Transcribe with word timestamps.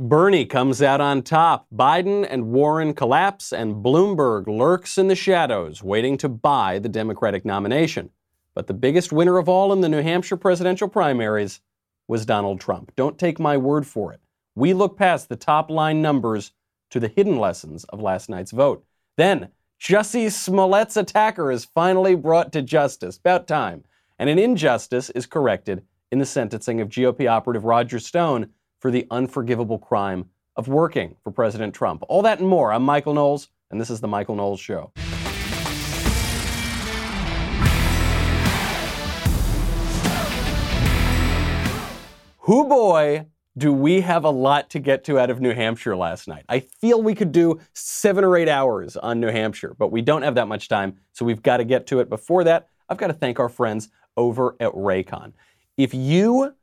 Bernie 0.00 0.46
comes 0.46 0.80
out 0.80 1.02
on 1.02 1.20
top. 1.20 1.66
Biden 1.70 2.26
and 2.30 2.46
Warren 2.46 2.94
collapse, 2.94 3.52
and 3.52 3.84
Bloomberg 3.84 4.46
lurks 4.46 4.96
in 4.96 5.08
the 5.08 5.14
shadows, 5.14 5.82
waiting 5.82 6.16
to 6.16 6.28
buy 6.30 6.78
the 6.78 6.88
Democratic 6.88 7.44
nomination. 7.44 8.08
But 8.54 8.66
the 8.66 8.72
biggest 8.72 9.12
winner 9.12 9.36
of 9.36 9.46
all 9.46 9.74
in 9.74 9.82
the 9.82 9.90
New 9.90 10.00
Hampshire 10.00 10.38
presidential 10.38 10.88
primaries 10.88 11.60
was 12.08 12.24
Donald 12.24 12.62
Trump. 12.62 12.92
Don't 12.96 13.18
take 13.18 13.38
my 13.38 13.58
word 13.58 13.86
for 13.86 14.10
it. 14.10 14.20
We 14.54 14.72
look 14.72 14.96
past 14.96 15.28
the 15.28 15.36
top 15.36 15.70
line 15.70 16.00
numbers 16.00 16.52
to 16.88 16.98
the 16.98 17.08
hidden 17.08 17.38
lessons 17.38 17.84
of 17.84 18.00
last 18.00 18.30
night's 18.30 18.52
vote. 18.52 18.82
Then, 19.18 19.50
Jussie 19.78 20.32
Smollett's 20.32 20.96
attacker 20.96 21.52
is 21.52 21.66
finally 21.66 22.14
brought 22.14 22.52
to 22.52 22.62
justice. 22.62 23.18
About 23.18 23.46
time. 23.46 23.84
And 24.18 24.30
an 24.30 24.38
injustice 24.38 25.10
is 25.10 25.26
corrected 25.26 25.82
in 26.10 26.18
the 26.18 26.24
sentencing 26.24 26.80
of 26.80 26.88
GOP 26.88 27.28
operative 27.28 27.64
Roger 27.66 27.98
Stone 27.98 28.48
for 28.80 28.90
the 28.90 29.06
unforgivable 29.10 29.78
crime 29.78 30.30
of 30.56 30.66
working 30.66 31.14
for 31.22 31.30
President 31.30 31.74
Trump. 31.74 32.02
All 32.08 32.22
that 32.22 32.40
and 32.40 32.48
more. 32.48 32.72
I'm 32.72 32.82
Michael 32.82 33.14
Knowles, 33.14 33.48
and 33.70 33.80
this 33.80 33.90
is 33.90 34.00
The 34.00 34.08
Michael 34.08 34.34
Knowles 34.34 34.60
Show. 34.60 34.92
Who 42.40 42.64
boy, 42.64 43.26
do 43.56 43.72
we 43.72 44.00
have 44.00 44.24
a 44.24 44.30
lot 44.30 44.70
to 44.70 44.80
get 44.80 45.04
to 45.04 45.18
out 45.18 45.30
of 45.30 45.40
New 45.40 45.54
Hampshire 45.54 45.94
last 45.94 46.26
night? 46.26 46.44
I 46.48 46.60
feel 46.60 47.00
we 47.00 47.14
could 47.14 47.30
do 47.30 47.60
seven 47.74 48.24
or 48.24 48.36
eight 48.36 48.48
hours 48.48 48.96
on 48.96 49.20
New 49.20 49.28
Hampshire, 49.28 49.76
but 49.78 49.92
we 49.92 50.02
don't 50.02 50.22
have 50.22 50.34
that 50.34 50.48
much 50.48 50.68
time, 50.68 50.96
so 51.12 51.24
we've 51.24 51.42
got 51.42 51.58
to 51.58 51.64
get 51.64 51.86
to 51.88 52.00
it. 52.00 52.08
Before 52.08 52.42
that, 52.44 52.68
I've 52.88 52.96
got 52.96 53.08
to 53.08 53.12
thank 53.12 53.38
our 53.38 53.48
friends 53.48 53.88
over 54.16 54.56
at 54.58 54.72
Raycon. 54.72 55.32
If 55.76 55.94
you 55.94 56.54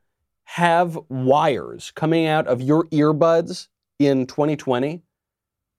have 0.49 0.97
wires 1.09 1.91
coming 1.91 2.25
out 2.25 2.47
of 2.47 2.61
your 2.61 2.85
earbuds 2.85 3.67
in 3.99 4.25
2020, 4.25 5.03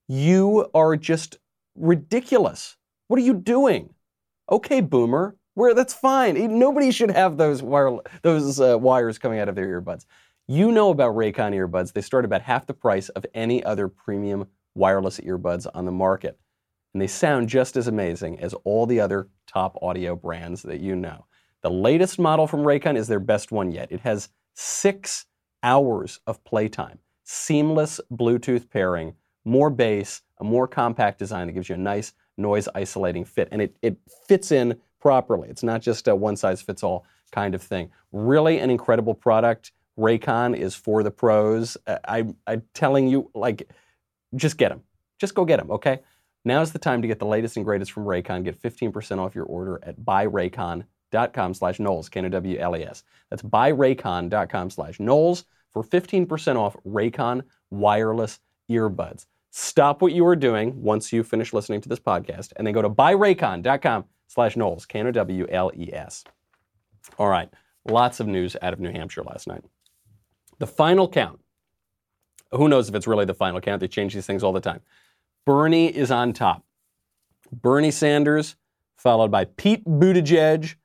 you 0.07 0.69
are 0.75 0.95
just 0.95 1.39
ridiculous. 1.75 2.77
What 3.07 3.19
are 3.19 3.23
you 3.23 3.33
doing? 3.33 3.95
Okay, 4.49 4.81
boomer, 4.81 5.35
where 5.55 5.73
that's 5.73 5.95
fine. 5.95 6.59
Nobody 6.59 6.91
should 6.91 7.09
have 7.09 7.37
those 7.37 7.63
wire, 7.63 7.97
those 8.21 8.61
uh, 8.61 8.77
wires 8.77 9.17
coming 9.17 9.39
out 9.39 9.49
of 9.49 9.55
their 9.55 9.81
earbuds. 9.81 10.05
You 10.47 10.71
know 10.71 10.91
about 10.91 11.15
Raycon 11.15 11.55
earbuds. 11.55 11.93
They 11.93 12.01
start 12.01 12.23
about 12.23 12.43
half 12.43 12.67
the 12.67 12.75
price 12.75 13.09
of 13.09 13.25
any 13.33 13.63
other 13.63 13.87
premium 13.87 14.47
wireless 14.75 15.19
earbuds 15.19 15.65
on 15.73 15.85
the 15.85 15.91
market. 15.91 16.39
And 16.93 17.01
they 17.01 17.07
sound 17.07 17.49
just 17.49 17.75
as 17.75 17.87
amazing 17.87 18.39
as 18.39 18.53
all 18.63 18.85
the 18.85 18.99
other 18.99 19.29
top 19.47 19.79
audio 19.81 20.15
brands 20.15 20.61
that 20.61 20.79
you 20.79 20.95
know. 20.95 21.25
The 21.63 21.71
latest 21.71 22.19
model 22.19 22.45
from 22.45 22.61
Raycon 22.61 22.95
is 22.95 23.07
their 23.07 23.19
best 23.19 23.51
one 23.51 23.71
yet. 23.71 23.91
It 23.91 24.01
has 24.01 24.29
six 24.59 25.25
hours 25.63 26.19
of 26.27 26.43
playtime, 26.43 26.99
seamless 27.23 28.01
Bluetooth 28.11 28.69
pairing, 28.69 29.13
more 29.45 29.69
bass, 29.69 30.21
a 30.39 30.43
more 30.43 30.67
compact 30.67 31.17
design 31.17 31.47
that 31.47 31.53
gives 31.53 31.69
you 31.69 31.75
a 31.75 31.77
nice 31.77 32.11
noise 32.35 32.67
isolating 32.75 33.23
fit. 33.23 33.47
And 33.53 33.61
it, 33.61 33.77
it 33.81 33.97
fits 34.27 34.51
in 34.51 34.77
properly. 34.99 35.47
It's 35.47 35.63
not 35.63 35.81
just 35.81 36.09
a 36.09 36.15
one 36.15 36.35
size 36.35 36.61
fits 36.61 36.83
all 36.83 37.05
kind 37.31 37.55
of 37.55 37.61
thing. 37.61 37.89
Really 38.11 38.59
an 38.59 38.69
incredible 38.69 39.13
product. 39.13 39.71
Raycon 39.97 40.57
is 40.57 40.75
for 40.75 41.03
the 41.03 41.11
pros. 41.11 41.77
Uh, 41.87 41.99
I, 42.05 42.25
I'm 42.45 42.63
telling 42.73 43.07
you, 43.07 43.31
like, 43.33 43.71
just 44.35 44.57
get 44.57 44.69
them. 44.69 44.81
Just 45.19 45.35
go 45.35 45.45
get 45.45 45.59
them, 45.59 45.71
okay? 45.71 46.01
Now's 46.43 46.73
the 46.73 46.79
time 46.79 47.01
to 47.01 47.07
get 47.07 47.19
the 47.19 47.25
latest 47.25 47.55
and 47.55 47.65
greatest 47.65 47.93
from 47.93 48.03
Raycon. 48.03 48.43
Get 48.43 48.61
15% 48.61 49.19
off 49.19 49.35
your 49.35 49.45
order 49.45 49.79
at 49.83 50.01
buyraycon.com 50.01 50.83
buyraycon.com 51.11 51.53
slash 51.53 51.79
Knowles, 51.79 52.09
K-N-O-W-L-E-S. 52.09 53.03
That's 53.29 53.41
buyraycon.com 53.41 54.69
slash 54.69 54.99
Knowles 54.99 55.45
for 55.71 55.83
15% 55.83 56.55
off 56.55 56.75
Raycon 56.85 57.43
wireless 57.69 58.39
earbuds. 58.69 59.25
Stop 59.51 60.01
what 60.01 60.13
you 60.13 60.25
are 60.27 60.35
doing 60.35 60.81
once 60.81 61.11
you 61.11 61.23
finish 61.23 61.53
listening 61.53 61.81
to 61.81 61.89
this 61.89 61.99
podcast, 61.99 62.53
and 62.55 62.65
then 62.65 62.73
go 62.73 62.81
to 62.81 62.89
buyraycon.com 62.89 64.05
slash 64.27 64.55
Knowles, 64.55 64.85
K-N-O-W-L-E-S. 64.85 66.23
All 67.17 67.27
right, 67.27 67.49
lots 67.85 68.19
of 68.19 68.27
news 68.27 68.55
out 68.61 68.73
of 68.73 68.79
New 68.79 68.91
Hampshire 68.91 69.23
last 69.23 69.47
night. 69.47 69.63
The 70.59 70.67
final 70.67 71.07
count. 71.07 71.39
Who 72.51 72.67
knows 72.67 72.89
if 72.89 72.95
it's 72.95 73.07
really 73.07 73.25
the 73.25 73.33
final 73.33 73.61
count? 73.61 73.79
They 73.79 73.87
change 73.87 74.13
these 74.13 74.25
things 74.25 74.43
all 74.43 74.53
the 74.53 74.59
time. 74.59 74.81
Bernie 75.45 75.87
is 75.87 76.11
on 76.11 76.33
top. 76.33 76.63
Bernie 77.51 77.91
Sanders, 77.91 78.55
followed 78.95 79.31
by 79.31 79.45
Pete 79.45 79.85
Buttigieg, 79.85 80.75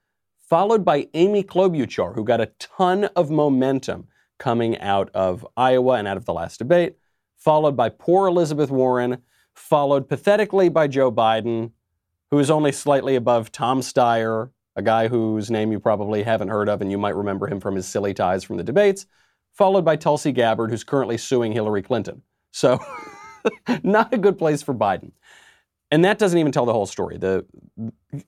followed 0.48 0.84
by 0.84 1.08
Amy 1.14 1.42
Klobuchar, 1.42 2.14
who 2.14 2.24
got 2.24 2.40
a 2.40 2.52
ton 2.58 3.04
of 3.16 3.30
momentum 3.30 4.08
coming 4.38 4.78
out 4.78 5.10
of 5.14 5.46
Iowa 5.56 5.94
and 5.94 6.08
out 6.08 6.16
of 6.16 6.24
the 6.24 6.32
last 6.32 6.58
debate, 6.58 6.96
followed 7.36 7.76
by 7.76 7.88
poor 7.88 8.26
Elizabeth 8.26 8.70
Warren, 8.70 9.18
followed 9.54 10.08
pathetically 10.08 10.68
by 10.68 10.86
Joe 10.86 11.10
Biden, 11.10 11.70
who 12.30 12.38
is 12.38 12.50
only 12.50 12.72
slightly 12.72 13.16
above 13.16 13.52
Tom 13.52 13.80
Steyer, 13.80 14.50
a 14.76 14.82
guy 14.82 15.08
whose 15.08 15.50
name 15.50 15.70
you 15.70 15.78
probably 15.78 16.24
haven't 16.24 16.48
heard 16.48 16.68
of 16.68 16.82
and 16.82 16.90
you 16.90 16.98
might 16.98 17.14
remember 17.14 17.46
him 17.46 17.60
from 17.60 17.76
his 17.76 17.86
silly 17.86 18.12
ties 18.12 18.42
from 18.44 18.56
the 18.56 18.64
debates, 18.64 19.06
followed 19.52 19.84
by 19.84 19.96
Tulsi 19.96 20.32
Gabbard, 20.32 20.70
who's 20.70 20.84
currently 20.84 21.16
suing 21.16 21.52
Hillary 21.52 21.82
Clinton. 21.82 22.22
So, 22.50 22.80
not 23.82 24.12
a 24.12 24.18
good 24.18 24.36
place 24.36 24.62
for 24.62 24.74
Biden. 24.74 25.12
And 25.90 26.04
that 26.04 26.18
doesn't 26.18 26.38
even 26.38 26.50
tell 26.50 26.66
the 26.66 26.72
whole 26.72 26.86
story. 26.86 27.18
The 27.18 27.46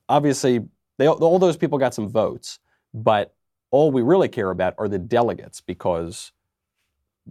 obviously 0.07 0.61
they, 0.97 1.07
all 1.07 1.39
those 1.39 1.57
people 1.57 1.77
got 1.77 1.93
some 1.93 2.09
votes, 2.09 2.59
but 2.93 3.33
all 3.71 3.91
we 3.91 4.01
really 4.01 4.29
care 4.29 4.49
about 4.49 4.73
are 4.77 4.87
the 4.87 4.99
delegates 4.99 5.61
because 5.61 6.31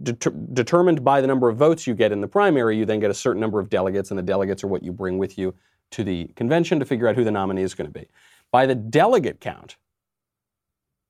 determined 0.03 1.03
by 1.03 1.21
the 1.21 1.27
number 1.27 1.49
of 1.49 1.57
votes 1.57 1.87
you 1.87 1.93
get 1.95 2.11
in 2.11 2.21
the 2.21 2.27
primary, 2.27 2.77
you 2.77 2.85
then 2.85 2.99
get 2.99 3.09
a 3.09 3.15
certain 3.15 3.39
number 3.39 3.59
of 3.59 3.69
delegates, 3.69 4.11
and 4.11 4.17
the 4.17 4.23
delegates 4.23 4.63
are 4.63 4.67
what 4.67 4.83
you 4.83 4.91
bring 4.91 5.17
with 5.17 5.37
you 5.37 5.53
to 5.91 6.03
the 6.03 6.25
convention 6.35 6.79
to 6.79 6.85
figure 6.85 7.07
out 7.07 7.15
who 7.15 7.23
the 7.23 7.31
nominee 7.31 7.63
is 7.63 7.73
going 7.73 7.91
to 7.91 7.99
be. 7.99 8.07
By 8.51 8.65
the 8.65 8.75
delegate 8.75 9.39
count, 9.39 9.77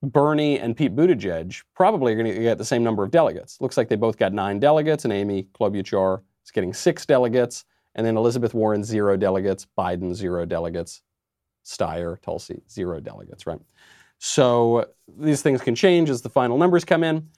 Bernie 0.02 0.60
and 0.60 0.78
Pete 0.78 0.96
Buttigieg 0.96 1.64
probably 1.76 2.14
are 2.14 2.16
going 2.16 2.34
to 2.34 2.42
get 2.42 2.58
the 2.58 2.66
same 2.66 2.84
number 2.84 3.04
of 3.04 3.12
delegates. 3.12 3.60
Looks 3.60 3.78
like 3.78 3.90
they 3.90 3.96
both 3.96 4.18
got 4.18 4.32
nine 4.32 4.60
delegates, 4.60 5.04
and 5.04 5.14
Amy 5.14 5.48
Klobuchar 5.60 6.22
is 6.46 6.52
getting 6.52 6.74
six 6.74 7.06
delegates, 7.06 7.66
and 7.96 8.06
then 8.06 8.16
Elizabeth 8.16 8.54
Warren 8.54 8.84
zero 8.84 9.18
delegates, 9.18 9.68
Biden 9.78 10.14
zero 10.14 10.46
delegates, 10.46 11.02
Steyer, 11.68 12.20
Tulsi, 12.22 12.62
zero 12.70 13.00
delegates, 13.00 13.46
right? 13.46 13.60
So 14.20 14.88
these 15.08 15.42
things 15.42 15.62
can 15.62 15.76
change 15.76 16.10
as 16.10 16.22
the 16.22 16.30
final 16.30 16.58
numbers 16.58 16.86
come 16.86 17.04
in. 17.04 17.30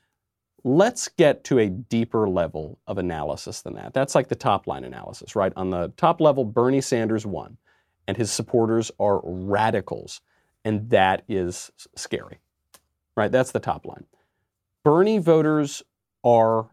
Let's 0.63 1.07
get 1.07 1.43
to 1.45 1.59
a 1.59 1.69
deeper 1.69 2.29
level 2.29 2.79
of 2.85 2.97
analysis 2.97 3.61
than 3.61 3.75
that. 3.75 3.93
That's 3.93 4.13
like 4.13 4.27
the 4.27 4.35
top 4.35 4.67
line 4.67 4.83
analysis, 4.83 5.35
right? 5.35 5.53
On 5.55 5.69
the 5.69 5.91
top 5.97 6.21
level, 6.21 6.45
Bernie 6.45 6.81
Sanders 6.81 7.25
won, 7.25 7.57
and 8.07 8.15
his 8.17 8.31
supporters 8.31 8.91
are 8.99 9.21
radicals, 9.23 10.21
and 10.63 10.89
that 10.89 11.23
is 11.27 11.71
scary, 11.95 12.39
right? 13.15 13.31
That's 13.31 13.51
the 13.51 13.59
top 13.59 13.85
line. 13.85 14.05
Bernie 14.83 15.17
voters 15.17 15.81
are 16.23 16.67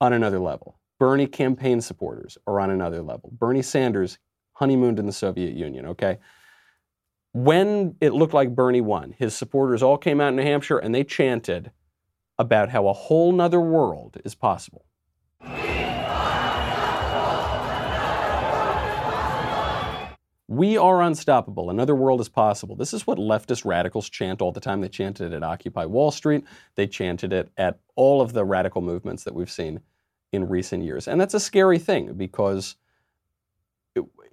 on 0.00 0.12
another 0.12 0.38
level. 0.38 0.78
Bernie 0.98 1.26
campaign 1.26 1.80
supporters 1.80 2.38
are 2.46 2.58
on 2.58 2.70
another 2.70 3.02
level. 3.02 3.30
Bernie 3.38 3.62
Sanders 3.62 4.18
honeymooned 4.56 4.98
in 4.98 5.06
the 5.06 5.12
Soviet 5.12 5.54
Union, 5.54 5.86
okay? 5.86 6.18
When 7.32 7.96
it 8.00 8.14
looked 8.14 8.32
like 8.32 8.54
Bernie 8.54 8.80
won, 8.80 9.14
his 9.18 9.34
supporters 9.34 9.82
all 9.82 9.98
came 9.98 10.20
out 10.20 10.28
in 10.28 10.36
New 10.36 10.42
Hampshire 10.42 10.78
and 10.78 10.94
they 10.94 11.04
chanted 11.04 11.70
about 12.38 12.70
how 12.70 12.88
a 12.88 12.94
whole 12.94 13.32
nother 13.32 13.60
world 13.60 14.16
is 14.24 14.34
possible. 14.34 14.86
We 20.48 20.78
are 20.78 21.02
unstoppable. 21.02 21.68
Another 21.68 21.94
world 21.94 22.20
is 22.20 22.30
possible. 22.30 22.76
This 22.76 22.94
is 22.94 23.06
what 23.06 23.18
leftist 23.18 23.66
radicals 23.66 24.08
chant 24.08 24.40
all 24.40 24.52
the 24.52 24.60
time. 24.60 24.80
They 24.80 24.88
chanted 24.88 25.32
it 25.32 25.36
at 25.36 25.42
Occupy 25.42 25.84
Wall 25.84 26.10
Street. 26.10 26.44
They 26.76 26.86
chanted 26.86 27.32
it 27.34 27.50
at 27.58 27.80
all 27.96 28.22
of 28.22 28.32
the 28.32 28.44
radical 28.44 28.80
movements 28.80 29.24
that 29.24 29.34
we've 29.34 29.50
seen 29.50 29.80
in 30.32 30.48
recent 30.48 30.84
years. 30.84 31.08
And 31.08 31.20
that's 31.20 31.34
a 31.34 31.40
scary 31.40 31.78
thing 31.78 32.14
because 32.14 32.76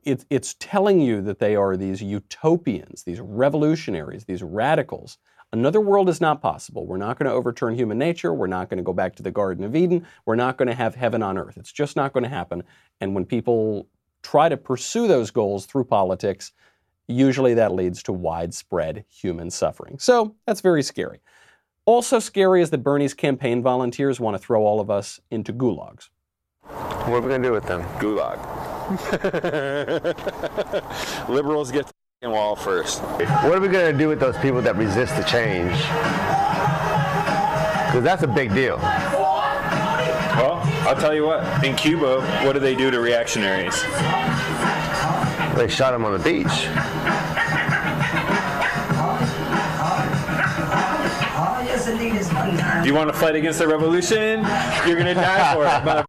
it, 0.05 0.25
it's 0.29 0.55
telling 0.59 0.99
you 0.99 1.21
that 1.21 1.39
they 1.39 1.55
are 1.55 1.75
these 1.77 2.01
utopians, 2.01 3.03
these 3.03 3.19
revolutionaries, 3.19 4.25
these 4.25 4.43
radicals. 4.43 5.17
Another 5.51 5.79
world 5.79 6.09
is 6.09 6.19
not 6.19 6.41
possible. 6.41 6.85
We're 6.87 6.97
not 6.97 7.19
going 7.19 7.29
to 7.29 7.35
overturn 7.35 7.75
human 7.75 7.97
nature. 7.97 8.33
We're 8.33 8.47
not 8.47 8.69
going 8.69 8.77
to 8.77 8.83
go 8.83 8.93
back 8.93 9.15
to 9.17 9.23
the 9.23 9.31
Garden 9.31 9.63
of 9.63 9.75
Eden. 9.75 10.05
We're 10.25 10.35
not 10.35 10.57
going 10.57 10.67
to 10.67 10.73
have 10.73 10.95
heaven 10.95 11.21
on 11.21 11.37
earth. 11.37 11.57
It's 11.57 11.71
just 11.71 11.95
not 11.95 12.11
going 12.11 12.23
to 12.23 12.29
happen. 12.29 12.63
And 13.01 13.13
when 13.13 13.25
people 13.25 13.87
try 14.23 14.49
to 14.49 14.57
pursue 14.57 15.07
those 15.07 15.29
goals 15.29 15.65
through 15.65 15.83
politics, 15.83 16.53
usually 17.07 17.53
that 17.53 17.73
leads 17.73 18.01
to 18.03 18.13
widespread 18.13 19.05
human 19.09 19.51
suffering. 19.51 19.99
So 19.99 20.35
that's 20.47 20.61
very 20.61 20.81
scary. 20.81 21.19
Also 21.85 22.17
scary 22.19 22.61
is 22.61 22.69
that 22.71 22.79
Bernie's 22.79 23.13
campaign 23.13 23.61
volunteers 23.61 24.19
want 24.19 24.35
to 24.35 24.39
throw 24.39 24.63
all 24.63 24.79
of 24.79 24.89
us 24.89 25.19
into 25.29 25.53
gulags. 25.53 26.09
What 26.63 27.17
are 27.17 27.21
we 27.21 27.27
going 27.27 27.41
to 27.41 27.47
do 27.49 27.53
with 27.53 27.65
them? 27.65 27.83
Gulag. 27.99 28.72
Liberals 31.29 31.71
get 31.71 31.89
the 32.21 32.29
wall 32.29 32.55
first. 32.55 33.01
What 33.01 33.55
are 33.55 33.59
we 33.59 33.67
going 33.67 33.91
to 33.91 33.97
do 33.97 34.09
with 34.09 34.19
those 34.19 34.37
people 34.37 34.61
that 34.61 34.75
resist 34.75 35.15
the 35.15 35.23
change? 35.23 35.71
Because 37.87 38.03
that's 38.03 38.23
a 38.23 38.27
big 38.27 38.53
deal. 38.53 38.77
Well, 38.77 40.61
I'll 40.87 40.99
tell 40.99 41.13
you 41.13 41.25
what. 41.25 41.63
In 41.63 41.75
Cuba, 41.75 42.21
what 42.45 42.53
do 42.53 42.59
they 42.59 42.75
do 42.75 42.91
to 42.91 42.99
reactionaries? 42.99 43.81
They 45.55 45.67
shot 45.69 45.93
him 45.93 46.03
on 46.03 46.13
the 46.13 46.19
beach. 46.19 46.67
Do 52.83 52.89
you 52.89 52.95
want 52.95 53.11
to 53.11 53.17
fight 53.17 53.35
against 53.35 53.59
the 53.59 53.67
revolution? 53.67 54.41
You're 54.87 54.97
gonna 54.97 55.13
die 55.13 55.53
for 55.53 55.65
it, 55.65 55.67
mother. 55.85 56.05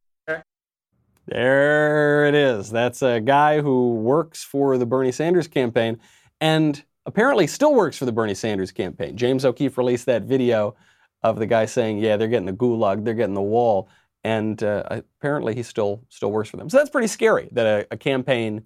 There 1.26 2.26
it 2.26 2.34
is. 2.34 2.70
That's 2.70 3.02
a 3.02 3.20
guy 3.20 3.60
who 3.60 3.94
works 3.94 4.44
for 4.44 4.76
the 4.76 4.86
Bernie 4.86 5.12
Sanders 5.12 5.48
campaign 5.48 5.98
and 6.40 6.82
apparently 7.06 7.46
still 7.46 7.74
works 7.74 7.96
for 7.96 8.04
the 8.04 8.12
Bernie 8.12 8.34
Sanders 8.34 8.72
campaign. 8.72 9.16
James 9.16 9.44
O'Keefe 9.44 9.78
released 9.78 10.06
that 10.06 10.24
video 10.24 10.74
of 11.22 11.38
the 11.38 11.46
guy 11.46 11.64
saying, 11.64 11.98
"Yeah, 11.98 12.16
they're 12.16 12.28
getting 12.28 12.46
the 12.46 12.52
gulag, 12.52 13.04
they're 13.04 13.14
getting 13.14 13.34
the 13.34 13.42
wall," 13.42 13.88
and 14.22 14.62
uh, 14.62 14.82
apparently 15.18 15.54
he 15.54 15.62
still 15.62 16.02
still 16.08 16.30
works 16.30 16.50
for 16.50 16.58
them. 16.58 16.68
So 16.68 16.76
that's 16.76 16.90
pretty 16.90 17.08
scary 17.08 17.48
that 17.52 17.66
a, 17.66 17.86
a 17.94 17.96
campaign 17.96 18.64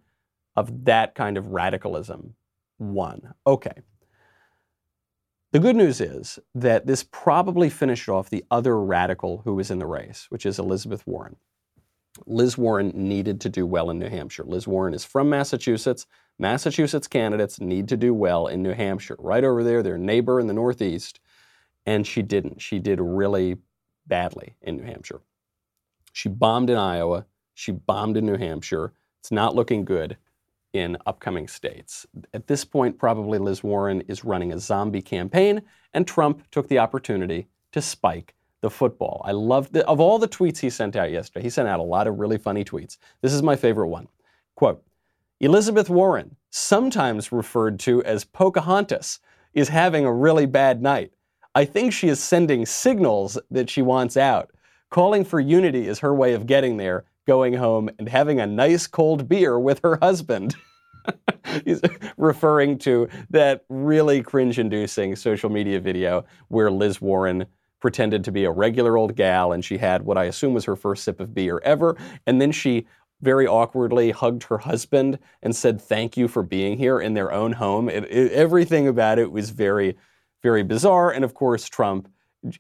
of 0.57 0.85
that 0.87 1.15
kind 1.15 1.37
of 1.37 1.49
radicalism 1.49 2.35
won. 2.79 3.35
Okay. 3.47 3.83
The 5.53 5.61
good 5.61 5.77
news 5.77 6.01
is 6.01 6.39
that 6.55 6.87
this 6.87 7.05
probably 7.05 7.71
finished 7.71 8.09
off 8.09 8.29
the 8.29 8.45
other 8.51 8.79
radical 8.79 9.43
who 9.45 9.55
was 9.55 9.71
in 9.71 9.79
the 9.79 9.87
race, 9.87 10.27
which 10.29 10.45
is 10.45 10.59
Elizabeth 10.59 11.07
Warren. 11.07 11.37
Liz 12.27 12.59
Warren 12.59 12.93
needed 12.95 13.41
to 13.43 13.49
do 13.49 13.67
well 13.67 13.91
in 13.91 13.99
New 13.99 14.09
Hampshire. 14.09 14.45
Liz 14.45 14.67
Warren 14.67 14.95
is 14.95 15.05
from 15.05 15.29
Massachusetts. 15.31 16.07
Massachusetts 16.39 17.07
candidates 17.07 17.61
need 17.61 17.89
to 17.89 17.97
do 17.97 18.15
well 18.15 18.47
in 18.47 18.63
New 18.63 18.73
Hampshire. 18.73 19.17
Right 19.19 19.45
over 19.45 19.65
there, 19.65 19.83
their 19.83 19.99
neighbor 19.99 20.39
in 20.41 20.47
the 20.47 20.55
Northeast. 20.55 21.21
And 21.87 22.07
she 22.07 22.23
didn't. 22.23 22.61
She 22.61 22.79
did 22.79 23.01
really 23.01 23.57
badly 24.07 24.57
in 24.63 24.77
New 24.77 24.85
Hampshire. 24.85 25.21
She 26.13 26.29
bombed 26.29 26.71
in 26.71 26.77
Iowa. 26.77 27.27
She 27.55 27.73
bombed 27.73 28.17
in 28.17 28.27
New 28.27 28.37
Hampshire. 28.37 28.93
It's 29.21 29.33
not 29.33 29.55
looking 29.55 29.85
good 29.85 30.17
in 30.73 30.97
upcoming 31.07 31.49
states. 31.49 32.07
At 32.35 32.47
this 32.47 32.65
point, 32.65 32.99
probably 32.99 33.39
Liz 33.39 33.63
Warren 33.63 34.03
is 34.03 34.25
running 34.25 34.53
a 34.53 34.59
zombie 34.59 35.03
campaign, 35.03 35.63
and 35.95 36.07
Trump 36.07 36.49
took 36.51 36.69
the 36.69 36.79
opportunity 36.79 37.49
to 37.73 37.83
spike 37.83 38.35
the 38.61 38.71
football. 38.71 39.23
I 39.25 39.33
loved 39.33 39.73
the, 39.73 39.87
of 39.87 40.01
all 40.01 40.19
the 40.19 40.29
tweets 40.29 40.59
he 40.59 40.71
sent 40.71 40.97
out 40.97 41.11
yesterday. 41.11 41.45
He 41.45 41.51
sent 41.51 41.69
out 41.69 41.81
a 41.81 41.85
lot 41.85 42.07
of 42.07 42.19
really 42.19 42.39
funny 42.39 42.65
tweets. 42.65 42.99
This 43.23 43.33
is 43.33 43.43
my 43.43 43.57
favorite 43.57 43.89
one. 43.89 44.09
Quote: 44.57 44.83
Elizabeth 45.41 45.89
Warren, 45.89 46.37
sometimes 46.51 47.31
referred 47.31 47.79
to 47.81 48.03
as 48.05 48.25
Pocahontas, 48.25 49.21
is 49.55 49.69
having 49.69 50.05
a 50.05 50.13
really 50.13 50.47
bad 50.47 50.83
night. 50.83 51.13
I 51.55 51.65
think 51.65 51.93
she 51.93 52.09
is 52.09 52.23
sending 52.23 52.67
signals 52.67 53.39
that 53.51 53.71
she 53.71 53.83
wants 53.83 54.17
out. 54.17 54.51
Calling 54.91 55.25
for 55.25 55.41
unity 55.41 55.87
is 55.87 55.99
her 56.01 56.15
way 56.15 56.35
of 56.35 56.47
getting 56.47 56.77
there, 56.77 57.05
going 57.27 57.55
home 57.55 57.91
and 57.99 58.09
having 58.09 58.41
a 58.41 58.47
nice 58.47 58.87
cold 58.87 59.29
beer 59.29 59.59
with 59.59 59.81
her 59.83 59.99
husband. 60.01 60.57
He's 61.65 61.81
referring 62.17 62.79
to 62.79 63.09
that 63.31 63.65
really 63.69 64.23
cringe 64.23 64.59
inducing 64.59 65.17
social 65.17 65.51
media 65.51 65.81
video 65.81 66.25
where 66.49 66.71
Liz 66.71 67.01
Warren 67.01 67.47
pretended 67.81 68.25
to 68.25 68.33
be 68.33 68.45
a 68.45 68.51
regular 68.51 68.97
old 68.97 69.15
gal 69.15 69.53
and 69.53 69.65
she 69.65 69.79
had 69.79 70.03
what 70.03 70.19
I 70.19 70.25
assume 70.25 70.55
was 70.55 70.65
her 70.65 70.77
first 70.77 71.05
sip 71.05 71.21
of 71.21 71.35
beer 71.35 71.61
ever. 71.65 71.97
And 72.27 72.41
then 72.41 72.53
she 72.53 72.87
very 73.21 73.47
awkwardly 73.47 74.11
hugged 74.11 74.45
her 74.45 74.59
husband 74.59 75.19
and 75.43 75.55
said 75.55 75.81
thank 75.81 76.17
you 76.17 76.29
for 76.29 76.43
being 76.43 76.79
here 76.79 77.01
in 77.01 77.15
their 77.15 77.33
own 77.33 77.53
home. 77.53 77.89
It, 77.89 78.05
it, 78.05 78.33
everything 78.33 78.87
about 78.87 79.19
it 79.19 79.33
was 79.33 79.51
very, 79.51 79.97
very 80.43 80.63
bizarre. 80.63 81.11
And 81.11 81.25
of 81.25 81.35
course, 81.35 81.69
Trump 81.69 82.09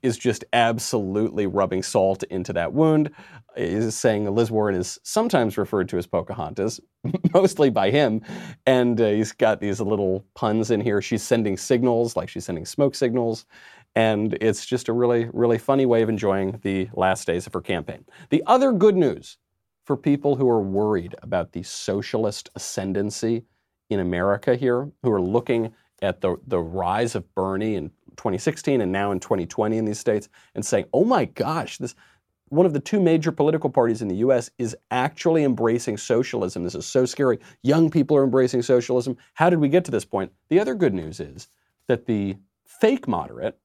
is 0.03 0.19
just 0.19 0.45
absolutely 0.53 1.47
rubbing 1.47 1.83
salt 1.83 2.25
into 2.25 2.53
that 2.53 2.73
wound. 2.73 3.11
Is 3.57 3.97
saying 3.97 4.33
Liz 4.33 4.51
Warren 4.51 4.75
is 4.75 4.99
sometimes 5.03 5.59
referred 5.59 5.89
to 5.89 5.99
as 5.99 6.07
Pocahontas, 6.07 6.81
mostly 7.35 7.71
by 7.71 7.91
him, 7.91 8.21
and 8.67 9.01
uh, 9.01 9.09
he's 9.09 9.33
got 9.33 9.61
these 9.61 9.81
little 9.81 10.25
puns 10.35 10.71
in 10.71 10.81
here. 10.81 11.03
She's 11.03 11.23
sending 11.23 11.57
signals, 11.57 12.15
like 12.15 12.29
she's 12.29 12.45
sending 12.45 12.67
smoke 12.67 12.95
signals, 12.95 13.47
and 13.99 14.39
it's 14.41 14.65
just 14.65 14.89
a 14.89 14.93
really, 14.93 15.29
really 15.33 15.59
funny 15.59 15.85
way 15.85 16.03
of 16.03 16.09
enjoying 16.09 16.61
the 16.63 16.89
last 16.93 17.27
days 17.27 17.49
of 17.49 17.53
her 17.53 17.61
campaign. 17.61 18.05
The 18.31 18.45
other 18.47 18.71
good 18.71 18.95
news 18.95 19.39
for 19.83 19.97
people 19.97 20.37
who 20.37 20.49
are 20.49 20.63
worried 20.63 21.17
about 21.21 21.51
the 21.51 21.65
socialist 21.65 22.49
ascendancy 22.55 23.43
in 23.91 23.99
America 23.99 24.55
here, 24.55 24.89
who 25.03 25.11
are 25.11 25.21
looking 25.21 25.75
at 26.01 26.21
the, 26.21 26.37
the 26.47 26.61
rise 26.61 27.17
of 27.17 27.35
Bernie 27.35 27.75
and 27.75 27.91
2016 28.17 28.81
and 28.81 28.93
now 28.93 29.11
in 29.11 29.19
2020 29.19 29.77
in 29.77 29.85
these 29.85 29.99
states 29.99 30.29
and 30.55 30.65
saying, 30.65 30.85
oh 30.93 31.05
my 31.05 31.25
gosh, 31.25 31.79
this 31.79 31.97
one 32.51 32.67
of 32.67 32.75
the 32.75 32.81
two 32.81 33.01
major 33.01 33.33
political 33.33 33.69
parties 33.69 34.01
in 34.01 34.07
the 34.07 34.17
US 34.17 34.49
is 34.59 34.77
actually 34.93 35.43
embracing 35.43 35.97
socialism. 35.97 36.63
This 36.63 36.77
is 36.77 36.87
so 36.87 37.05
scary. 37.05 37.41
Young 37.65 37.91
people 37.91 38.17
are 38.17 38.23
embracing 38.23 38.63
socialism. 38.63 39.17
How 39.35 39.51
did 39.51 39.59
we 39.59 39.69
get 39.69 39.85
to 39.87 39.91
this 39.91 40.05
point? 40.05 40.31
The 40.51 40.61
other 40.61 40.77
good 40.77 40.95
news 40.95 41.19
is 41.19 41.49
that 41.89 42.07
the 42.07 42.37
fake 42.65 43.09
moderate, 43.09 43.59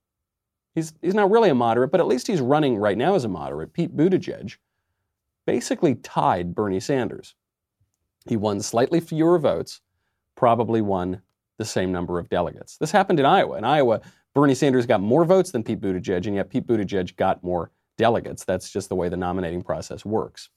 he's, 0.74 0.94
he's 1.02 1.14
not 1.14 1.32
really 1.32 1.50
a 1.50 1.56
moderate, 1.56 1.92
but 1.92 2.00
at 2.00 2.08
least 2.08 2.28
he's 2.28 2.42
running 2.42 2.78
right 2.78 2.98
now 2.98 3.16
as 3.16 3.26
a 3.26 3.30
moderate, 3.30 3.74
Pete 3.74 3.96
Buttigieg, 3.96 4.58
basically 5.46 5.96
tied 5.96 6.56
Bernie 6.56 6.80
Sanders. 6.80 7.36
He 8.26 8.38
won 8.38 8.62
slightly 8.62 9.00
fewer 9.00 9.38
votes, 9.38 9.82
probably 10.36 10.82
won 10.82 11.22
the 11.58 11.66
same 11.66 11.92
number 11.92 12.20
of 12.20 12.30
delegates. 12.30 12.78
This 12.78 12.92
happened 12.92 13.20
in 13.20 13.26
Iowa. 13.26 13.58
In 13.58 13.64
Iowa, 13.64 14.02
Bernie 14.34 14.56
Sanders 14.56 14.86
got 14.86 15.02
more 15.02 15.26
votes 15.26 15.52
than 15.52 15.64
Pete 15.64 15.82
Buttigieg, 15.82 16.26
and 16.26 16.36
yet 16.36 16.50
Pete 16.50 16.66
Buttigieg 16.66 17.16
got 17.16 17.44
more 17.44 17.72
delegates. 17.98 18.44
That's 18.44 18.72
just 18.72 18.90
the 18.90 18.96
way 18.96 19.10
the 19.10 19.18
nominating 19.18 19.62
process 19.62 20.04
works. 20.04 20.50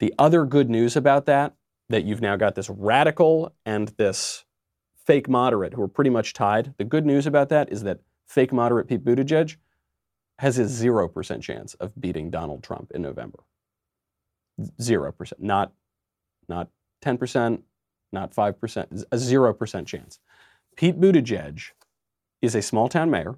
The 0.00 0.12
other 0.18 0.44
good 0.44 0.68
news 0.70 0.96
about 0.96 1.26
that, 1.26 1.54
that 1.88 2.04
you've 2.04 2.22
now 2.22 2.36
got 2.36 2.54
this 2.54 2.70
radical 2.70 3.52
and 3.66 3.88
this 3.98 4.44
fake 5.04 5.28
moderate 5.28 5.74
who 5.74 5.82
are 5.82 5.88
pretty 5.88 6.10
much 6.10 6.32
tied. 6.32 6.74
The 6.78 6.84
good 6.84 7.04
news 7.04 7.26
about 7.26 7.48
that 7.50 7.70
is 7.70 7.82
that 7.82 8.00
fake 8.30 8.52
moderate 8.52 8.86
Pete 8.86 9.04
Buttigieg 9.04 9.56
has 10.38 10.58
a 10.58 10.62
0% 10.62 11.42
chance 11.42 11.74
of 11.74 12.00
beating 12.00 12.30
Donald 12.30 12.62
Trump 12.62 12.92
in 12.94 13.02
November. 13.02 13.40
0%. 14.80 15.32
Not, 15.40 15.72
not 16.48 16.68
10%, 17.02 17.62
not 18.12 18.32
5%, 18.32 19.04
a 19.10 19.16
0% 19.16 19.86
chance. 19.86 20.20
Pete 20.76 21.00
Buttigieg 21.00 21.72
is 22.40 22.54
a 22.54 22.62
small 22.62 22.88
town 22.88 23.10
mayor. 23.10 23.36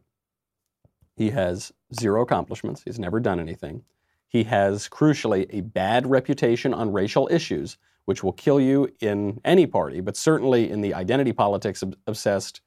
He 1.16 1.30
has 1.30 1.72
zero 1.98 2.22
accomplishments. 2.22 2.82
He's 2.84 2.98
never 2.98 3.18
done 3.18 3.40
anything. 3.40 3.82
He 4.28 4.44
has, 4.44 4.88
crucially, 4.88 5.46
a 5.50 5.62
bad 5.62 6.06
reputation 6.06 6.74
on 6.74 6.92
racial 6.92 7.28
issues, 7.32 7.78
which 8.04 8.22
will 8.22 8.32
kill 8.32 8.60
you 8.60 8.88
in 9.00 9.40
any 9.44 9.66
party, 9.66 10.00
but 10.00 10.16
certainly 10.16 10.70
in 10.70 10.82
the 10.82 10.92
identity 10.92 11.32
politics 11.32 11.82
obsessed 12.06 12.60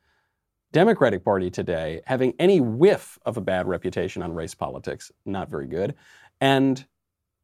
Democratic 0.75 1.24
Party 1.24 1.50
today, 1.50 2.01
having 2.05 2.34
any 2.38 2.60
whiff 2.60 3.17
of 3.25 3.38
a 3.38 3.41
bad 3.41 3.65
reputation 3.65 4.22
on 4.22 4.34
race 4.34 4.53
politics, 4.53 5.10
not 5.25 5.50
very 5.50 5.67
good. 5.67 5.96
And 6.41 6.86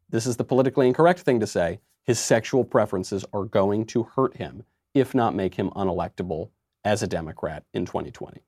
this 0.10 0.26
is 0.26 0.36
the 0.36 0.44
politically 0.44 0.86
incorrect 0.86 1.22
thing 1.22 1.40
to 1.40 1.48
say 1.48 1.80
his 2.04 2.20
sexual 2.20 2.66
preferences 2.66 3.24
are 3.32 3.46
going 3.46 3.86
to 3.86 4.04
hurt 4.04 4.36
him, 4.36 4.64
if 4.94 5.16
not 5.16 5.34
make 5.34 5.56
him 5.56 5.70
unelectable 5.78 6.50
as 6.84 7.04
a 7.04 7.08
Democrat 7.08 7.64
in 7.74 7.86
2020. 7.86 8.42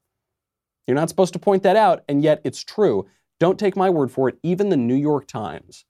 You're 0.85 0.95
not 0.95 1.07
supposed 1.07 1.31
to 1.31 1.39
point 1.39 1.63
that 1.63 1.77
out, 1.77 2.03
and 2.09 2.21
yet 2.21 2.41
it's 2.43 2.61
true. 2.61 3.07
Don't 3.39 3.57
take 3.57 3.77
my 3.77 3.89
word 3.89 4.11
for 4.11 4.27
it. 4.27 4.37
Even 4.43 4.67
the 4.67 4.75
New 4.75 4.95
York 4.95 5.27
Times 5.27 5.85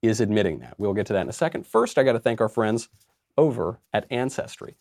is 0.00 0.20
admitting 0.20 0.60
that. 0.60 0.78
We'll 0.78 0.94
get 0.94 1.06
to 1.06 1.12
that 1.14 1.22
in 1.22 1.28
a 1.28 1.32
second. 1.32 1.66
First, 1.66 1.98
I 1.98 2.04
got 2.04 2.12
to 2.12 2.20
thank 2.20 2.40
our 2.40 2.48
friends 2.48 2.88
over 3.36 3.80
at 3.92 4.06
Ancestry. 4.12 4.76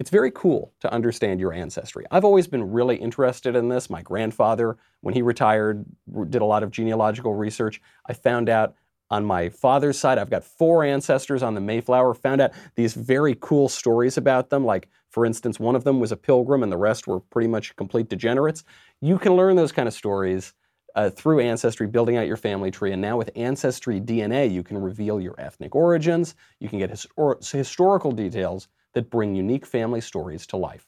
It's 0.00 0.08
very 0.08 0.30
cool 0.30 0.72
to 0.80 0.90
understand 0.90 1.40
your 1.40 1.52
ancestry. 1.52 2.06
I've 2.10 2.24
always 2.24 2.46
been 2.46 2.72
really 2.72 2.96
interested 2.96 3.54
in 3.54 3.68
this. 3.68 3.90
My 3.90 4.00
grandfather, 4.00 4.78
when 5.02 5.12
he 5.12 5.20
retired, 5.20 5.84
did 6.30 6.40
a 6.40 6.46
lot 6.46 6.62
of 6.62 6.70
genealogical 6.70 7.34
research. 7.34 7.82
I 8.06 8.14
found 8.14 8.48
out 8.48 8.74
on 9.10 9.26
my 9.26 9.50
father's 9.50 9.98
side, 9.98 10.16
I've 10.16 10.30
got 10.30 10.42
four 10.42 10.84
ancestors 10.84 11.42
on 11.42 11.54
the 11.54 11.60
Mayflower, 11.60 12.14
found 12.14 12.40
out 12.40 12.52
these 12.76 12.94
very 12.94 13.36
cool 13.42 13.68
stories 13.68 14.16
about 14.16 14.48
them. 14.48 14.64
Like, 14.64 14.88
for 15.10 15.26
instance, 15.26 15.60
one 15.60 15.76
of 15.76 15.84
them 15.84 16.00
was 16.00 16.12
a 16.12 16.16
pilgrim 16.16 16.62
and 16.62 16.72
the 16.72 16.78
rest 16.78 17.06
were 17.06 17.20
pretty 17.20 17.48
much 17.48 17.76
complete 17.76 18.08
degenerates. 18.08 18.64
You 19.02 19.18
can 19.18 19.36
learn 19.36 19.54
those 19.54 19.72
kind 19.72 19.86
of 19.86 19.92
stories 19.92 20.54
uh, 20.94 21.10
through 21.10 21.40
Ancestry, 21.40 21.86
building 21.86 22.16
out 22.16 22.26
your 22.26 22.38
family 22.38 22.70
tree. 22.70 22.92
And 22.92 23.02
now 23.02 23.18
with 23.18 23.30
Ancestry 23.36 24.00
DNA, 24.00 24.50
you 24.50 24.62
can 24.62 24.78
reveal 24.78 25.20
your 25.20 25.34
ethnic 25.38 25.74
origins. 25.74 26.36
You 26.58 26.70
can 26.70 26.78
get 26.78 26.90
histor- 26.90 27.52
historical 27.52 28.12
details 28.12 28.68
that 28.94 29.10
bring 29.10 29.34
unique 29.34 29.66
family 29.66 30.00
stories 30.00 30.46
to 30.48 30.56
life. 30.56 30.86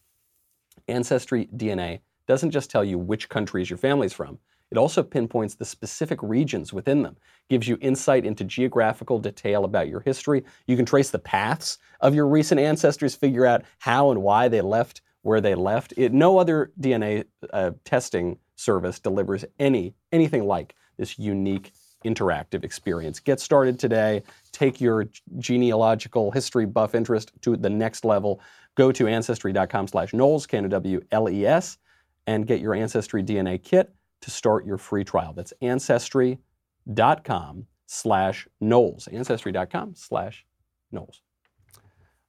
Ancestry 0.89 1.49
DNA 1.57 2.01
doesn't 2.27 2.51
just 2.51 2.71
tell 2.71 2.85
you 2.85 2.99
which 2.99 3.29
countries 3.29 3.71
your 3.71 3.77
family's 3.79 4.13
from, 4.13 4.39
it 4.73 4.79
also 4.79 5.03
pinpoints 5.03 5.55
the 5.55 5.67
specific 5.67 6.19
regions 6.23 6.73
within 6.73 7.03
them, 7.03 7.19
gives 7.51 7.69
you 7.69 7.77
insight 7.83 8.25
into 8.25 8.43
geographical 8.43 9.19
detail 9.19 9.67
about 9.67 9.89
your 9.89 10.01
history. 10.01 10.45
You 10.67 10.77
can 10.77 10.87
trace 10.87 11.11
the 11.11 11.19
paths 11.19 11.77
of 12.01 12.15
your 12.15 12.27
recent 12.27 12.59
ancestors, 12.59 13.15
figure 13.15 13.45
out 13.45 13.65
how 13.81 14.11
and 14.11 14.23
why 14.23 14.49
they 14.49 14.63
left 14.63 15.03
where 15.21 15.43
they 15.43 15.55
left. 15.55 15.93
It, 15.99 16.15
no 16.15 16.39
other 16.39 16.73
DNA 16.81 17.25
uh, 17.53 17.73
testing 17.85 18.39
service 18.57 18.99
delivers 18.99 19.45
any 19.59 19.95
anything 20.11 20.47
like 20.47 20.75
this 20.97 21.19
unique 21.19 21.73
interactive 22.05 22.65
experience. 22.65 23.21
Get 23.21 23.41
started 23.41 23.79
today. 23.79 24.23
Take 24.53 24.81
your 24.81 25.09
genealogical 25.39 26.31
history 26.31 26.67
buff 26.67 26.95
interest 26.95 27.33
to 27.43 27.57
the 27.57 27.71
next 27.71 28.05
level. 28.05 28.41
Go 28.75 28.93
to 28.93 29.07
ancestry.com 29.07 29.89
slash 29.89 30.13
Knowles, 30.13 30.47
K-N-O-W-L-E-S, 30.47 31.79
and 32.27 32.47
get 32.47 32.61
your 32.61 32.75
Ancestry 32.75 33.23
DNA 33.23 33.63
kit 33.63 33.93
to 34.23 34.31
start 34.31 34.65
your 34.65 34.79
free 34.79 35.05
trial. 35.05 35.33
That's 35.33 35.53
ancestry.com 35.61 37.67
slash 37.87 38.49
Knowles. 38.61 39.09
Ancestry.com 39.09 39.95
slash 39.95 40.47
Knowles. 40.91 41.21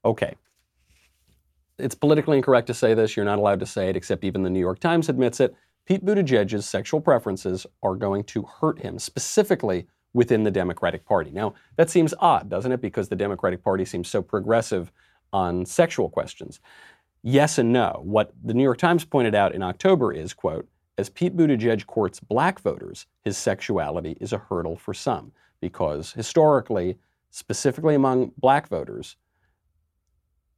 Okay. 0.04 0.36
It's 1.80 1.96
politically 1.96 2.38
incorrect 2.38 2.68
to 2.68 2.74
say 2.74 2.94
this. 2.94 3.16
You're 3.16 3.26
not 3.26 3.40
allowed 3.40 3.60
to 3.62 3.66
say 3.66 3.90
it, 3.90 3.96
except 3.96 4.24
even 4.24 4.44
the 4.44 4.50
New 4.50 4.60
York 4.60 4.80
Times 4.80 5.10
admits 5.10 5.40
it. 5.40 5.56
Pete 5.86 6.06
Buttigieg's 6.06 6.66
sexual 6.66 7.02
preferences 7.02 7.66
are 7.82 7.96
going 7.96 8.24
to 8.26 8.44
hurt 8.44 8.80
him, 8.80 9.00
specifically 9.00 9.88
within 10.14 10.44
the 10.44 10.52
Democratic 10.52 11.06
Party. 11.06 11.32
Now, 11.32 11.56
that 11.76 11.90
seems 11.90 12.14
odd, 12.20 12.50
doesn't 12.50 12.72
it? 12.72 12.82
Because 12.82 13.10
the 13.10 13.16
Democratic 13.16 13.64
Party 13.64 13.84
seems 13.84 14.08
so 14.08 14.22
progressive 14.22 14.92
on 15.34 15.66
sexual 15.66 16.10
questions. 16.10 16.60
Yes 17.24 17.58
and 17.58 17.74
no. 17.74 18.02
What 18.04 18.34
the 18.44 18.54
New 18.54 18.64
York 18.64 18.78
Times 18.78 19.06
pointed 19.06 19.36
out 19.36 19.56
in 19.56 19.64
October 19.64 20.14
is, 20.14 20.34
quote, 20.34 20.68
as 20.98 21.10
Pete 21.10 21.36
Buttigieg 21.36 21.86
courts 21.88 22.20
black 22.20 22.60
voters, 22.60 23.08
his 23.22 23.38
sexuality 23.38 24.16
is 24.22 24.32
a 24.32 24.38
hurdle 24.38 24.78
for 24.78 24.94
some 24.94 25.32
because 25.60 26.14
historically, 26.14 26.98
specifically 27.32 27.96
among 27.96 28.32
black 28.38 28.68
voters, 28.68 29.16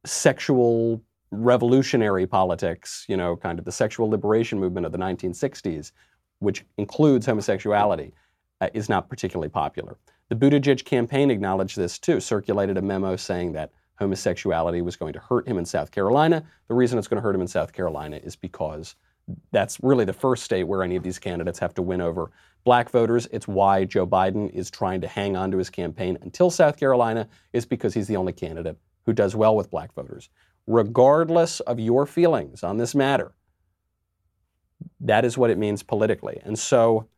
sexual 0.04 1.00
revolutionary 1.30 2.26
politics, 2.26 3.04
you 3.08 3.16
know, 3.16 3.36
kind 3.36 3.58
of 3.58 3.64
the 3.64 3.72
sexual 3.72 4.08
liberation 4.08 4.58
movement 4.58 4.86
of 4.86 4.92
the 4.92 4.98
1960s, 4.98 5.92
which 6.38 6.64
includes 6.78 7.26
homosexuality, 7.26 8.12
uh, 8.60 8.68
is 8.74 8.88
not 8.88 9.08
particularly 9.08 9.48
popular. 9.48 9.96
The 10.28 10.36
Buttigieg 10.36 10.84
campaign 10.84 11.30
acknowledged 11.30 11.76
this 11.76 11.98
too, 11.98 12.20
circulated 12.20 12.76
a 12.76 12.82
memo 12.82 13.16
saying 13.16 13.52
that 13.52 13.72
homosexuality 13.98 14.82
was 14.82 14.96
going 14.96 15.12
to 15.12 15.18
hurt 15.18 15.48
him 15.48 15.58
in 15.58 15.64
South 15.64 15.90
Carolina. 15.90 16.44
The 16.68 16.74
reason 16.74 16.98
it's 16.98 17.08
going 17.08 17.18
to 17.18 17.22
hurt 17.22 17.34
him 17.34 17.40
in 17.40 17.48
South 17.48 17.72
Carolina 17.72 18.20
is 18.22 18.36
because 18.36 18.94
that's 19.52 19.78
really 19.82 20.04
the 20.04 20.12
first 20.12 20.44
state 20.44 20.64
where 20.64 20.82
any 20.82 20.96
of 20.96 21.02
these 21.02 21.18
candidates 21.18 21.58
have 21.58 21.74
to 21.74 21.82
win 21.82 22.00
over 22.00 22.30
black 22.64 22.90
voters. 22.90 23.26
It's 23.32 23.48
why 23.48 23.84
Joe 23.84 24.06
Biden 24.06 24.50
is 24.50 24.70
trying 24.70 25.00
to 25.00 25.08
hang 25.08 25.36
on 25.36 25.50
to 25.50 25.58
his 25.58 25.70
campaign 25.70 26.18
until 26.22 26.50
South 26.50 26.76
Carolina, 26.76 27.28
is 27.52 27.64
because 27.66 27.94
he's 27.94 28.08
the 28.08 28.16
only 28.16 28.32
candidate 28.32 28.78
who 29.04 29.12
does 29.12 29.34
well 29.34 29.56
with 29.56 29.70
black 29.70 29.92
voters 29.94 30.28
regardless 30.66 31.60
of 31.60 31.78
your 31.78 32.06
feelings 32.06 32.62
on 32.62 32.76
this 32.76 32.94
matter. 32.94 33.34
That 35.00 35.24
is 35.24 35.38
what 35.38 35.50
it 35.50 35.58
means 35.58 35.82
politically. 35.82 36.40
And 36.44 36.58
so 36.58 37.08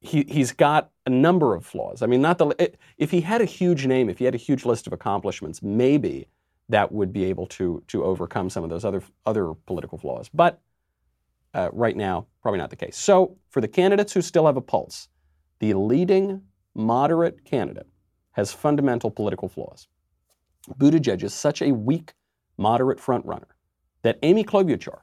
he, 0.00 0.24
he's 0.28 0.52
got 0.52 0.90
a 1.06 1.10
number 1.10 1.54
of 1.54 1.64
flaws. 1.64 2.02
I 2.02 2.06
mean, 2.06 2.20
not 2.20 2.38
the, 2.38 2.72
if 2.98 3.10
he 3.10 3.20
had 3.20 3.40
a 3.40 3.46
huge 3.46 3.86
name, 3.86 4.08
if 4.08 4.18
he 4.18 4.24
had 4.24 4.34
a 4.34 4.38
huge 4.38 4.64
list 4.64 4.86
of 4.86 4.92
accomplishments, 4.92 5.62
maybe 5.62 6.28
that 6.68 6.92
would 6.92 7.12
be 7.12 7.24
able 7.24 7.46
to, 7.46 7.82
to 7.88 8.04
overcome 8.04 8.50
some 8.50 8.62
of 8.62 8.70
those 8.70 8.84
other, 8.84 9.02
other 9.24 9.54
political 9.66 9.98
flaws. 9.98 10.28
But 10.32 10.60
uh, 11.54 11.70
right 11.72 11.96
now, 11.96 12.26
probably 12.42 12.58
not 12.58 12.70
the 12.70 12.76
case. 12.76 12.96
So, 12.96 13.36
for 13.48 13.60
the 13.60 13.68
candidates 13.68 14.12
who 14.12 14.20
still 14.20 14.46
have 14.46 14.58
a 14.58 14.60
pulse, 14.60 15.08
the 15.60 15.74
leading 15.74 16.42
moderate 16.74 17.44
candidate 17.44 17.86
has 18.32 18.52
fundamental 18.52 19.10
political 19.10 19.48
flaws. 19.48 19.88
Buttigieg 20.78 21.22
is 21.22 21.34
such 21.34 21.62
a 21.62 21.72
weak 21.72 22.12
moderate 22.58 22.98
frontrunner, 22.98 23.48
that 24.02 24.18
Amy 24.22 24.44
Klobuchar 24.44 25.00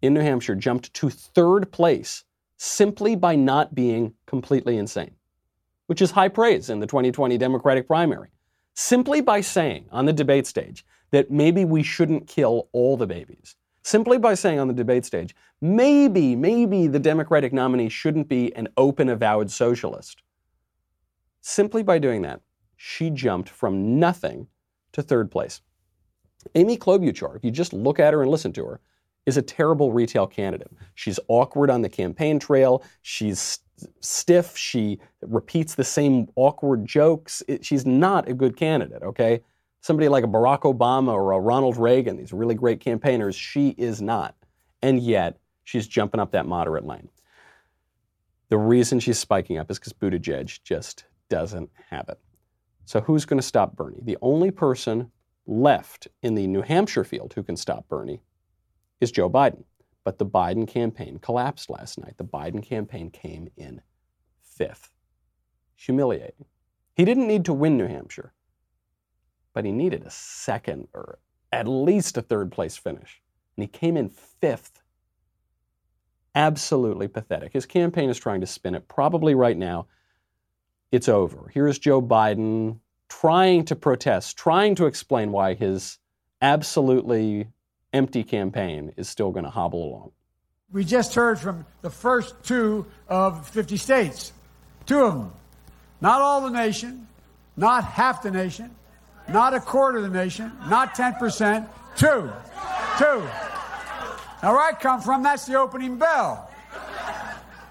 in 0.00 0.14
New 0.14 0.20
Hampshire 0.20 0.54
jumped 0.54 0.94
to 0.94 1.10
third 1.10 1.70
place 1.72 2.24
simply 2.56 3.14
by 3.16 3.36
not 3.36 3.74
being 3.74 4.14
completely 4.26 4.76
insane, 4.76 5.14
which 5.86 6.02
is 6.02 6.10
high 6.10 6.28
praise 6.28 6.70
in 6.70 6.80
the 6.80 6.86
2020 6.86 7.36
Democratic 7.38 7.86
primary. 7.86 8.30
Simply 8.74 9.20
by 9.20 9.40
saying 9.40 9.86
on 9.90 10.06
the 10.06 10.12
debate 10.12 10.46
stage 10.46 10.84
that 11.10 11.30
maybe 11.30 11.64
we 11.64 11.82
shouldn't 11.82 12.28
kill 12.28 12.68
all 12.72 12.96
the 12.96 13.06
babies. 13.06 13.56
Simply 13.82 14.18
by 14.18 14.34
saying 14.34 14.58
on 14.58 14.68
the 14.68 14.74
debate 14.74 15.04
stage, 15.04 15.34
maybe, 15.60 16.36
maybe 16.36 16.86
the 16.86 16.98
Democratic 16.98 17.52
nominee 17.52 17.88
shouldn't 17.88 18.28
be 18.28 18.54
an 18.54 18.68
open, 18.76 19.08
avowed 19.08 19.50
socialist. 19.50 20.22
Simply 21.40 21.82
by 21.82 21.98
doing 21.98 22.22
that, 22.22 22.40
she 22.76 23.10
jumped 23.10 23.48
from 23.48 23.98
nothing 23.98 24.46
to 24.92 25.02
third 25.02 25.30
place. 25.30 25.60
Amy 26.54 26.76
Klobuchar, 26.76 27.36
if 27.36 27.44
you 27.44 27.50
just 27.50 27.72
look 27.72 27.98
at 27.98 28.12
her 28.12 28.22
and 28.22 28.30
listen 28.30 28.52
to 28.54 28.64
her, 28.64 28.80
is 29.26 29.36
a 29.36 29.42
terrible 29.42 29.92
retail 29.92 30.26
candidate. 30.26 30.70
She's 30.94 31.20
awkward 31.28 31.70
on 31.70 31.82
the 31.82 31.88
campaign 31.88 32.38
trail. 32.38 32.82
She's 33.02 33.60
stiff. 34.00 34.56
She 34.56 34.98
repeats 35.20 35.74
the 35.74 35.84
same 35.84 36.28
awkward 36.34 36.86
jokes. 36.86 37.42
It, 37.46 37.64
she's 37.64 37.84
not 37.84 38.28
a 38.28 38.34
good 38.34 38.56
candidate, 38.56 39.02
okay? 39.02 39.42
Somebody 39.82 40.08
like 40.08 40.24
a 40.24 40.28
Barack 40.28 40.62
Obama 40.62 41.12
or 41.12 41.32
a 41.32 41.40
Ronald 41.40 41.76
Reagan, 41.76 42.16
these 42.16 42.32
really 42.32 42.54
great 42.54 42.80
campaigners, 42.80 43.36
she 43.36 43.70
is 43.70 44.00
not. 44.00 44.34
And 44.82 45.00
yet, 45.00 45.38
she's 45.64 45.86
jumping 45.86 46.20
up 46.20 46.32
that 46.32 46.46
moderate 46.46 46.86
lane. 46.86 47.08
The 48.48 48.58
reason 48.58 48.98
she's 48.98 49.18
spiking 49.18 49.58
up 49.58 49.70
is 49.70 49.78
because 49.78 49.92
Buttigieg 49.92 50.62
just 50.62 51.04
doesn't 51.28 51.70
have 51.90 52.08
it. 52.08 52.18
So, 52.86 53.02
who's 53.02 53.26
going 53.26 53.38
to 53.38 53.46
stop 53.46 53.76
Bernie? 53.76 54.00
The 54.02 54.16
only 54.22 54.50
person 54.50 55.10
left 55.48 56.06
in 56.22 56.34
the 56.34 56.46
New 56.46 56.62
Hampshire 56.62 57.04
field 57.04 57.32
who 57.32 57.42
can 57.42 57.56
stop 57.56 57.88
Bernie 57.88 58.20
is 59.00 59.10
Joe 59.10 59.30
Biden. 59.30 59.64
But 60.04 60.18
the 60.18 60.26
Biden 60.26 60.68
campaign 60.68 61.18
collapsed 61.18 61.68
last 61.68 61.98
night. 61.98 62.14
The 62.18 62.24
Biden 62.24 62.62
campaign 62.62 63.10
came 63.10 63.48
in 63.56 63.80
fifth. 64.42 64.90
Humiliating. 65.74 66.46
He 66.94 67.04
didn't 67.04 67.28
need 67.28 67.44
to 67.46 67.52
win 67.52 67.76
New 67.76 67.86
Hampshire, 67.86 68.32
but 69.52 69.64
he 69.64 69.72
needed 69.72 70.04
a 70.04 70.10
second 70.10 70.88
or 70.92 71.18
at 71.52 71.68
least 71.68 72.16
a 72.16 72.22
third 72.22 72.52
place 72.52 72.76
finish. 72.76 73.22
And 73.56 73.62
he 73.62 73.68
came 73.68 73.96
in 73.96 74.08
fifth. 74.08 74.82
Absolutely 76.34 77.08
pathetic. 77.08 77.52
His 77.52 77.66
campaign 77.66 78.10
is 78.10 78.18
trying 78.18 78.40
to 78.40 78.46
spin 78.46 78.74
it. 78.74 78.88
Probably 78.88 79.34
right 79.34 79.56
now, 79.56 79.86
it's 80.90 81.08
over. 81.08 81.50
Here's 81.52 81.78
Joe 81.78 82.02
Biden 82.02 82.78
trying 83.08 83.64
to 83.66 83.76
protest, 83.76 84.36
trying 84.36 84.74
to 84.76 84.86
explain 84.86 85.32
why 85.32 85.54
his 85.54 85.98
absolutely 86.40 87.48
empty 87.92 88.22
campaign 88.22 88.92
is 88.96 89.08
still 89.08 89.30
going 89.30 89.44
to 89.44 89.50
hobble 89.50 89.84
along. 89.84 90.12
We 90.70 90.84
just 90.84 91.14
heard 91.14 91.38
from 91.38 91.64
the 91.80 91.90
first 91.90 92.34
two 92.44 92.86
of 93.08 93.48
50 93.48 93.76
states, 93.78 94.32
two 94.86 95.00
of 95.00 95.14
them. 95.14 95.32
Not 96.00 96.20
all 96.20 96.42
the 96.42 96.50
nation, 96.50 97.08
not 97.56 97.84
half 97.84 98.22
the 98.22 98.30
nation, 98.30 98.70
not 99.28 99.54
a 99.54 99.60
quarter 99.60 99.98
of 99.98 100.04
the 100.04 100.10
nation, 100.10 100.52
not 100.68 100.94
10%, 100.94 101.66
two. 101.96 102.30
Two. 102.98 103.28
Now, 104.42 104.52
where 104.52 104.60
I 104.60 104.72
come 104.72 105.00
from, 105.00 105.22
that's 105.22 105.46
the 105.46 105.58
opening 105.58 105.96
bell, 105.96 106.50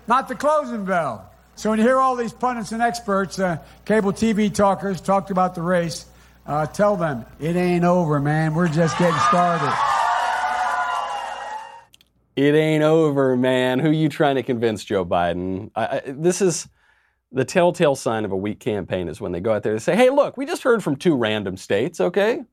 not 0.07 0.27
the 0.27 0.35
closing 0.35 0.83
bell. 0.83 1.26
So 1.57 1.71
when 1.71 1.79
you 1.79 1.85
hear 1.85 1.97
all 1.97 2.15
these 2.15 2.33
pundits 2.33 2.71
and 2.71 2.83
experts, 2.83 3.39
uh, 3.39 3.57
cable 3.83 4.13
TV 4.13 4.53
talkers 4.53 5.01
talked 5.01 5.31
about 5.31 5.55
the 5.55 5.63
race, 5.63 6.05
uh, 6.45 6.67
tell 6.67 6.95
them 6.95 7.25
it 7.39 7.55
ain't 7.55 7.83
over, 7.83 8.19
man. 8.19 8.53
We're 8.53 8.67
just 8.67 8.95
getting 8.99 9.17
started. 9.29 9.75
It 12.35 12.53
ain't 12.53 12.83
over, 12.83 13.35
man. 13.35 13.79
Who 13.79 13.89
you 13.89 14.07
trying 14.07 14.35
to 14.35 14.43
convince, 14.43 14.83
Joe 14.83 15.03
Biden? 15.03 15.71
I, 15.75 15.87
I, 15.87 16.01
this 16.05 16.43
is 16.43 16.69
the 17.31 17.43
telltale 17.43 17.95
sign 17.95 18.23
of 18.23 18.31
a 18.31 18.37
weak 18.37 18.59
campaign 18.59 19.07
is 19.07 19.19
when 19.19 19.31
they 19.31 19.39
go 19.39 19.51
out 19.51 19.63
there 19.63 19.73
and 19.73 19.81
say, 19.81 19.95
"Hey, 19.95 20.11
look, 20.11 20.37
we 20.37 20.45
just 20.45 20.61
heard 20.61 20.83
from 20.83 20.95
two 20.95 21.15
random 21.15 21.57
states, 21.57 21.99
okay? 21.99 22.43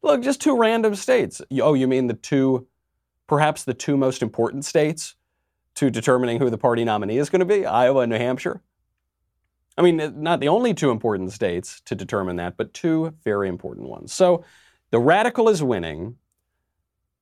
Look, 0.00 0.22
just 0.22 0.40
two 0.40 0.56
random 0.56 0.94
states. 0.94 1.42
Oh, 1.60 1.74
you 1.74 1.88
mean 1.88 2.06
the 2.06 2.14
two, 2.14 2.68
perhaps 3.26 3.64
the 3.64 3.74
two 3.74 3.96
most 3.96 4.22
important 4.22 4.64
states 4.64 5.16
to 5.78 5.90
determining 5.90 6.40
who 6.40 6.50
the 6.50 6.58
party 6.58 6.84
nominee 6.84 7.18
is 7.18 7.30
going 7.30 7.38
to 7.38 7.46
be 7.46 7.64
Iowa 7.64 8.00
and 8.00 8.10
New 8.10 8.18
Hampshire. 8.18 8.60
I 9.76 9.82
mean, 9.82 10.20
not 10.20 10.40
the 10.40 10.48
only 10.48 10.74
two 10.74 10.90
important 10.90 11.32
states 11.32 11.80
to 11.82 11.94
determine 11.94 12.34
that, 12.36 12.56
but 12.56 12.74
two 12.74 13.14
very 13.22 13.48
important 13.48 13.88
ones. 13.88 14.12
So 14.12 14.44
the 14.90 14.98
radical 14.98 15.48
is 15.48 15.62
winning, 15.62 16.16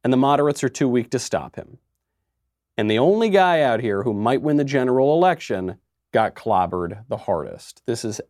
and 0.03 0.11
the 0.11 0.17
moderates 0.17 0.65
are 0.65 0.71
too 0.71 0.89
weak 0.89 1.11
to 1.11 1.19
stop 1.19 1.57
him. 1.57 1.77
And 2.79 2.91
the 2.91 2.99
only 2.99 3.29
guy 3.29 3.61
out 3.61 3.81
here 3.81 4.05
who 4.05 4.15
might 4.15 4.41
win 4.41 4.57
the 4.57 4.65
general 4.65 5.15
election 5.15 5.77
got 6.13 6.35
clobbered 6.35 7.05
the 7.09 7.19
hardest. 7.19 7.83
This 7.85 8.07
is 8.07 8.23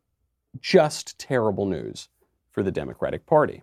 just 0.61 1.21
terrible 1.21 1.67
news 1.67 2.09
for 2.51 2.65
the 2.65 2.73
Democratic 2.73 3.27
Party. 3.27 3.63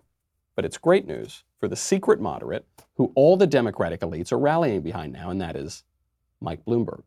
But 0.56 0.64
it's 0.64 0.78
great 0.78 1.06
news 1.06 1.44
for 1.60 1.68
the 1.68 1.76
secret 1.76 2.22
moderate 2.22 2.64
who 2.94 3.12
all 3.14 3.36
the 3.36 3.46
Democratic 3.46 4.00
elites 4.00 4.32
are 4.32 4.38
rallying 4.38 4.80
behind 4.80 5.12
now, 5.12 5.28
and 5.28 5.42
that 5.42 5.56
is 5.56 5.84
Mike 6.44 6.64
Bloomberg. 6.64 7.02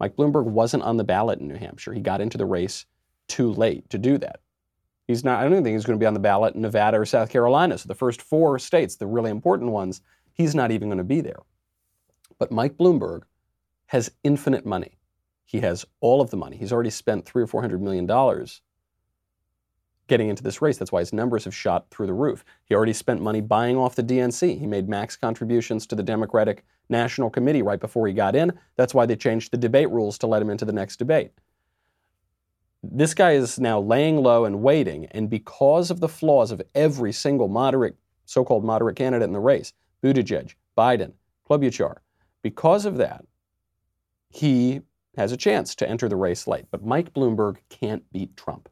Mike 0.00 0.16
Bloomberg 0.16 0.44
wasn't 0.44 0.82
on 0.82 0.96
the 0.96 1.04
ballot 1.04 1.40
in 1.40 1.48
New 1.48 1.56
Hampshire. 1.56 1.92
He 1.92 2.00
got 2.00 2.20
into 2.20 2.38
the 2.38 2.46
race 2.46 2.86
too 3.28 3.52
late 3.52 3.88
to 3.90 3.98
do 3.98 4.18
that. 4.18 4.40
He's 5.06 5.24
not, 5.24 5.40
I 5.40 5.48
don't 5.48 5.64
think 5.64 5.74
he's 5.74 5.86
going 5.86 5.98
to 5.98 6.02
be 6.02 6.06
on 6.06 6.14
the 6.14 6.20
ballot 6.20 6.54
in 6.54 6.60
Nevada 6.60 7.00
or 7.00 7.06
South 7.06 7.30
Carolina. 7.30 7.78
So 7.78 7.88
the 7.88 7.94
first 7.94 8.20
four 8.20 8.58
states, 8.58 8.96
the 8.96 9.06
really 9.06 9.30
important 9.30 9.70
ones, 9.70 10.02
he's 10.32 10.54
not 10.54 10.70
even 10.70 10.88
going 10.88 10.98
to 10.98 11.04
be 11.04 11.20
there. 11.20 11.40
But 12.38 12.52
Mike 12.52 12.76
Bloomberg 12.76 13.22
has 13.86 14.10
infinite 14.22 14.66
money. 14.66 14.98
He 15.46 15.60
has 15.60 15.86
all 16.00 16.20
of 16.20 16.30
the 16.30 16.36
money. 16.36 16.58
He's 16.58 16.72
already 16.72 16.90
spent 16.90 17.24
three 17.24 17.42
or 17.42 17.46
four 17.46 17.62
hundred 17.62 17.80
million 17.80 18.04
dollars 18.04 18.60
getting 20.08 20.28
into 20.28 20.42
this 20.42 20.60
race. 20.60 20.76
That's 20.76 20.90
why 20.90 21.00
his 21.00 21.12
numbers 21.12 21.44
have 21.44 21.54
shot 21.54 21.86
through 21.90 22.06
the 22.06 22.12
roof. 22.12 22.44
He 22.64 22.74
already 22.74 22.92
spent 22.92 23.22
money 23.22 23.40
buying 23.40 23.76
off 23.76 23.94
the 23.94 24.02
DNC. 24.02 24.58
He 24.58 24.66
made 24.66 24.88
max 24.88 25.16
contributions 25.16 25.86
to 25.86 25.94
the 25.94 26.02
Democratic 26.02 26.64
National 26.88 27.30
Committee 27.30 27.62
right 27.62 27.78
before 27.78 28.08
he 28.08 28.14
got 28.14 28.34
in. 28.34 28.52
That's 28.76 28.94
why 28.94 29.06
they 29.06 29.16
changed 29.16 29.52
the 29.52 29.56
debate 29.56 29.90
rules 29.90 30.18
to 30.18 30.26
let 30.26 30.42
him 30.42 30.50
into 30.50 30.64
the 30.64 30.72
next 30.72 30.96
debate. 30.96 31.30
This 32.82 33.14
guy 33.14 33.32
is 33.32 33.58
now 33.58 33.80
laying 33.80 34.22
low 34.22 34.44
and 34.44 34.62
waiting, 34.62 35.06
and 35.06 35.28
because 35.28 35.90
of 35.90 36.00
the 36.00 36.08
flaws 36.08 36.50
of 36.50 36.62
every 36.74 37.12
single 37.12 37.48
moderate, 37.48 37.96
so-called 38.24 38.64
moderate 38.64 38.96
candidate 38.96 39.26
in 39.26 39.32
the 39.32 39.40
race, 39.40 39.72
Buttigieg, 40.02 40.54
Biden, 40.76 41.12
Klobuchar, 41.48 41.96
because 42.42 42.86
of 42.86 42.96
that, 42.96 43.24
he 44.30 44.80
has 45.16 45.32
a 45.32 45.36
chance 45.36 45.74
to 45.74 45.88
enter 45.88 46.08
the 46.08 46.16
race 46.16 46.46
late. 46.46 46.66
But 46.70 46.84
Mike 46.84 47.12
Bloomberg 47.12 47.56
can't 47.68 48.04
beat 48.12 48.36
Trump. 48.36 48.68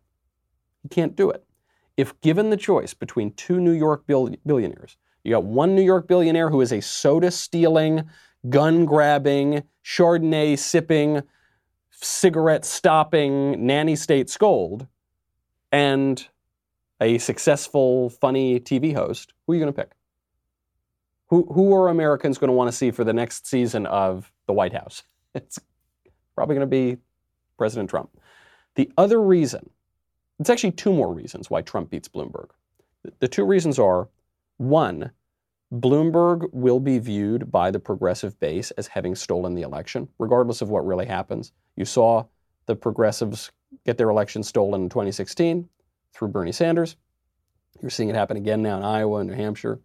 He 0.86 0.94
can't 0.94 1.16
do 1.16 1.30
it. 1.30 1.44
If 1.96 2.20
given 2.20 2.50
the 2.50 2.56
choice 2.56 2.94
between 2.94 3.32
two 3.32 3.58
New 3.58 3.72
York 3.72 4.06
billionaires, 4.06 4.96
you 5.24 5.32
got 5.32 5.42
one 5.42 5.74
New 5.74 5.82
York 5.82 6.06
billionaire 6.06 6.48
who 6.48 6.60
is 6.60 6.72
a 6.72 6.80
soda 6.80 7.32
stealing, 7.32 8.08
gun 8.48 8.84
grabbing, 8.84 9.64
Chardonnay 9.84 10.56
sipping, 10.56 11.22
cigarette 11.90 12.64
stopping 12.64 13.66
nanny 13.66 13.96
state 13.96 14.30
scold, 14.30 14.86
and 15.72 16.28
a 17.00 17.18
successful, 17.18 18.08
funny 18.08 18.60
TV 18.60 18.94
host. 18.94 19.32
Who 19.44 19.54
are 19.54 19.56
you 19.56 19.60
going 19.60 19.74
to 19.74 19.82
pick? 19.82 19.90
Who, 21.30 21.48
who 21.52 21.74
are 21.74 21.88
Americans 21.88 22.38
going 22.38 22.48
to 22.48 22.54
want 22.54 22.68
to 22.68 22.76
see 22.76 22.92
for 22.92 23.02
the 23.02 23.12
next 23.12 23.48
season 23.48 23.86
of 23.86 24.30
the 24.46 24.52
White 24.52 24.72
House? 24.72 25.02
It's 25.34 25.58
probably 26.36 26.54
going 26.54 26.70
to 26.70 26.94
be 26.94 26.98
President 27.58 27.90
Trump. 27.90 28.10
The 28.76 28.90
other 28.96 29.20
reason 29.20 29.70
it's 30.38 30.50
actually 30.50 30.72
two 30.72 30.92
more 30.92 31.12
reasons 31.12 31.50
why 31.50 31.62
Trump 31.62 31.90
beats 31.90 32.08
Bloomberg. 32.08 32.50
The 33.20 33.28
two 33.28 33.44
reasons 33.44 33.78
are 33.78 34.08
one, 34.58 35.10
Bloomberg 35.72 36.48
will 36.52 36.78
be 36.78 36.98
viewed 36.98 37.50
by 37.50 37.70
the 37.70 37.80
progressive 37.80 38.38
base 38.38 38.70
as 38.72 38.86
having 38.86 39.14
stolen 39.14 39.54
the 39.54 39.62
election, 39.62 40.08
regardless 40.18 40.62
of 40.62 40.68
what 40.68 40.86
really 40.86 41.06
happens. 41.06 41.52
You 41.76 41.84
saw 41.84 42.24
the 42.66 42.76
progressives 42.76 43.50
get 43.84 43.98
their 43.98 44.10
election 44.10 44.42
stolen 44.42 44.82
in 44.82 44.88
2016 44.88 45.68
through 46.12 46.28
Bernie 46.28 46.52
Sanders. 46.52 46.96
You're 47.80 47.90
seeing 47.90 48.08
it 48.08 48.14
happen 48.14 48.36
again 48.36 48.62
now 48.62 48.76
in 48.76 48.84
Iowa 48.84 49.18
and 49.18 49.30
New 49.30 49.36
Hampshire. 49.36 49.80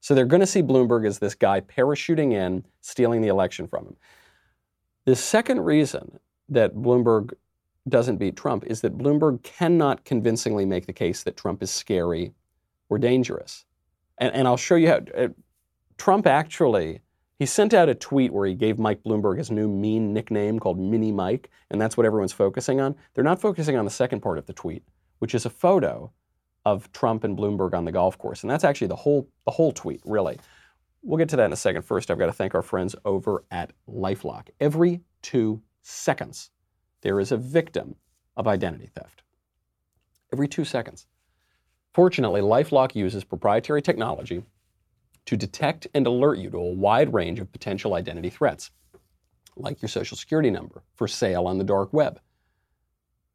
So 0.00 0.14
they're 0.14 0.24
going 0.24 0.40
to 0.40 0.46
see 0.46 0.62
Bloomberg 0.62 1.06
as 1.06 1.18
this 1.18 1.34
guy 1.34 1.60
parachuting 1.60 2.32
in, 2.32 2.64
stealing 2.80 3.20
the 3.20 3.28
election 3.28 3.66
from 3.66 3.86
him. 3.86 3.96
The 5.04 5.16
second 5.16 5.60
reason 5.60 6.18
that 6.48 6.74
Bloomberg 6.74 7.32
doesn't 7.88 8.16
beat 8.16 8.36
Trump 8.36 8.64
is 8.66 8.80
that 8.80 8.96
Bloomberg 8.96 9.42
cannot 9.42 10.04
convincingly 10.04 10.64
make 10.64 10.86
the 10.86 10.92
case 10.92 11.22
that 11.22 11.36
Trump 11.36 11.62
is 11.62 11.70
scary 11.70 12.32
or 12.88 12.98
dangerous. 12.98 13.64
And, 14.18 14.34
and 14.34 14.48
I'll 14.48 14.56
show 14.56 14.76
you 14.76 14.88
how. 14.88 15.00
Uh, 15.16 15.28
Trump 15.96 16.26
actually, 16.26 17.00
he 17.38 17.46
sent 17.46 17.74
out 17.74 17.88
a 17.88 17.94
tweet 17.94 18.32
where 18.32 18.46
he 18.46 18.54
gave 18.54 18.78
Mike 18.78 19.02
Bloomberg 19.04 19.38
his 19.38 19.50
new 19.50 19.68
mean 19.68 20.12
nickname 20.12 20.58
called 20.58 20.78
Mini 20.78 21.12
Mike, 21.12 21.50
and 21.70 21.80
that's 21.80 21.96
what 21.96 22.06
everyone's 22.06 22.32
focusing 22.32 22.80
on. 22.80 22.94
They're 23.14 23.24
not 23.24 23.40
focusing 23.40 23.76
on 23.76 23.84
the 23.84 23.90
second 23.90 24.20
part 24.20 24.38
of 24.38 24.46
the 24.46 24.52
tweet, 24.52 24.82
which 25.18 25.34
is 25.34 25.46
a 25.46 25.50
photo 25.50 26.10
of 26.64 26.90
Trump 26.92 27.24
and 27.24 27.36
Bloomberg 27.36 27.74
on 27.74 27.84
the 27.84 27.92
golf 27.92 28.16
course. 28.16 28.42
And 28.42 28.50
that's 28.50 28.64
actually 28.64 28.86
the 28.86 28.96
whole, 28.96 29.28
the 29.44 29.50
whole 29.50 29.72
tweet, 29.72 30.00
really. 30.04 30.38
We'll 31.02 31.18
get 31.18 31.28
to 31.30 31.36
that 31.36 31.44
in 31.44 31.52
a 31.52 31.56
second. 31.56 31.82
First, 31.82 32.10
I've 32.10 32.18
got 32.18 32.26
to 32.26 32.32
thank 32.32 32.54
our 32.54 32.62
friends 32.62 32.96
over 33.04 33.44
at 33.50 33.72
Lifelock. 33.88 34.48
Every 34.60 35.02
two 35.20 35.60
seconds, 35.82 36.50
there 37.04 37.20
is 37.20 37.30
a 37.30 37.36
victim 37.36 37.94
of 38.36 38.48
identity 38.48 38.90
theft. 38.92 39.22
Every 40.32 40.48
two 40.48 40.64
seconds. 40.64 41.06
Fortunately, 41.92 42.40
Lifelock 42.40 42.96
uses 42.96 43.22
proprietary 43.22 43.82
technology 43.82 44.42
to 45.26 45.36
detect 45.36 45.86
and 45.94 46.06
alert 46.06 46.38
you 46.38 46.50
to 46.50 46.56
a 46.56 46.72
wide 46.72 47.14
range 47.14 47.38
of 47.38 47.52
potential 47.52 47.94
identity 47.94 48.30
threats, 48.30 48.70
like 49.54 49.80
your 49.80 49.88
social 49.88 50.16
security 50.16 50.50
number 50.50 50.82
for 50.96 51.06
sale 51.06 51.46
on 51.46 51.58
the 51.58 51.64
dark 51.64 51.92
web. 51.92 52.20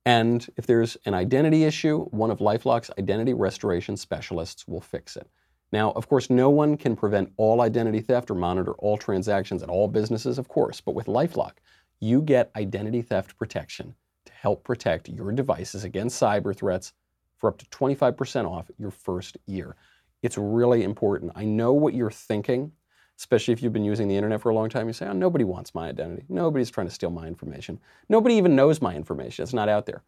And 0.04 0.46
if 0.58 0.66
there's 0.66 0.98
an 1.06 1.14
identity 1.14 1.64
issue, 1.64 2.06
one 2.06 2.32
of 2.32 2.40
Lifelock's 2.40 2.90
identity 2.98 3.34
restoration 3.34 3.96
specialists 3.96 4.68
will 4.68 4.82
fix 4.82 5.16
it. 5.16 5.30
Now, 5.72 5.92
of 5.92 6.10
course, 6.10 6.32
no 6.32 6.50
one 6.50 6.76
can 6.76 6.96
prevent 6.96 7.32
all 7.38 7.62
identity 7.62 8.02
theft 8.02 8.32
or 8.32 8.36
monitor 8.36 8.74
all 8.74 8.98
transactions 8.98 9.62
at 9.62 9.70
all 9.70 9.88
businesses, 9.88 10.40
of 10.40 10.48
course, 10.48 10.82
but 10.82 10.96
with 10.96 11.06
Lifelock, 11.06 11.58
you 12.00 12.22
get 12.22 12.52
identity 12.56 13.02
theft 13.02 13.38
protection 13.38 13.96
to 14.26 14.34
help 14.34 14.64
protect 14.64 15.10
your 15.10 15.32
devices 15.32 15.84
against 15.84 16.22
cyber 16.22 16.56
threats 16.56 16.94
for 17.38 17.50
up 17.50 17.58
to 17.58 17.66
25% 17.68 18.50
off 18.50 18.70
your 18.78 18.92
first 18.92 19.38
year. 19.46 19.76
It's 20.22 20.38
really 20.38 20.84
important. 20.84 21.32
I 21.36 21.46
know 21.46 21.74
what 21.74 21.94
you're 21.94 22.12
thinking, 22.12 22.74
especially 23.18 23.54
if 23.54 23.64
you've 23.64 23.74
been 23.74 23.86
using 23.86 24.08
the 24.08 24.16
internet 24.16 24.42
for 24.42 24.50
a 24.50 24.56
long 24.56 24.70
time. 24.70 24.88
You 24.88 24.94
say, 24.94 25.08
oh, 25.08 25.14
nobody 25.14 25.46
wants 25.46 25.74
my 25.74 25.88
identity. 25.90 26.24
Nobody's 26.30 26.70
trying 26.70 26.88
to 26.88 26.94
steal 26.94 27.10
my 27.10 27.28
information. 27.28 27.80
Nobody 28.10 28.36
even 28.36 28.56
knows 28.56 28.82
my 28.82 28.96
information. 28.96 29.44
It's 29.44 29.54
not 29.54 29.70
out 29.70 29.86
there. 29.86 30.04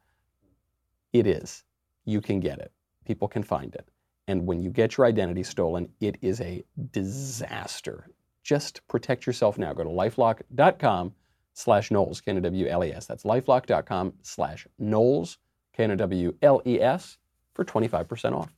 It 1.14 1.28
is. 1.28 1.64
You 2.06 2.22
can 2.22 2.40
get 2.40 2.60
it. 2.60 2.72
People 3.06 3.28
can 3.28 3.44
find 3.44 3.74
it. 3.76 3.88
And 4.28 4.46
when 4.46 4.62
you 4.62 4.70
get 4.70 4.98
your 4.98 5.08
identity 5.08 5.44
stolen, 5.44 5.90
it 6.00 6.18
is 6.22 6.42
a 6.42 6.64
disaster. 6.92 8.08
Just 8.44 8.86
protect 8.88 9.26
yourself 9.26 9.58
now. 9.58 9.74
Go 9.74 9.84
to 9.84 9.90
lifelock.com 9.90 11.14
slash 11.54 11.92
Knowles, 11.92 12.22
K-N-O-W-L-E-S. 12.22 13.06
That's 13.06 13.24
lifelock.com 13.24 14.14
slash 14.22 14.68
Knowles, 14.80 15.38
K-N-O-W-L-E-S, 15.76 17.18
for 17.54 17.66
25% 17.66 18.34
off. 18.34 18.54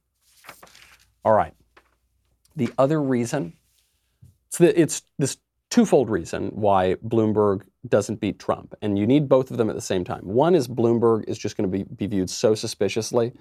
All 1.25 1.33
right. 1.33 1.53
The 2.55 2.71
other 2.77 3.01
reason, 3.01 3.53
the, 4.59 4.79
it's 4.79 5.03
this 5.17 5.37
twofold 5.69 6.09
reason 6.09 6.49
why 6.49 6.95
Bloomberg 6.95 7.63
doesn't 7.87 8.19
beat 8.19 8.37
Trump, 8.37 8.75
and 8.81 8.99
you 8.99 9.07
need 9.07 9.27
both 9.27 9.49
of 9.49 9.57
them 9.57 9.69
at 9.69 9.75
the 9.75 9.81
same 9.81 10.03
time. 10.03 10.21
One 10.23 10.53
is 10.53 10.67
Bloomberg 10.67 11.23
is 11.27 11.37
just 11.37 11.57
going 11.57 11.71
to 11.71 11.77
be, 11.77 11.83
be 11.83 12.05
viewed 12.05 12.29
so 12.29 12.53
suspiciously 12.53 13.33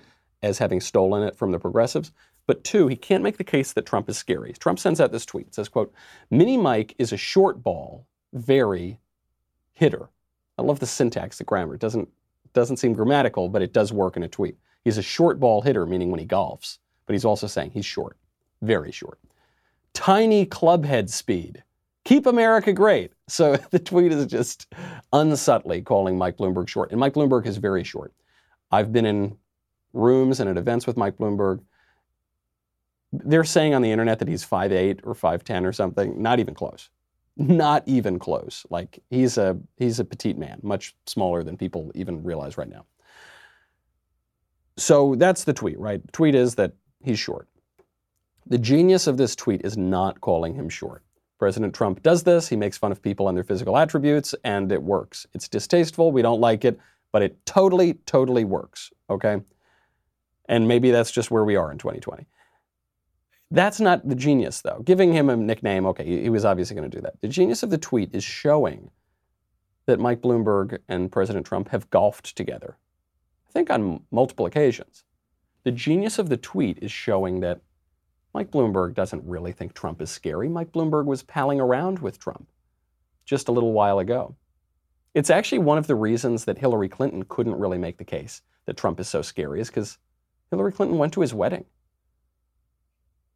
as 0.43 0.59
having 0.59 0.81
stolen 0.81 1.23
it 1.23 1.37
from 1.37 1.53
the 1.53 1.59
progressives. 1.59 2.11
But 2.47 2.65
two, 2.65 2.89
he 2.89 2.97
can't 2.97 3.23
make 3.23 3.37
the 3.37 3.45
case 3.45 3.73
that 3.73 3.87
Trump 3.87 4.09
is 4.09 4.19
scary. 4.19 4.53
Trump 4.55 4.79
sends 4.79 5.01
out 5.01 5.13
this 5.13 5.27
tweet. 5.27 5.49
It 5.49 5.55
says, 5.55 5.69
quote, 5.69 5.93
Mini 6.31 6.57
Mike 6.57 6.95
is 6.99 7.13
a 7.13 7.17
short 7.17 7.63
ball, 7.63 8.07
very 8.33 8.99
hitter. 9.75 10.09
I 10.59 10.63
love 10.63 10.81
the 10.81 10.87
syntax, 10.87 11.39
the 11.39 11.45
grammar. 11.45 11.75
It 11.75 11.81
doesn't, 11.81 12.09
doesn't 12.53 12.77
seem 12.77 12.93
grammatical, 12.93 13.49
but 13.49 13.63
it 13.63 13.73
does 13.73 13.93
work 13.93 14.17
in 14.17 14.23
a 14.23 14.29
tweet. 14.29 14.57
He's 14.85 14.99
a 14.99 15.03
short 15.03 15.41
ball 15.41 15.63
hitter, 15.63 15.87
meaning 15.87 16.11
when 16.11 16.21
he 16.21 16.27
golfs, 16.27 16.79
but 17.07 17.15
he's 17.15 17.25
also 17.25 17.47
saying 17.47 17.71
he's 17.71 17.87
short, 17.87 18.17
very 18.61 18.93
short. 18.93 19.19
Tiny 19.95 20.47
clubhead 20.47 21.11
speed. 21.11 21.63
Keep 22.05 22.27
America 22.27 22.73
great. 22.73 23.13
So 23.29 23.57
the 23.71 23.79
tweet 23.79 24.13
is 24.13 24.27
just 24.27 24.73
unsubtly 25.13 25.83
calling 25.83 26.19
Mike 26.19 26.37
Bloomberg 26.37 26.69
short. 26.69 26.91
And 26.91 27.01
Mike 27.01 27.15
Bloomberg 27.15 27.47
is 27.47 27.57
very 27.57 27.85
short. 27.85 28.13
I've 28.71 28.93
been 28.93 29.07
in 29.07 29.37
rooms 29.93 30.41
and 30.41 30.49
at 30.49 30.57
events 30.57 30.87
with 30.87 30.97
Mike 30.97 31.19
Bloomberg. 31.19 31.61
They're 33.13 33.45
saying 33.45 33.75
on 33.75 33.83
the 33.83 33.91
internet 33.91 34.19
that 34.21 34.29
he's 34.29 34.45
5'8 34.45 35.01
or 35.05 35.15
5'10 35.15 35.67
or 35.67 35.73
something. 35.73 36.21
Not 36.21 36.41
even 36.41 36.55
close. 36.55 36.89
Not 37.37 37.83
even 37.87 38.19
close. 38.19 38.67
Like 38.69 39.03
he's 39.09 39.39
a 39.39 39.59
he's 39.77 39.99
a 39.99 40.05
petite 40.05 40.37
man, 40.39 40.61
much 40.63 40.95
smaller 41.07 41.43
than 41.43 41.57
people 41.57 41.91
even 41.95 42.23
realize 42.23 42.59
right 42.59 42.69
now. 42.69 42.85
So 44.77 45.15
that's 45.15 45.45
the 45.45 45.53
tweet, 45.53 45.79
right? 45.79 46.01
Tweet 46.13 46.35
is 46.35 46.55
that 46.57 46.73
he's 47.03 47.19
short. 47.19 47.49
The 48.47 48.59
genius 48.59 49.07
of 49.07 49.17
this 49.17 49.37
tweet 49.37 49.63
is 49.65 49.77
not 49.77 50.21
calling 50.21 50.55
him 50.55 50.69
short. 50.69 51.03
President 51.39 51.75
Trump 51.75 52.03
does 52.03 52.23
this. 52.23 52.49
He 52.49 52.57
makes 52.57 52.79
fun 52.79 52.93
of 52.93 53.03
people 53.03 53.29
and 53.29 53.37
their 53.37 53.45
physical 53.45 53.77
attributes, 53.77 54.35
and 54.45 54.71
it 54.71 54.83
works. 54.83 55.27
It's 55.35 55.49
distasteful. 55.49 56.13
We 56.13 56.23
don't 56.23 56.41
like 56.41 56.65
it, 56.65 56.79
but 57.13 57.23
it 57.23 57.45
totally, 57.47 57.95
totally 58.07 58.45
works. 58.45 58.93
Okay? 59.11 59.41
And 60.49 60.69
maybe 60.69 60.91
that's 60.91 61.11
just 61.11 61.31
where 61.31 61.45
we 61.45 61.57
are 61.57 61.73
in 61.73 61.79
2020. 61.79 62.27
That's 63.53 63.81
not 63.81 64.09
the 64.09 64.15
genius, 64.15 64.63
though. 64.63 64.81
Giving 64.83 65.13
him 65.13 65.29
a 65.29 65.37
nickname, 65.37 65.85
okay, 65.85 66.23
he 66.23 66.31
was 66.31 66.47
obviously 66.47 66.75
going 66.75 66.91
to 66.91 66.97
do 66.97 67.03
that. 67.03 67.21
The 67.21 67.29
genius 67.29 67.63
of 67.63 67.69
the 67.69 67.77
tweet 67.77 68.15
is 68.15 68.25
showing 68.25 68.91
that 69.85 70.01
Mike 70.01 70.23
Bloomberg 70.23 70.79
and 70.89 71.13
President 71.13 71.45
Trump 71.45 71.69
have 71.69 71.91
golfed 71.91 72.35
together. 72.35 72.79
I 73.47 73.53
think 73.53 73.69
on 73.69 74.05
multiple 74.11 74.47
occasions. 74.47 75.05
The 75.65 75.71
genius 75.71 76.19
of 76.19 76.31
the 76.31 76.39
tweet 76.39 76.79
is 76.81 76.91
showing 76.91 77.41
that 77.41 77.61
Mike 78.33 78.51
Bloomberg 78.51 78.95
doesn't 78.95 79.23
really 79.27 79.53
think 79.53 79.75
Trump 79.75 80.01
is 80.01 80.11
scary. 80.11 80.49
Mike 80.49 80.73
Bloomberg 80.73 81.05
was 81.05 81.23
palling 81.23 81.61
around 81.61 81.99
with 81.99 82.19
Trump 82.19 82.49
just 83.27 83.49
a 83.49 83.53
little 83.53 83.73
while 83.75 83.99
ago. 83.99 84.35
It's 85.13 85.29
actually 85.29 85.59
one 85.59 85.77
of 85.77 85.89
the 85.89 85.95
reasons 85.95 86.47
that 86.47 86.57
Hillary 86.57 86.89
Clinton 86.89 87.25
couldn't 87.29 87.59
really 87.59 87.77
make 87.77 87.99
the 87.99 88.05
case 88.05 88.41
that 88.65 88.79
Trump 88.79 88.99
is 88.99 89.09
so 89.09 89.21
scary, 89.21 89.61
is 89.61 89.69
because 89.69 89.99
Hillary 90.51 90.73
Clinton 90.73 90.97
went 90.97 91.13
to 91.13 91.21
his 91.21 91.35
wedding 91.35 91.67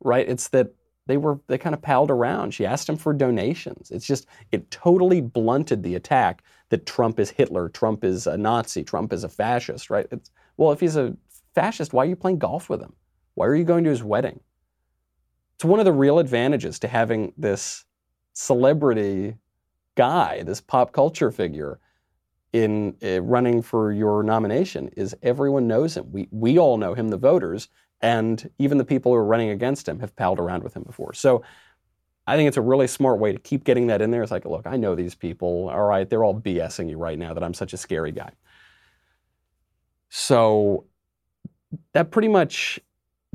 right? 0.01 0.29
It's 0.29 0.49
that 0.49 0.73
they 1.07 1.17
were 1.17 1.41
they 1.47 1.59
kind 1.59 1.75
of 1.75 1.83
palled 1.83 2.11
around. 2.11 2.53
She 2.53 2.67
asked 2.67 2.89
him 2.89 2.97
for 2.97 3.13
donations. 3.13 3.91
It's 3.91 4.07
just 4.07 4.27
it 4.53 4.71
totally 4.71 5.21
blunted 5.21 5.83
the 5.83 5.95
attack 5.95 6.43
that 6.71 6.87
Trump 6.87 7.21
is 7.21 7.31
Hitler, 7.31 7.69
Trump 7.69 8.05
is 8.05 8.27
a 8.27 8.37
Nazi, 8.37 8.83
Trump 8.83 9.13
is 9.13 9.25
a 9.25 9.29
fascist, 9.29 9.89
right? 9.89 10.07
It's, 10.11 10.31
well, 10.57 10.73
if 10.73 10.81
he's 10.81 10.97
a 10.97 11.17
fascist, 11.55 11.93
why 11.93 12.05
are 12.05 12.09
you 12.09 12.17
playing 12.17 12.39
golf 12.39 12.69
with 12.69 12.81
him? 12.81 12.95
Why 13.35 13.47
are 13.47 13.55
you 13.55 13.65
going 13.65 13.85
to 13.85 13.91
his 13.91 14.03
wedding? 14.03 14.41
It's 15.55 15.65
one 15.65 15.79
of 15.79 15.85
the 15.85 15.93
real 15.93 16.19
advantages 16.19 16.79
to 16.81 16.89
having 16.89 17.33
this 17.39 17.85
celebrity 18.33 19.37
guy, 19.95 20.43
this 20.43 20.61
pop 20.61 20.93
culture 20.93 21.31
figure 21.31 21.81
in 22.53 22.97
uh, 23.03 23.21
running 23.23 23.63
for 23.63 23.93
your 23.93 24.23
nomination 24.23 24.89
is 24.97 25.17
everyone 25.23 25.67
knows 25.67 25.97
him. 25.97 26.11
We 26.11 26.29
we 26.31 26.59
all 26.59 26.79
know 26.79 26.95
him, 26.95 27.09
the 27.09 27.17
voters, 27.17 27.69
and 28.01 28.51
even 28.59 28.79
the 28.79 28.85
people 28.85 29.13
who 29.13 29.19
are 29.19 29.25
running 29.25 29.51
against 29.51 29.89
him 29.89 30.01
have 30.01 30.15
palled 30.17 30.39
around 30.39 30.63
with 30.63 30.75
him 30.75 30.83
before. 30.83 31.15
So 31.15 31.43
I 32.27 32.37
think 32.37 32.49
it's 32.49 32.57
a 32.57 32.63
really 32.63 32.87
smart 32.87 33.19
way 33.19 33.33
to 33.33 33.39
keep 33.39 33.65
getting 33.65 33.87
that 33.87 34.03
in 34.03 34.11
there. 34.11 34.23
It's 34.23 34.33
like, 34.33 34.45
look, 34.45 34.67
I 34.67 34.77
know 34.77 34.95
these 34.95 35.15
people. 35.15 35.69
All 35.71 35.85
right, 35.85 36.09
they're 36.09 36.25
all 36.25 36.39
BSing 36.39 36.91
you 36.91 36.99
right 36.99 37.19
now 37.19 37.33
that 37.35 37.43
I'm 37.43 37.55
such 37.55 37.73
a 37.73 37.77
scary 37.77 38.13
guy. 38.13 38.31
So 40.09 40.85
that 41.93 42.11
pretty 42.11 42.29
much 42.29 42.81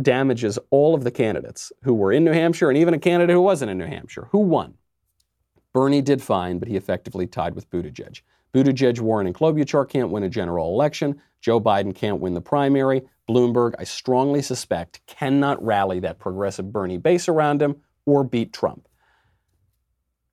damages 0.02 0.58
all 0.70 0.96
of 0.96 1.04
the 1.04 1.12
candidates 1.12 1.72
who 1.84 1.94
were 1.94 2.12
in 2.12 2.24
New 2.24 2.32
Hampshire 2.32 2.70
and 2.70 2.78
even 2.78 2.94
a 2.94 3.00
candidate 3.00 3.34
who 3.34 3.42
wasn't 3.42 3.72
in 3.72 3.78
New 3.78 3.86
Hampshire. 3.86 4.28
Who 4.32 4.40
won? 4.40 4.76
Bernie 5.74 6.02
did 6.02 6.22
fine, 6.22 6.60
but 6.60 6.68
he 6.68 6.76
effectively 6.76 7.28
tied 7.28 7.56
with 7.56 7.70
Buttigieg. 7.70 8.22
Buttigieg, 8.54 9.00
Warren, 9.00 9.28
and 9.28 9.36
Klobuchar 9.36 9.88
can't 9.88 10.10
win 10.10 10.24
a 10.24 10.30
general 10.30 10.74
election. 10.74 11.22
Joe 11.42 11.60
Biden 11.60 11.94
can't 11.94 12.20
win 12.20 12.34
the 12.34 12.42
primary. 12.42 13.04
Bloomberg, 13.28 13.74
I 13.80 13.84
strongly 13.84 14.42
suspect, 14.42 15.02
cannot 15.08 15.64
rally 15.64 16.00
that 16.02 16.20
progressive 16.20 16.72
Bernie 16.72 16.98
base 16.98 17.28
around 17.28 17.62
him 17.62 17.78
or 18.06 18.24
beat 18.24 18.54
Trump. 18.54 18.88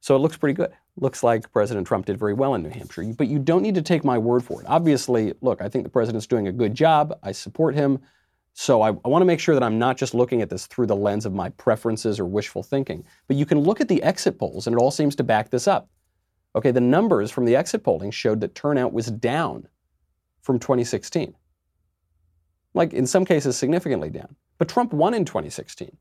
So 0.01 0.15
it 0.15 0.21
looks 0.21 0.37
pretty 0.37 0.55
good. 0.55 0.73
Looks 0.97 1.23
like 1.23 1.53
President 1.53 1.87
Trump 1.87 2.07
did 2.07 2.19
very 2.19 2.35
well 2.35 2.55
in 2.55 2.63
New 2.63 2.71
Hampshire. 2.71 3.05
But 3.17 3.29
you 3.29 3.39
don't 3.39 3.63
need 3.63 3.77
to 3.77 3.83
take 3.83 4.05
my 4.05 4.19
word 4.19 4.43
for 4.43 4.61
it. 4.61 4.67
Obviously, 4.69 5.33
look, 5.41 5.63
I 5.63 5.69
think 5.69 5.85
the 5.85 5.91
president's 5.91 6.27
doing 6.27 6.49
a 6.49 6.53
good 6.53 6.75
job. 6.75 7.17
I 7.23 7.33
support 7.33 7.75
him. 7.75 8.01
So 8.55 8.83
I, 8.83 8.89
I 8.89 9.09
want 9.09 9.23
to 9.23 9.27
make 9.27 9.39
sure 9.39 9.55
that 9.55 9.63
I'm 9.63 9.79
not 9.79 9.97
just 9.97 10.15
looking 10.15 10.43
at 10.43 10.51
this 10.51 10.67
through 10.67 10.87
the 10.87 10.97
lens 10.97 11.25
of 11.25 11.33
my 11.33 11.51
preferences 11.51 12.19
or 12.19 12.25
wishful 12.25 12.65
thinking. 12.65 13.05
But 13.29 13.37
you 13.37 13.47
can 13.47 13.61
look 13.61 13.81
at 13.81 13.87
the 13.87 14.03
exit 14.03 14.39
polls, 14.39 14.67
and 14.67 14.75
it 14.75 14.81
all 14.81 14.91
seems 14.91 15.15
to 15.17 15.23
back 15.23 15.51
this 15.51 15.69
up. 15.69 15.89
Okay, 16.57 16.73
the 16.73 16.81
numbers 16.81 17.31
from 17.31 17.45
the 17.45 17.55
exit 17.55 17.85
polling 17.85 18.11
showed 18.11 18.41
that 18.41 18.57
turnout 18.57 18.93
was 18.93 19.07
down 19.07 19.69
from 20.49 20.59
2016. 20.59 21.35
Like 22.73 22.95
in 22.95 23.07
some 23.07 23.27
cases, 23.27 23.55
significantly 23.55 24.09
down. 24.09 24.35
But 24.57 24.71
Trump 24.71 24.95
won 24.95 25.13
in 25.13 25.27
2016. 25.27 25.95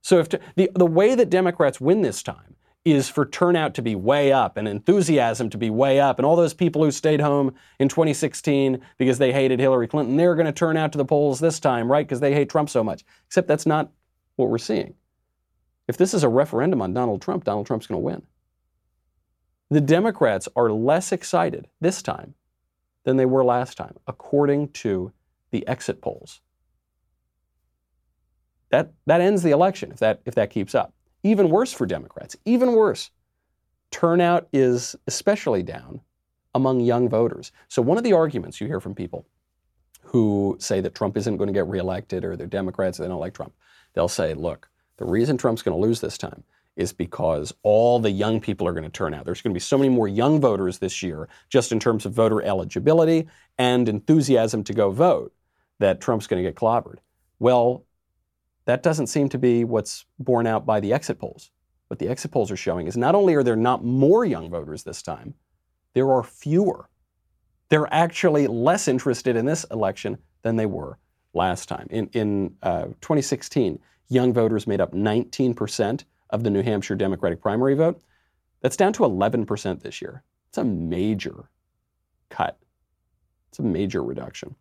So 0.00 0.18
if 0.18 0.30
the, 0.30 0.70
the 0.74 0.86
way 0.86 1.14
that 1.14 1.28
Democrats 1.28 1.78
win 1.78 2.00
this 2.00 2.22
time 2.22 2.56
is 2.86 3.10
for 3.10 3.26
turnout 3.26 3.74
to 3.74 3.82
be 3.82 3.94
way 3.94 4.32
up 4.32 4.56
and 4.56 4.66
enthusiasm 4.66 5.50
to 5.50 5.58
be 5.58 5.68
way 5.68 6.00
up, 6.00 6.18
and 6.18 6.24
all 6.24 6.36
those 6.36 6.54
people 6.54 6.82
who 6.82 6.90
stayed 6.90 7.20
home 7.20 7.54
in 7.78 7.90
2016 7.90 8.80
because 8.96 9.18
they 9.18 9.30
hated 9.30 9.60
Hillary 9.60 9.86
Clinton, 9.86 10.16
they're 10.16 10.36
going 10.36 10.46
to 10.46 10.52
turn 10.52 10.78
out 10.78 10.90
to 10.92 10.98
the 10.98 11.04
polls 11.04 11.38
this 11.38 11.60
time, 11.60 11.92
right? 11.92 12.06
Because 12.06 12.20
they 12.20 12.32
hate 12.32 12.48
Trump 12.48 12.70
so 12.70 12.82
much. 12.82 13.04
Except 13.26 13.46
that's 13.46 13.66
not 13.66 13.92
what 14.36 14.48
we're 14.48 14.56
seeing. 14.56 14.94
If 15.86 15.98
this 15.98 16.14
is 16.14 16.24
a 16.24 16.30
referendum 16.30 16.80
on 16.80 16.94
Donald 16.94 17.20
Trump, 17.20 17.44
Donald 17.44 17.66
Trump's 17.66 17.88
going 17.88 18.00
to 18.00 18.04
win. 18.06 18.22
The 19.68 19.82
Democrats 19.82 20.48
are 20.56 20.72
less 20.72 21.12
excited 21.12 21.68
this 21.82 22.00
time 22.00 22.34
than 23.04 23.16
they 23.16 23.26
were 23.26 23.44
last 23.44 23.76
time, 23.76 23.96
according 24.06 24.68
to 24.68 25.12
the 25.50 25.66
exit 25.66 26.00
polls. 26.00 26.40
That, 28.70 28.92
that 29.06 29.20
ends 29.20 29.42
the 29.42 29.50
election 29.50 29.92
if 29.92 29.98
that, 29.98 30.20
if 30.24 30.34
that 30.34 30.50
keeps 30.50 30.74
up. 30.74 30.94
Even 31.22 31.50
worse 31.50 31.72
for 31.72 31.86
Democrats, 31.86 32.36
even 32.44 32.72
worse. 32.72 33.10
Turnout 33.90 34.48
is 34.52 34.96
especially 35.06 35.62
down 35.62 36.00
among 36.54 36.80
young 36.80 37.08
voters. 37.08 37.52
So, 37.68 37.82
one 37.82 37.98
of 37.98 38.04
the 38.04 38.14
arguments 38.14 38.60
you 38.60 38.66
hear 38.66 38.80
from 38.80 38.94
people 38.94 39.26
who 40.02 40.56
say 40.58 40.80
that 40.80 40.94
Trump 40.94 41.16
isn't 41.16 41.36
going 41.36 41.46
to 41.46 41.52
get 41.52 41.68
reelected 41.68 42.24
or 42.24 42.36
they're 42.36 42.46
Democrats, 42.46 42.98
they 42.98 43.06
don't 43.06 43.20
like 43.20 43.34
Trump, 43.34 43.52
they'll 43.94 44.08
say, 44.08 44.34
look, 44.34 44.68
the 44.96 45.04
reason 45.04 45.36
Trump's 45.36 45.62
going 45.62 45.76
to 45.76 45.86
lose 45.86 46.00
this 46.00 46.18
time 46.18 46.42
is 46.76 46.92
because 46.92 47.52
all 47.62 47.98
the 47.98 48.10
young 48.10 48.40
people 48.40 48.66
are 48.66 48.72
going 48.72 48.84
to 48.84 48.90
turn 48.90 49.14
out. 49.14 49.24
There's 49.24 49.42
going 49.42 49.52
to 49.52 49.56
be 49.56 49.60
so 49.60 49.76
many 49.76 49.90
more 49.90 50.08
young 50.08 50.40
voters 50.40 50.78
this 50.78 51.02
year, 51.02 51.28
just 51.48 51.72
in 51.72 51.78
terms 51.78 52.06
of 52.06 52.12
voter 52.12 52.42
eligibility 52.42 53.28
and 53.58 53.88
enthusiasm 53.88 54.64
to 54.64 54.72
go 54.72 54.90
vote, 54.90 55.34
that 55.78 56.00
Trump's 56.00 56.26
going 56.26 56.42
to 56.42 56.48
get 56.48 56.56
clobbered. 56.56 56.98
Well, 57.38 57.84
that 58.64 58.82
doesn't 58.82 59.08
seem 59.08 59.28
to 59.30 59.38
be 59.38 59.64
what's 59.64 60.06
borne 60.18 60.46
out 60.46 60.64
by 60.64 60.80
the 60.80 60.92
exit 60.92 61.18
polls. 61.18 61.50
What 61.88 61.98
the 61.98 62.08
exit 62.08 62.30
polls 62.30 62.50
are 62.50 62.56
showing 62.56 62.86
is 62.86 62.96
not 62.96 63.14
only 63.14 63.34
are 63.34 63.42
there 63.42 63.56
not 63.56 63.84
more 63.84 64.24
young 64.24 64.48
voters 64.48 64.82
this 64.82 65.02
time, 65.02 65.34
there 65.94 66.10
are 66.10 66.22
fewer. 66.22 66.88
They're 67.68 67.92
actually 67.92 68.46
less 68.46 68.88
interested 68.88 69.36
in 69.36 69.44
this 69.44 69.64
election 69.70 70.18
than 70.42 70.56
they 70.56 70.66
were 70.66 70.98
last 71.34 71.68
time. 71.68 71.86
In, 71.90 72.06
in 72.08 72.54
uh, 72.62 72.84
2016, 73.00 73.78
young 74.08 74.32
voters 74.32 74.66
made 74.66 74.80
up 74.80 74.92
19% 74.92 76.04
of 76.32 76.42
the 76.42 76.50
New 76.50 76.62
Hampshire 76.62 76.96
Democratic 76.96 77.40
primary 77.40 77.74
vote. 77.74 78.00
That's 78.60 78.76
down 78.76 78.92
to 78.94 79.02
11% 79.02 79.82
this 79.82 80.02
year. 80.02 80.24
It's 80.48 80.58
a 80.58 80.64
major 80.64 81.50
cut. 82.30 82.58
It's 83.50 83.58
a 83.58 83.62
major 83.62 84.02
reduction. 84.02 84.56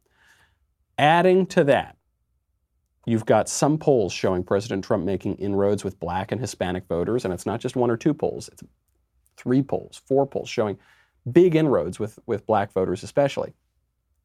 Adding 0.98 1.48
to 1.48 1.64
that, 1.64 1.98
You've 3.06 3.26
got 3.26 3.50
some 3.50 3.78
polls 3.78 4.14
showing 4.14 4.44
President 4.44 4.84
Trump 4.84 5.04
making 5.06 5.36
inroads 5.38 5.84
with 5.84 6.00
black 6.00 6.32
and 6.32 6.40
Hispanic 6.40 6.88
voters, 6.88 7.26
and 7.26 7.34
it's 7.34 7.46
not 7.46 7.60
just 7.60 7.76
one 7.76 7.90
or 7.90 7.98
two 7.98 8.14
polls, 8.14 8.48
it's 8.52 8.64
three 9.38 9.64
polls, 9.64 10.02
four 10.06 10.28
polls 10.28 10.50
showing 10.50 10.78
big 11.32 11.56
inroads 11.56 12.00
with, 12.00 12.20
with 12.28 12.46
black 12.46 12.72
voters, 12.74 13.02
especially. 13.02 13.54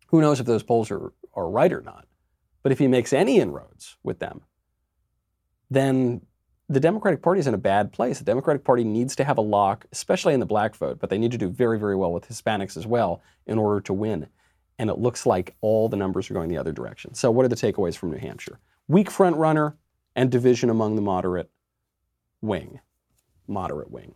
Who 0.09 0.21
knows 0.21 0.41
if 0.41 0.47
those 0.47 0.63
polls 0.63 0.91
are, 0.91 1.13
are 1.35 1.49
right 1.49 1.73
or 1.73 1.81
not? 1.81 2.07
But 2.63 2.73
if 2.73 2.79
he 2.79 2.87
makes 2.87 3.13
any 3.13 3.39
inroads 3.39 3.97
with 4.03 4.19
them, 4.19 4.43
then 5.71 6.21
the 6.69 6.81
Democratic 6.81 7.23
Party 7.23 7.41
is 7.41 7.47
in 7.47 7.55
a 7.55 7.59
bad 7.59 7.93
place. 7.93 8.19
The 8.19 8.25
Democratic 8.25 8.65
Party 8.65 8.85
needs 8.85 9.15
to 9.17 9.25
have 9.25 9.39
a 9.39 9.43
lock, 9.43 9.87
especially 9.93 10.35
in 10.35 10.41
the 10.41 10.47
black 10.47 10.75
vote, 10.75 10.99
but 11.01 11.11
they 11.11 11.19
need 11.19 11.31
to 11.31 11.39
do 11.39 11.49
very, 11.49 11.79
very 11.79 11.97
well 11.97 12.13
with 12.13 12.29
Hispanics 12.29 12.77
as 12.77 12.87
well 12.87 13.23
in 13.47 13.59
order 13.59 13.81
to 13.83 13.93
win 13.93 14.27
and 14.79 14.91
it 14.91 14.99
looks 14.99 15.27
like 15.27 15.55
all 15.61 15.89
the 15.89 15.97
numbers 15.97 16.31
are 16.31 16.35
going 16.35 16.49
the 16.49 16.59
other 16.59 16.73
direction. 16.73 17.15
So, 17.15 17.31
what 17.31 17.45
are 17.45 17.49
the 17.49 17.57
takeaways 17.57 17.97
from 17.97 18.11
New 18.11 18.19
Hampshire? 18.19 18.59
Weak 18.89 19.11
front 19.11 19.37
runner 19.37 19.77
and 20.15 20.31
division 20.31 20.71
among 20.71 20.97
the 20.97 21.03
moderate 21.03 21.51
wing, 22.41 22.81
moderate 23.47 23.91
wing. 23.91 24.15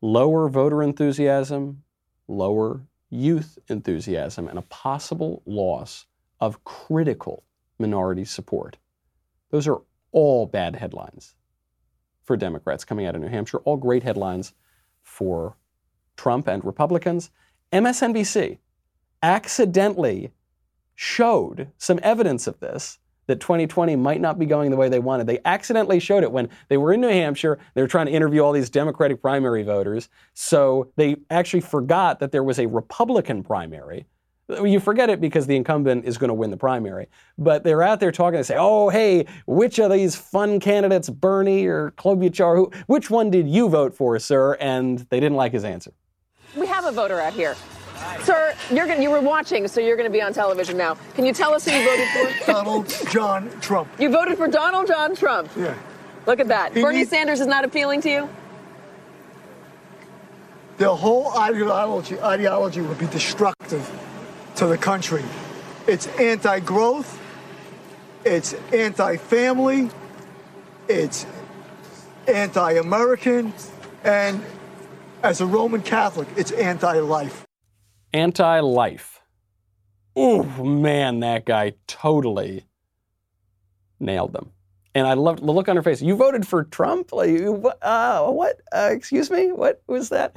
Lower 0.00 0.48
voter 0.48 0.82
enthusiasm, 0.82 1.82
lower 2.26 2.86
youth 3.10 3.58
enthusiasm, 3.68 4.48
and 4.48 4.58
a 4.58 4.62
possible 4.62 5.42
loss 5.46 6.06
of 6.40 6.64
critical 6.64 7.44
minority 7.78 8.24
support. 8.24 8.76
Those 9.50 9.68
are 9.68 9.82
all 10.12 10.46
bad 10.46 10.76
headlines 10.76 11.34
for 12.30 12.36
Democrats 12.36 12.84
coming 12.84 13.06
out 13.06 13.16
of 13.16 13.20
New 13.20 13.26
Hampshire, 13.26 13.58
all 13.64 13.76
great 13.76 14.04
headlines 14.04 14.52
for 15.02 15.56
Trump 16.16 16.46
and 16.46 16.64
Republicans. 16.64 17.32
MSNBC, 17.72 18.58
accidentally 19.20 20.30
showed 20.94 21.72
some 21.76 21.98
evidence 22.04 22.46
of 22.46 22.60
this 22.60 23.00
that 23.26 23.40
2020 23.40 23.96
might 23.96 24.20
not 24.20 24.38
be 24.38 24.46
going 24.46 24.70
the 24.70 24.76
way 24.76 24.88
they 24.88 25.00
wanted. 25.00 25.26
They 25.26 25.40
accidentally 25.44 25.98
showed 25.98 26.22
it 26.22 26.30
when 26.30 26.48
they 26.68 26.76
were 26.76 26.92
in 26.92 27.00
New 27.00 27.08
Hampshire. 27.08 27.58
They 27.74 27.82
were 27.82 27.88
trying 27.88 28.06
to 28.06 28.12
interview 28.12 28.42
all 28.42 28.52
these 28.52 28.70
Democratic 28.70 29.20
primary 29.20 29.64
voters. 29.64 30.08
So 30.32 30.92
they 30.94 31.16
actually 31.30 31.62
forgot 31.62 32.20
that 32.20 32.30
there 32.30 32.44
was 32.44 32.60
a 32.60 32.66
Republican 32.66 33.42
primary. 33.42 34.06
You 34.64 34.80
forget 34.80 35.10
it 35.10 35.20
because 35.20 35.46
the 35.46 35.56
incumbent 35.56 36.04
is 36.04 36.18
going 36.18 36.28
to 36.28 36.34
win 36.34 36.50
the 36.50 36.56
primary. 36.56 37.08
But 37.38 37.64
they're 37.64 37.82
out 37.82 38.00
there 38.00 38.12
talking. 38.12 38.38
They 38.38 38.42
say, 38.42 38.56
"Oh, 38.58 38.88
hey, 38.88 39.26
which 39.46 39.78
of 39.78 39.90
these 39.92 40.16
fun 40.16 40.60
candidates, 40.60 41.08
Bernie 41.08 41.66
or 41.66 41.92
Klobuchar, 41.92 42.56
who, 42.56 42.70
which 42.86 43.10
one 43.10 43.30
did 43.30 43.48
you 43.48 43.68
vote 43.68 43.94
for, 43.94 44.18
sir?" 44.18 44.54
And 44.60 44.98
they 45.10 45.20
didn't 45.20 45.36
like 45.36 45.52
his 45.52 45.64
answer. 45.64 45.92
We 46.56 46.66
have 46.66 46.84
a 46.84 46.92
voter 46.92 47.20
out 47.20 47.32
here. 47.32 47.54
Sir, 48.22 48.54
you're 48.72 48.86
gonna, 48.86 49.02
you 49.02 49.10
were 49.10 49.20
watching, 49.20 49.68
so 49.68 49.80
you're 49.80 49.96
going 49.96 50.08
to 50.08 50.12
be 50.12 50.22
on 50.22 50.32
television 50.32 50.76
now. 50.76 50.96
Can 51.14 51.26
you 51.26 51.32
tell 51.34 51.52
us 51.54 51.66
who 51.66 51.72
you 51.72 51.84
voted 51.84 52.08
for? 52.08 52.46
Donald 52.52 52.88
John 53.10 53.50
Trump. 53.60 53.88
You 53.98 54.08
voted 54.10 54.36
for 54.38 54.48
Donald 54.48 54.86
John 54.86 55.14
Trump. 55.14 55.50
Yeah. 55.56 55.74
Look 56.26 56.40
at 56.40 56.48
that. 56.48 56.74
He 56.74 56.80
Bernie 56.82 56.98
needs- 56.98 57.10
Sanders 57.10 57.40
is 57.40 57.46
not 57.46 57.64
appealing 57.64 58.00
to 58.02 58.10
you? 58.10 58.28
The 60.78 60.94
whole 60.96 61.36
ideology 61.36 62.18
ideology 62.20 62.80
would 62.80 62.98
be 62.98 63.06
destructive 63.08 63.86
to 64.60 64.66
the 64.66 64.76
country. 64.76 65.24
It's 65.86 66.06
anti-growth. 66.18 67.18
It's 68.26 68.52
anti-family. 68.74 69.88
It's 70.86 71.24
anti-American, 72.28 73.54
and 74.04 74.44
as 75.22 75.40
a 75.40 75.46
Roman 75.46 75.80
Catholic, 75.80 76.28
it's 76.36 76.50
anti-life. 76.50 77.46
Anti 78.12 78.60
life. 78.60 79.22
Oh, 80.14 80.42
man, 80.62 81.20
that 81.20 81.46
guy 81.46 81.72
totally 81.86 82.66
nailed 83.98 84.34
them. 84.34 84.52
And 84.94 85.06
I 85.06 85.14
loved 85.14 85.40
the 85.40 85.52
look 85.52 85.70
on 85.70 85.76
her 85.76 85.82
face. 85.82 86.02
You 86.02 86.16
voted 86.16 86.46
for 86.46 86.64
Trump? 86.64 87.14
Like, 87.14 87.40
uh, 87.80 88.26
what? 88.26 88.60
Uh, 88.70 88.90
excuse 88.92 89.30
me? 89.30 89.52
What 89.52 89.82
was 89.86 90.10
that? 90.10 90.36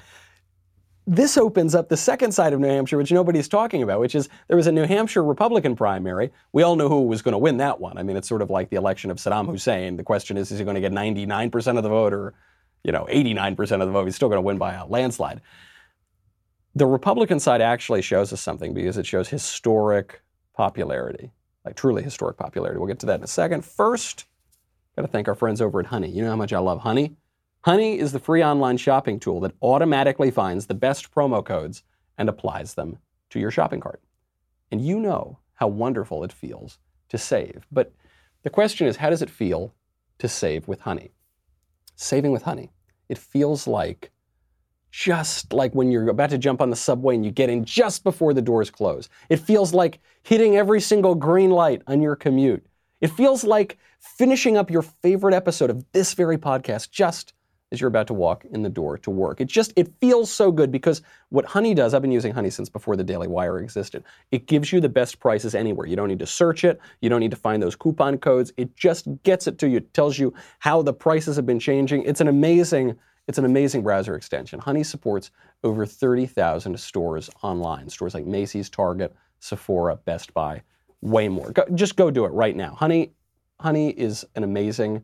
This 1.06 1.38
opens 1.38 1.76
up 1.76 1.90
the 1.90 1.98
second 1.98 2.32
side 2.32 2.54
of 2.54 2.62
New 2.62 2.68
Hampshire, 2.68 2.98
which 2.98 3.12
nobody's 3.12 3.50
talking 3.50 3.84
about, 3.84 4.00
which 4.00 4.16
is 4.16 4.30
there 4.48 4.56
was 4.56 4.68
a 4.68 4.72
New 4.72 4.86
Hampshire 4.86 5.24
Republican 5.24 5.76
primary. 5.76 6.32
We 6.54 6.64
all 6.64 6.78
knew 6.78 6.88
who 6.88 7.02
was 7.02 7.22
going 7.22 7.34
to 7.34 7.38
win 7.38 7.58
that 7.58 7.82
one. 7.82 7.98
I 7.98 8.04
mean, 8.04 8.16
it's 8.16 8.28
sort 8.28 8.42
of 8.42 8.50
like 8.50 8.70
the 8.70 8.78
election 8.78 9.12
of 9.12 9.18
Saddam 9.18 9.48
Hussein. 9.48 9.98
The 9.98 10.04
question 10.04 10.38
is, 10.38 10.52
is 10.52 10.60
he 10.60 10.66
going 10.66 10.76
to 10.76 10.82
get 10.82 10.94
99% 10.94 11.78
of 11.78 11.84
the 11.84 11.90
vote 11.90 12.14
or, 12.14 12.34
you 12.84 12.94
know, 12.94 13.06
89% 13.12 13.60
of 13.60 13.88
the 13.88 13.92
vote? 13.92 14.06
He's 14.06 14.16
still 14.16 14.30
going 14.30 14.38
to 14.38 14.42
win 14.42 14.58
by 14.58 14.76
a 14.76 14.86
landslide. 14.86 15.42
The 16.74 16.88
Republican 16.88 17.40
side 17.40 17.60
actually 17.60 18.02
shows 18.02 18.32
us 18.32 18.42
something 18.42 18.74
because 18.74 18.98
it 18.98 19.06
shows 19.06 19.28
historic 19.28 20.22
popularity, 20.54 21.34
like 21.66 21.76
truly 21.76 22.02
historic 22.02 22.38
popularity. 22.38 22.80
We'll 22.80 22.88
get 22.88 23.00
to 23.00 23.06
that 23.08 23.20
in 23.20 23.24
a 23.24 23.28
second. 23.28 23.66
First, 23.66 24.26
got 24.96 25.02
to 25.02 25.10
thank 25.10 25.28
our 25.28 25.36
friends 25.36 25.62
over 25.62 25.82
at 25.82 25.88
Honey. 25.88 26.10
You 26.10 26.24
know 26.24 26.30
how 26.30 26.36
much 26.38 26.54
I 26.54 26.60
love 26.60 26.80
Honey? 26.80 27.18
Honey 27.64 27.98
is 27.98 28.12
the 28.12 28.20
free 28.20 28.44
online 28.44 28.76
shopping 28.76 29.22
tool 29.22 29.40
that 29.40 29.56
automatically 29.62 30.30
finds 30.30 30.66
the 30.66 30.74
best 30.74 31.16
promo 31.16 31.44
codes 31.44 31.84
and 32.18 32.28
applies 32.28 32.74
them 32.74 32.98
to 33.30 33.40
your 33.40 33.52
shopping 33.52 33.80
cart. 33.80 34.02
And 34.70 34.82
you 34.82 35.00
know 35.00 35.40
how 35.54 35.70
wonderful 35.70 36.26
it 36.26 36.34
feels 36.34 36.78
to 37.08 37.18
save. 37.18 37.66
But 37.72 37.94
the 38.42 38.50
question 38.50 38.86
is, 38.86 38.98
how 38.98 39.10
does 39.10 39.22
it 39.22 39.30
feel 39.30 39.74
to 40.18 40.28
save 40.28 40.68
with 40.68 40.82
Honey? 40.82 41.14
Saving 41.96 42.34
with 42.34 42.42
Honey. 42.42 42.74
It 43.08 43.18
feels 43.18 43.66
like 43.66 44.12
just 44.92 45.54
like 45.54 45.74
when 45.74 45.90
you're 45.90 46.10
about 46.10 46.32
to 46.32 46.38
jump 46.38 46.60
on 46.60 46.70
the 46.70 46.76
subway 46.76 47.16
and 47.16 47.24
you 47.24 47.32
get 47.32 47.50
in 47.50 47.64
just 47.64 48.04
before 48.04 48.34
the 48.34 48.42
doors 48.42 48.70
close. 48.70 49.08
It 49.30 49.38
feels 49.38 49.74
like 49.74 50.00
hitting 50.24 50.58
every 50.58 50.82
single 50.82 51.16
green 51.16 51.50
light 51.50 51.82
on 51.88 52.02
your 52.02 52.18
commute. 52.18 52.66
It 53.00 53.12
feels 53.12 53.46
like 53.46 53.78
finishing 54.02 54.58
up 54.58 54.70
your 54.70 54.82
favorite 54.82 55.34
episode 55.34 55.70
of 55.70 55.86
this 55.94 56.14
very 56.14 56.38
podcast 56.38 56.92
just 56.92 57.32
as 57.74 57.82
you're 57.82 57.88
about 57.88 58.06
to 58.08 58.14
walk 58.14 58.46
in 58.46 58.62
the 58.62 58.70
door 58.70 59.00
to 59.00 59.10
work. 59.10 59.42
It 59.42 59.48
just 59.48 59.74
it 59.76 59.92
feels 60.00 60.32
so 60.32 60.52
good 60.52 60.72
because 60.72 61.02
what 61.30 61.44
Honey 61.44 61.74
does, 61.74 61.94
I've 61.94 62.04
been 62.04 62.12
using 62.12 62.32
Honey 62.32 62.52
since 62.52 62.70
before 62.70 62.96
the 62.96 63.04
Daily 63.04 63.28
Wire 63.28 63.60
existed. 63.60 64.04
It 64.32 64.46
gives 64.46 64.72
you 64.72 64.80
the 64.80 64.88
best 64.88 65.20
prices 65.20 65.56
anywhere. 65.56 65.88
You 65.88 65.96
don't 65.96 66.08
need 66.08 66.20
to 66.20 66.28
search 66.28 66.64
it, 66.64 66.80
you 67.02 67.10
don't 67.10 67.20
need 67.20 67.32
to 67.32 67.38
find 67.38 67.62
those 67.62 67.76
coupon 67.76 68.20
codes. 68.20 68.54
It 68.56 68.76
just 68.78 69.08
gets 69.24 69.48
it 69.48 69.58
to 69.58 69.68
you. 69.68 69.78
It 69.78 69.94
tells 69.94 70.20
you 70.20 70.34
how 70.60 70.84
the 70.84 70.94
prices 70.94 71.36
have 71.36 71.48
been 71.48 71.60
changing. 71.60 72.04
It's 72.04 72.22
an 72.22 72.28
amazing 72.28 72.96
it's 73.28 73.38
an 73.38 73.46
amazing 73.46 73.84
browser 73.84 74.16
extension. 74.16 74.60
Honey 74.60 74.84
supports 74.84 75.32
over 75.64 75.86
30,000 75.86 76.78
stores 76.78 77.30
online. 77.42 77.88
Stores 77.90 78.14
like 78.14 78.26
Macy's, 78.26 78.70
Target, 78.70 79.16
Sephora, 79.40 79.96
Best 79.96 80.34
Buy, 80.34 80.62
way 81.02 81.30
more. 81.30 81.52
Go, 81.52 81.64
just 81.74 81.96
go 81.96 82.12
do 82.12 82.26
it 82.26 82.34
right 82.34 82.56
now. 82.56 82.76
Honey 82.76 83.14
Honey 83.60 83.90
is 83.92 84.26
an 84.36 84.44
amazing 84.44 85.04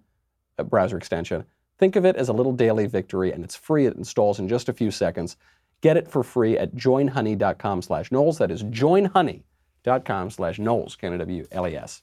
uh, 0.60 0.64
browser 0.64 0.98
extension. 0.98 1.46
Think 1.80 1.96
of 1.96 2.06
it 2.06 2.18
as 2.18 2.28
a 2.28 2.34
little 2.34 2.52
daily 2.52 2.86
victory, 2.86 3.32
and 3.32 3.44
it's 3.44 3.56
free. 3.56 3.86
It 3.86 3.96
installs 3.96 4.38
in 4.38 4.50
just 4.50 4.68
a 4.68 4.74
few 4.74 4.92
seconds. 4.92 5.38
Get 5.82 5.96
it 5.96 6.10
for 6.10 6.24
free 6.24 6.58
at 6.58 6.76
joinhoney.com 6.76 7.82
slash 7.82 8.12
Knowles. 8.12 8.38
That 8.38 8.52
is 8.52 8.64
joinhoney.com 8.64 10.30
slash 10.30 10.60
Knowles, 10.60 10.98
K-N-O-W-L-E-S. 10.98 12.02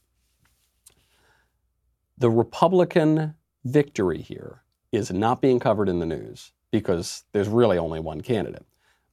The 2.19 2.31
Republican 2.31 3.35
victory 3.65 4.23
here 4.23 4.63
is 4.93 5.13
not 5.13 5.43
being 5.43 5.61
covered 5.61 5.91
in 5.91 5.99
the 5.99 6.07
news 6.07 6.53
because 6.71 7.25
there's 7.33 7.49
really 7.49 7.77
only 7.77 8.01
one 8.01 8.23
candidate. 8.23 8.65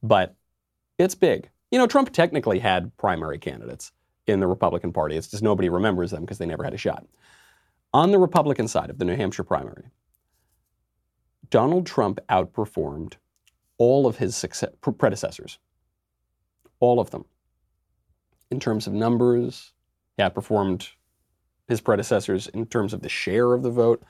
But 0.02 0.34
it's 0.98 1.14
big. 1.14 1.50
You 1.70 1.78
know, 1.78 1.86
Trump 1.86 2.10
technically 2.10 2.60
had 2.60 2.96
primary 2.96 3.38
candidates 3.38 3.92
in 4.26 4.40
the 4.40 4.46
Republican 4.46 4.94
Party. 4.94 5.16
It's 5.16 5.28
just 5.28 5.42
nobody 5.42 5.68
remembers 5.68 6.10
them 6.10 6.22
because 6.22 6.38
they 6.38 6.46
never 6.46 6.64
had 6.64 6.72
a 6.72 6.78
shot. 6.78 7.06
On 7.92 8.10
the 8.10 8.18
Republican 8.18 8.66
side 8.66 8.88
of 8.88 8.98
the 8.98 9.04
New 9.04 9.16
Hampshire 9.16 9.44
primary, 9.44 9.90
Donald 11.50 11.86
Trump 11.86 12.20
outperformed 12.28 13.14
all 13.78 14.06
of 14.06 14.18
his 14.18 14.36
success, 14.36 14.70
predecessors, 14.98 15.58
all 16.80 17.00
of 17.00 17.10
them. 17.10 17.24
In 18.50 18.60
terms 18.60 18.86
of 18.86 18.92
numbers, 18.92 19.72
he 20.16 20.22
outperformed 20.22 20.90
his 21.66 21.80
predecessors 21.80 22.46
in 22.48 22.66
terms 22.66 22.92
of 22.92 23.02
the 23.02 23.08
share 23.08 23.52
of 23.52 23.62
the 23.62 23.70
vote. 23.70 24.02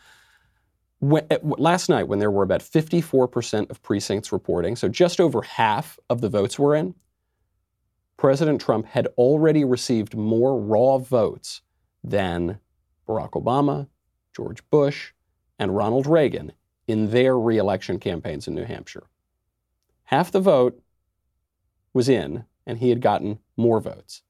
When, 0.99 1.27
last 1.43 1.89
night, 1.89 2.09
when 2.09 2.19
there 2.19 2.31
were 2.31 2.43
about 2.43 2.61
54% 2.61 3.71
of 3.71 3.83
precincts 3.83 4.33
reporting, 4.33 4.77
so 4.77 4.89
just 4.89 5.21
over 5.21 5.43
half 5.43 5.99
of 6.11 6.21
the 6.21 6.29
votes 6.29 6.59
were 6.59 6.75
in, 6.75 6.95
President 8.17 8.61
Trump 8.61 8.87
had 8.87 9.07
already 9.19 9.65
received 9.65 10.17
more 10.17 10.59
raw 10.59 10.99
votes 10.99 11.63
than 12.03 12.59
Barack 13.09 13.31
Obama, 13.33 13.89
George 14.35 14.69
Bush, 14.71 15.13
and 15.59 15.77
Ronald 15.77 16.07
Reagan 16.07 16.53
in 16.87 17.11
their 17.11 17.39
reelection 17.39 17.99
campaigns 17.99 18.47
in 18.47 18.55
New 18.55 18.65
Hampshire. 18.65 19.05
Half 20.05 20.33
the 20.33 20.41
vote 20.41 20.81
was 21.93 22.09
in, 22.09 22.45
and 22.67 22.79
he 22.79 22.91
had 22.91 23.01
gotten 23.01 23.39
more 23.57 23.81
votes. 23.81 24.23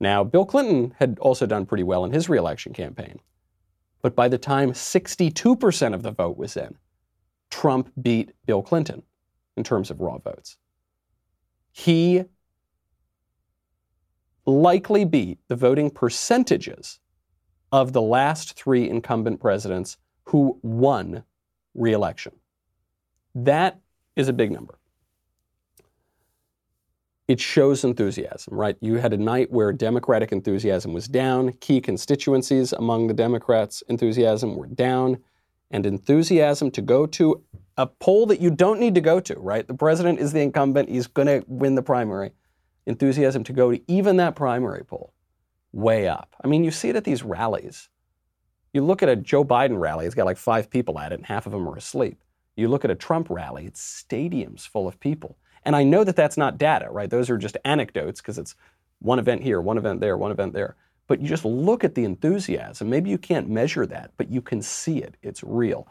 Now, 0.00 0.24
Bill 0.24 0.44
Clinton 0.44 0.94
had 0.98 1.18
also 1.20 1.46
done 1.46 1.66
pretty 1.66 1.84
well 1.84 2.04
in 2.04 2.12
his 2.12 2.28
reelection 2.28 2.72
campaign. 2.72 3.20
But 4.02 4.14
by 4.14 4.28
the 4.28 4.38
time 4.38 4.72
62% 4.72 5.94
of 5.94 6.02
the 6.02 6.10
vote 6.10 6.36
was 6.36 6.56
in, 6.56 6.76
Trump 7.50 7.90
beat 8.00 8.32
Bill 8.44 8.62
Clinton 8.62 9.02
in 9.56 9.64
terms 9.64 9.90
of 9.90 10.00
raw 10.00 10.18
votes. 10.18 10.56
He 11.72 12.24
likely 14.44 15.04
beat 15.04 15.38
the 15.48 15.56
voting 15.56 15.90
percentages 15.90 17.00
of 17.72 17.92
the 17.92 18.02
last 18.02 18.54
three 18.54 18.88
incumbent 18.88 19.40
presidents 19.40 19.96
who 20.24 20.58
won 20.62 21.24
reelection. 21.76 22.32
That 23.34 23.78
is 24.16 24.28
a 24.28 24.32
big 24.32 24.50
number. 24.50 24.78
It 27.28 27.40
shows 27.40 27.84
enthusiasm, 27.84 28.54
right? 28.54 28.76
You 28.80 28.94
had 28.94 29.12
a 29.12 29.16
night 29.16 29.50
where 29.50 29.72
Democratic 29.72 30.30
enthusiasm 30.30 30.92
was 30.92 31.08
down, 31.08 31.52
key 31.54 31.80
constituencies 31.80 32.72
among 32.72 33.08
the 33.08 33.14
Democrats' 33.14 33.82
enthusiasm 33.88 34.54
were 34.54 34.68
down, 34.68 35.18
and 35.72 35.84
enthusiasm 35.84 36.70
to 36.70 36.82
go 36.82 37.04
to 37.06 37.42
a 37.76 37.86
poll 37.86 38.26
that 38.26 38.40
you 38.40 38.50
don't 38.50 38.78
need 38.78 38.94
to 38.94 39.00
go 39.00 39.18
to, 39.20 39.34
right? 39.34 39.66
The 39.66 39.74
president 39.74 40.20
is 40.20 40.32
the 40.32 40.40
incumbent, 40.40 40.88
he's 40.88 41.08
going 41.08 41.26
to 41.26 41.44
win 41.48 41.74
the 41.74 41.82
primary. 41.82 42.30
Enthusiasm 42.86 43.42
to 43.44 43.52
go 43.52 43.72
to 43.72 43.80
even 43.90 44.16
that 44.18 44.36
primary 44.36 44.84
poll, 44.84 45.12
way 45.72 46.08
up. 46.08 46.36
I 46.42 46.46
mean, 46.46 46.62
you 46.62 46.70
see 46.70 46.88
it 46.88 46.96
at 46.96 47.02
these 47.02 47.24
rallies. 47.24 47.88
You 48.76 48.84
look 48.84 49.02
at 49.02 49.08
a 49.08 49.16
Joe 49.16 49.42
Biden 49.42 49.80
rally, 49.80 50.04
it's 50.04 50.14
got 50.14 50.26
like 50.26 50.36
five 50.36 50.68
people 50.68 50.98
at 50.98 51.10
it, 51.10 51.14
and 51.14 51.24
half 51.24 51.46
of 51.46 51.52
them 51.52 51.66
are 51.66 51.76
asleep. 51.76 52.22
You 52.56 52.68
look 52.68 52.84
at 52.84 52.90
a 52.90 52.94
Trump 52.94 53.30
rally, 53.30 53.64
it's 53.64 54.04
stadiums 54.06 54.68
full 54.68 54.86
of 54.86 55.00
people. 55.00 55.38
And 55.64 55.74
I 55.74 55.82
know 55.82 56.04
that 56.04 56.14
that's 56.14 56.36
not 56.36 56.58
data, 56.58 56.90
right? 56.90 57.08
Those 57.08 57.30
are 57.30 57.38
just 57.38 57.56
anecdotes 57.64 58.20
because 58.20 58.36
it's 58.36 58.54
one 58.98 59.18
event 59.18 59.42
here, 59.42 59.62
one 59.62 59.78
event 59.78 60.02
there, 60.02 60.18
one 60.18 60.30
event 60.30 60.52
there. 60.52 60.76
But 61.06 61.22
you 61.22 61.26
just 61.26 61.46
look 61.46 61.84
at 61.84 61.94
the 61.94 62.04
enthusiasm. 62.04 62.90
Maybe 62.90 63.08
you 63.08 63.16
can't 63.16 63.48
measure 63.48 63.86
that, 63.86 64.10
but 64.18 64.30
you 64.30 64.42
can 64.42 64.60
see 64.60 64.98
it. 64.98 65.14
It's 65.22 65.42
real. 65.42 65.88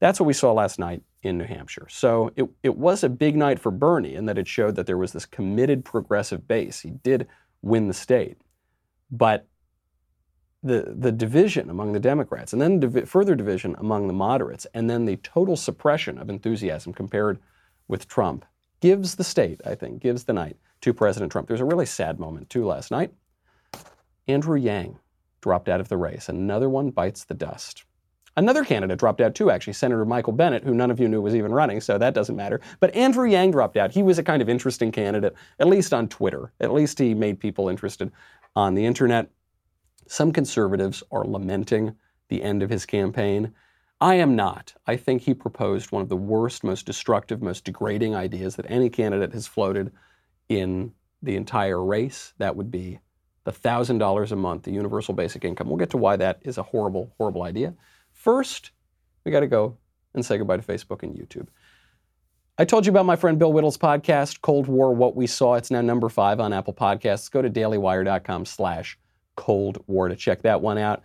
That's 0.00 0.18
what 0.18 0.24
we 0.26 0.32
saw 0.32 0.50
last 0.52 0.78
night 0.78 1.02
in 1.22 1.36
New 1.36 1.44
Hampshire. 1.44 1.88
So 1.90 2.32
it, 2.36 2.48
it 2.62 2.78
was 2.78 3.04
a 3.04 3.10
big 3.10 3.36
night 3.36 3.58
for 3.58 3.70
Bernie 3.70 4.14
in 4.14 4.24
that 4.24 4.38
it 4.38 4.48
showed 4.48 4.76
that 4.76 4.86
there 4.86 4.96
was 4.96 5.12
this 5.12 5.26
committed 5.26 5.84
progressive 5.84 6.48
base. 6.48 6.80
He 6.80 6.92
did 6.92 7.28
win 7.60 7.86
the 7.86 7.92
state. 7.92 8.38
But 9.10 9.46
the, 10.64 10.94
the 10.96 11.12
division 11.12 11.70
among 11.70 11.92
the 11.92 12.00
Democrats, 12.00 12.52
and 12.52 12.60
then 12.60 12.80
divi- 12.80 13.04
further 13.04 13.34
division 13.34 13.76
among 13.78 14.08
the 14.08 14.14
moderates, 14.14 14.66
and 14.74 14.88
then 14.88 15.04
the 15.04 15.16
total 15.18 15.56
suppression 15.56 16.18
of 16.18 16.30
enthusiasm 16.30 16.92
compared 16.92 17.38
with 17.86 18.08
Trump 18.08 18.44
gives 18.80 19.14
the 19.14 19.24
state, 19.24 19.60
I 19.64 19.74
think, 19.74 20.00
gives 20.00 20.24
the 20.24 20.32
night 20.32 20.56
to 20.80 20.92
President 20.92 21.30
Trump. 21.30 21.48
There's 21.48 21.60
a 21.60 21.66
really 21.66 21.86
sad 21.86 22.18
moment, 22.18 22.50
too, 22.50 22.64
last 22.64 22.90
night. 22.90 23.12
Andrew 24.26 24.56
Yang 24.56 24.98
dropped 25.42 25.68
out 25.68 25.80
of 25.80 25.88
the 25.88 25.98
race. 25.98 26.28
Another 26.28 26.70
one 26.70 26.90
bites 26.90 27.24
the 27.24 27.34
dust. 27.34 27.84
Another 28.36 28.64
candidate 28.64 28.98
dropped 28.98 29.20
out 29.20 29.34
too, 29.34 29.50
actually, 29.50 29.74
Senator 29.74 30.04
Michael 30.04 30.32
Bennet, 30.32 30.64
who 30.64 30.74
none 30.74 30.90
of 30.90 30.98
you 30.98 31.08
knew 31.08 31.20
was 31.20 31.36
even 31.36 31.52
running, 31.52 31.80
so 31.80 31.98
that 31.98 32.14
doesn't 32.14 32.34
matter. 32.34 32.60
But 32.80 32.94
Andrew 32.94 33.28
Yang 33.28 33.52
dropped 33.52 33.76
out. 33.76 33.92
He 33.92 34.02
was 34.02 34.18
a 34.18 34.24
kind 34.24 34.42
of 34.42 34.48
interesting 34.48 34.90
candidate, 34.90 35.34
at 35.60 35.68
least 35.68 35.94
on 35.94 36.08
Twitter. 36.08 36.52
At 36.60 36.72
least 36.72 36.98
he 36.98 37.14
made 37.14 37.38
people 37.38 37.68
interested 37.68 38.10
on 38.56 38.74
the 38.74 38.84
internet. 38.84 39.30
Some 40.06 40.32
conservatives 40.32 41.02
are 41.10 41.24
lamenting 41.24 41.96
the 42.28 42.42
end 42.42 42.62
of 42.62 42.70
his 42.70 42.86
campaign. 42.86 43.52
I 44.00 44.14
am 44.16 44.36
not. 44.36 44.74
I 44.86 44.96
think 44.96 45.22
he 45.22 45.34
proposed 45.34 45.92
one 45.92 46.02
of 46.02 46.08
the 46.08 46.16
worst, 46.16 46.64
most 46.64 46.86
destructive, 46.86 47.40
most 47.42 47.64
degrading 47.64 48.14
ideas 48.14 48.56
that 48.56 48.66
any 48.68 48.90
candidate 48.90 49.32
has 49.32 49.46
floated 49.46 49.92
in 50.48 50.92
the 51.22 51.36
entire 51.36 51.82
race. 51.82 52.34
That 52.38 52.56
would 52.56 52.70
be 52.70 53.00
the 53.44 53.52
$1,000 53.52 54.32
a 54.32 54.36
month, 54.36 54.62
the 54.64 54.72
universal 54.72 55.14
basic 55.14 55.44
income. 55.44 55.68
We'll 55.68 55.76
get 55.76 55.90
to 55.90 55.96
why 55.96 56.16
that 56.16 56.40
is 56.42 56.58
a 56.58 56.62
horrible, 56.62 57.14
horrible 57.18 57.42
idea. 57.42 57.74
First, 58.12 58.72
we 59.24 59.32
got 59.32 59.40
to 59.40 59.46
go 59.46 59.78
and 60.14 60.24
say 60.24 60.38
goodbye 60.38 60.56
to 60.56 60.62
Facebook 60.62 61.02
and 61.02 61.14
YouTube. 61.14 61.48
I 62.56 62.64
told 62.64 62.86
you 62.86 62.90
about 62.90 63.06
my 63.06 63.16
friend 63.16 63.38
Bill 63.38 63.52
Whittle's 63.52 63.78
podcast, 63.78 64.40
Cold 64.40 64.68
War, 64.68 64.94
What 64.94 65.16
We 65.16 65.26
Saw. 65.26 65.54
It's 65.54 65.70
now 65.70 65.80
number 65.80 66.08
five 66.08 66.40
on 66.40 66.52
Apple 66.52 66.74
Podcasts. 66.74 67.30
Go 67.30 67.42
to 67.42 67.50
dailywire.com 67.50 68.44
slash 68.44 68.96
Cold 69.36 69.82
War 69.86 70.08
to 70.08 70.16
check 70.16 70.42
that 70.42 70.60
one 70.60 70.78
out. 70.78 71.02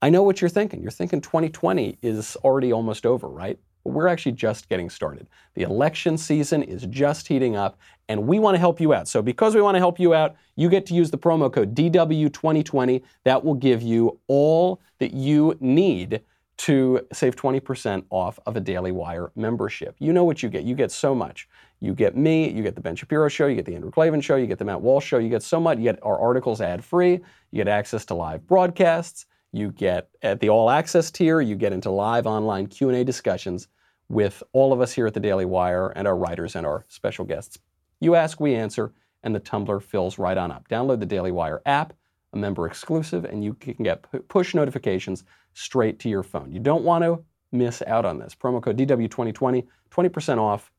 I 0.00 0.10
know 0.10 0.22
what 0.22 0.40
you're 0.40 0.50
thinking. 0.50 0.82
You're 0.82 0.90
thinking 0.90 1.20
2020 1.20 1.98
is 2.02 2.36
already 2.36 2.72
almost 2.72 3.06
over, 3.06 3.28
right? 3.28 3.58
But 3.84 3.90
we're 3.90 4.08
actually 4.08 4.32
just 4.32 4.68
getting 4.68 4.90
started. 4.90 5.28
The 5.54 5.62
election 5.62 6.18
season 6.18 6.62
is 6.62 6.86
just 6.86 7.28
heating 7.28 7.56
up, 7.56 7.78
and 8.08 8.26
we 8.26 8.38
want 8.38 8.54
to 8.54 8.58
help 8.58 8.80
you 8.80 8.94
out. 8.94 9.08
So, 9.08 9.22
because 9.22 9.54
we 9.54 9.62
want 9.62 9.76
to 9.76 9.80
help 9.80 10.00
you 10.00 10.14
out, 10.14 10.36
you 10.56 10.68
get 10.68 10.86
to 10.86 10.94
use 10.94 11.10
the 11.10 11.18
promo 11.18 11.52
code 11.52 11.74
DW2020. 11.74 13.02
That 13.24 13.44
will 13.44 13.54
give 13.54 13.82
you 13.82 14.18
all 14.28 14.80
that 14.98 15.12
you 15.12 15.56
need 15.60 16.22
to 16.58 17.00
save 17.12 17.34
20% 17.34 18.04
off 18.10 18.38
of 18.46 18.56
a 18.56 18.60
Daily 18.60 18.92
Wire 18.92 19.32
membership. 19.34 19.96
You 19.98 20.12
know 20.12 20.22
what 20.24 20.42
you 20.42 20.48
get. 20.48 20.62
You 20.62 20.74
get 20.74 20.92
so 20.92 21.14
much. 21.14 21.48
You 21.82 21.94
get 21.94 22.16
me, 22.16 22.48
you 22.48 22.62
get 22.62 22.76
the 22.76 22.80
Ben 22.80 22.94
Shapiro 22.94 23.28
show, 23.28 23.48
you 23.48 23.56
get 23.56 23.66
the 23.66 23.74
Andrew 23.74 23.90
Klavan 23.90 24.20
show, 24.20 24.36
you 24.36 24.46
get 24.46 24.60
the 24.60 24.64
Matt 24.64 24.80
Walsh 24.80 25.04
show, 25.04 25.18
you 25.18 25.28
get 25.28 25.42
so 25.42 25.58
much. 25.58 25.78
You 25.78 25.84
get 25.84 25.98
our 26.04 26.16
articles 26.16 26.60
ad 26.60 26.84
free, 26.84 27.14
you 27.14 27.56
get 27.56 27.66
access 27.66 28.04
to 28.04 28.14
live 28.14 28.46
broadcasts, 28.46 29.26
you 29.50 29.72
get 29.72 30.08
at 30.22 30.38
the 30.38 30.48
all 30.48 30.70
access 30.70 31.10
tier, 31.10 31.40
you 31.40 31.56
get 31.56 31.72
into 31.72 31.90
live 31.90 32.24
online 32.24 32.68
Q&A 32.68 33.02
discussions 33.02 33.66
with 34.08 34.44
all 34.52 34.72
of 34.72 34.80
us 34.80 34.92
here 34.92 35.08
at 35.08 35.14
the 35.14 35.18
Daily 35.18 35.44
Wire 35.44 35.88
and 35.96 36.06
our 36.06 36.16
writers 36.16 36.54
and 36.54 36.64
our 36.64 36.84
special 36.86 37.24
guests. 37.24 37.58
You 37.98 38.14
ask, 38.14 38.38
we 38.38 38.54
answer, 38.54 38.92
and 39.24 39.34
the 39.34 39.40
tumbler 39.40 39.80
fills 39.80 40.20
right 40.20 40.38
on 40.38 40.52
up. 40.52 40.68
Download 40.68 41.00
the 41.00 41.06
Daily 41.06 41.32
Wire 41.32 41.62
app, 41.66 41.94
a 42.32 42.36
member 42.36 42.68
exclusive, 42.68 43.24
and 43.24 43.42
you 43.42 43.54
can 43.54 43.82
get 43.82 44.06
push 44.28 44.54
notifications 44.54 45.24
straight 45.54 45.98
to 45.98 46.08
your 46.08 46.22
phone. 46.22 46.52
You 46.52 46.60
don't 46.60 46.84
want 46.84 47.02
to 47.02 47.24
miss 47.50 47.82
out 47.88 48.04
on 48.04 48.20
this. 48.20 48.36
Promo 48.36 48.62
code 48.62 48.78
DW2020, 48.78 49.66
20% 49.90 50.38
off. 50.38 50.70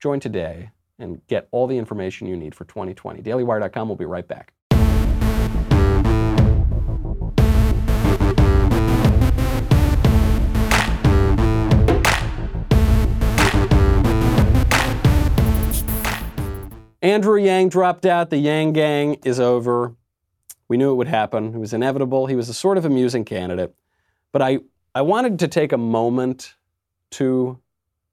Join 0.00 0.20
today 0.20 0.70
and 0.98 1.26
get 1.26 1.48
all 1.50 1.66
the 1.66 1.78
information 1.78 2.26
you 2.26 2.36
need 2.36 2.54
for 2.54 2.64
2020. 2.64 3.22
DailyWire.com. 3.22 3.88
We'll 3.88 3.96
be 3.96 4.04
right 4.04 4.26
back. 4.26 4.52
Andrew 17.04 17.36
Yang 17.36 17.68
dropped 17.68 18.06
out. 18.06 18.30
The 18.30 18.38
Yang 18.38 18.72
gang 18.72 19.14
is 19.24 19.38
over. 19.38 19.94
We 20.68 20.78
knew 20.78 20.90
it 20.90 20.94
would 20.94 21.06
happen. 21.06 21.54
It 21.54 21.58
was 21.58 21.74
inevitable. 21.74 22.26
He 22.26 22.34
was 22.34 22.48
a 22.48 22.54
sort 22.54 22.78
of 22.78 22.86
amusing 22.86 23.26
candidate. 23.26 23.74
But 24.32 24.40
I, 24.40 24.60
I 24.94 25.02
wanted 25.02 25.38
to 25.40 25.48
take 25.48 25.72
a 25.72 25.78
moment 25.78 26.54
to 27.12 27.60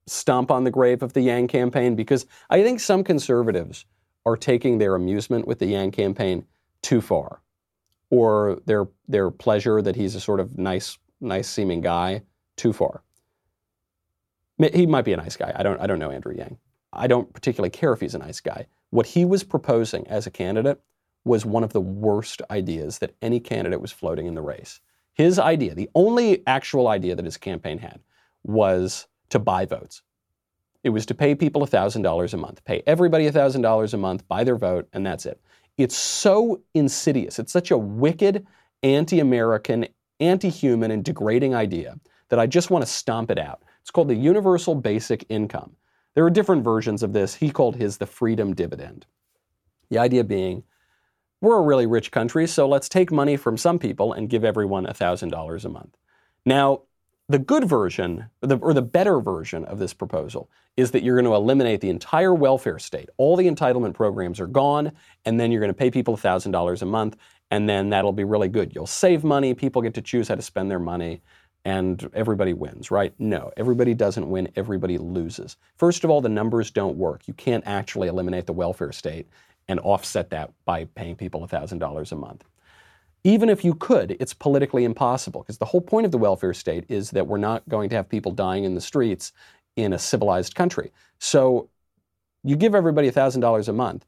stomp 0.07 0.51
on 0.51 0.63
the 0.63 0.71
grave 0.71 1.03
of 1.03 1.13
the 1.13 1.21
Yang 1.21 1.47
campaign 1.47 1.95
because 1.95 2.25
I 2.49 2.63
think 2.63 2.79
some 2.79 3.03
conservatives 3.03 3.85
are 4.25 4.37
taking 4.37 4.77
their 4.77 4.95
amusement 4.95 5.47
with 5.47 5.59
the 5.59 5.67
Yang 5.67 5.91
campaign 5.91 6.45
too 6.81 7.01
far, 7.01 7.41
or 8.09 8.59
their 8.65 8.87
their 9.07 9.31
pleasure 9.31 9.81
that 9.81 9.95
he's 9.95 10.15
a 10.15 10.21
sort 10.21 10.39
of 10.39 10.57
nice 10.57 10.97
nice 11.19 11.47
seeming 11.47 11.81
guy 11.81 12.23
too 12.55 12.73
far. 12.73 13.03
He 14.73 14.85
might 14.85 15.05
be 15.05 15.13
a 15.13 15.17
nice 15.17 15.37
guy. 15.37 15.53
I 15.55 15.63
don't 15.63 15.79
I 15.79 15.87
don't 15.87 15.99
know 15.99 16.11
Andrew 16.11 16.35
Yang. 16.35 16.57
I 16.93 17.07
don't 17.07 17.31
particularly 17.33 17.69
care 17.69 17.93
if 17.93 18.01
he's 18.01 18.15
a 18.15 18.19
nice 18.19 18.39
guy. 18.39 18.67
What 18.89 19.05
he 19.07 19.23
was 19.23 19.43
proposing 19.43 20.05
as 20.07 20.27
a 20.27 20.31
candidate 20.31 20.81
was 21.23 21.45
one 21.45 21.63
of 21.63 21.73
the 21.73 21.81
worst 21.81 22.41
ideas 22.49 22.99
that 22.99 23.15
any 23.21 23.39
candidate 23.39 23.79
was 23.79 23.91
floating 23.91 24.25
in 24.25 24.35
the 24.35 24.41
race. 24.41 24.81
His 25.13 25.39
idea, 25.39 25.75
the 25.75 25.89
only 25.93 26.45
actual 26.47 26.87
idea 26.87 27.15
that 27.15 27.25
his 27.25 27.37
campaign 27.37 27.77
had, 27.77 28.01
was 28.43 29.07
to 29.31 29.39
buy 29.39 29.65
votes. 29.65 30.03
It 30.83 30.89
was 30.89 31.05
to 31.07 31.13
pay 31.13 31.35
people 31.35 31.65
$1,000 31.65 32.33
a 32.33 32.37
month, 32.37 32.63
pay 32.63 32.81
everybody 32.87 33.29
$1,000 33.29 33.93
a 33.93 33.97
month, 33.97 34.27
buy 34.27 34.43
their 34.43 34.55
vote, 34.55 34.87
and 34.93 35.05
that's 35.05 35.25
it. 35.25 35.41
It's 35.77 35.97
so 35.97 36.61
insidious. 36.73 37.39
It's 37.39 37.51
such 37.51 37.71
a 37.71 37.77
wicked, 37.77 38.45
anti 38.83 39.19
American, 39.19 39.87
anti 40.19 40.49
human, 40.49 40.91
and 40.91 41.03
degrading 41.03 41.55
idea 41.55 41.99
that 42.29 42.39
I 42.39 42.47
just 42.47 42.69
want 42.69 42.83
to 42.83 42.91
stomp 42.91 43.31
it 43.31 43.39
out. 43.39 43.63
It's 43.81 43.91
called 43.91 44.07
the 44.07 44.15
Universal 44.15 44.75
Basic 44.75 45.25
Income. 45.29 45.75
There 46.13 46.25
are 46.25 46.29
different 46.29 46.63
versions 46.63 47.03
of 47.03 47.13
this. 47.13 47.35
He 47.35 47.51
called 47.51 47.75
his 47.75 47.97
the 47.97 48.05
freedom 48.05 48.53
dividend. 48.53 49.05
The 49.89 49.97
idea 49.97 50.23
being, 50.23 50.63
we're 51.41 51.57
a 51.57 51.63
really 51.63 51.87
rich 51.87 52.11
country, 52.11 52.47
so 52.47 52.67
let's 52.67 52.89
take 52.89 53.11
money 53.11 53.37
from 53.37 53.57
some 53.57 53.79
people 53.79 54.13
and 54.13 54.29
give 54.29 54.43
everyone 54.43 54.85
$1,000 54.85 55.65
a 55.65 55.69
month. 55.69 55.97
Now, 56.45 56.83
the 57.31 57.39
good 57.39 57.65
version, 57.67 58.29
or 58.41 58.47
the, 58.47 58.57
or 58.57 58.73
the, 58.73 58.81
better 58.81 59.19
version 59.19 59.65
of 59.65 59.79
this 59.79 59.93
proposal, 59.93 60.49
is 60.77 60.91
that 60.91 61.03
you're 61.03 61.15
going 61.15 61.25
to 61.25 61.35
eliminate 61.35 61.81
the 61.81 61.89
entire 61.89 62.33
welfare 62.33 62.79
state. 62.79 63.09
All 63.17 63.35
the 63.35 63.47
entitlement 63.47 63.93
programs 63.93 64.39
are 64.39 64.47
gone, 64.47 64.91
and 65.25 65.39
then 65.39 65.51
you're 65.51 65.61
going 65.61 65.73
to 65.73 65.77
pay 65.77 65.91
people 65.91 66.15
$1,000 66.15 66.81
a 66.81 66.85
month, 66.85 67.17
and 67.49 67.67
then 67.67 67.89
that'll 67.89 68.13
be 68.13 68.23
really 68.23 68.49
good. 68.49 68.73
You'll 68.75 68.87
save 68.87 69.23
money, 69.23 69.53
people 69.53 69.81
get 69.81 69.93
to 69.95 70.01
choose 70.01 70.27
how 70.27 70.35
to 70.35 70.41
spend 70.41 70.69
their 70.69 70.79
money, 70.79 71.21
and 71.65 72.09
everybody 72.13 72.53
wins, 72.53 72.91
right? 72.91 73.13
No, 73.19 73.51
everybody 73.57 73.93
doesn't 73.93 74.29
win, 74.29 74.49
everybody 74.55 74.97
loses. 74.97 75.57
First 75.77 76.03
of 76.03 76.09
all, 76.09 76.21
the 76.21 76.29
numbers 76.29 76.71
don't 76.71 76.97
work. 76.97 77.27
You 77.27 77.33
can't 77.33 77.63
actually 77.67 78.07
eliminate 78.07 78.45
the 78.45 78.53
welfare 78.53 78.91
state 78.91 79.27
and 79.67 79.79
offset 79.79 80.31
that 80.31 80.51
by 80.65 80.85
paying 80.85 81.15
people 81.15 81.47
$1,000 81.47 82.11
a 82.11 82.15
month. 82.15 82.43
Even 83.23 83.49
if 83.49 83.63
you 83.63 83.75
could, 83.75 84.17
it's 84.19 84.33
politically 84.33 84.83
impossible 84.83 85.41
because 85.41 85.59
the 85.59 85.65
whole 85.65 85.81
point 85.81 86.05
of 86.05 86.11
the 86.11 86.17
welfare 86.17 86.53
state 86.53 86.85
is 86.89 87.11
that 87.11 87.27
we're 87.27 87.37
not 87.37 87.67
going 87.69 87.89
to 87.89 87.95
have 87.95 88.09
people 88.09 88.31
dying 88.31 88.63
in 88.63 88.73
the 88.73 88.81
streets 88.81 89.31
in 89.75 89.93
a 89.93 89.99
civilized 89.99 90.55
country. 90.55 90.91
So 91.19 91.69
you 92.43 92.55
give 92.55 92.73
everybody 92.73 93.09
$1,000 93.11 93.67
a 93.67 93.73
month. 93.73 94.05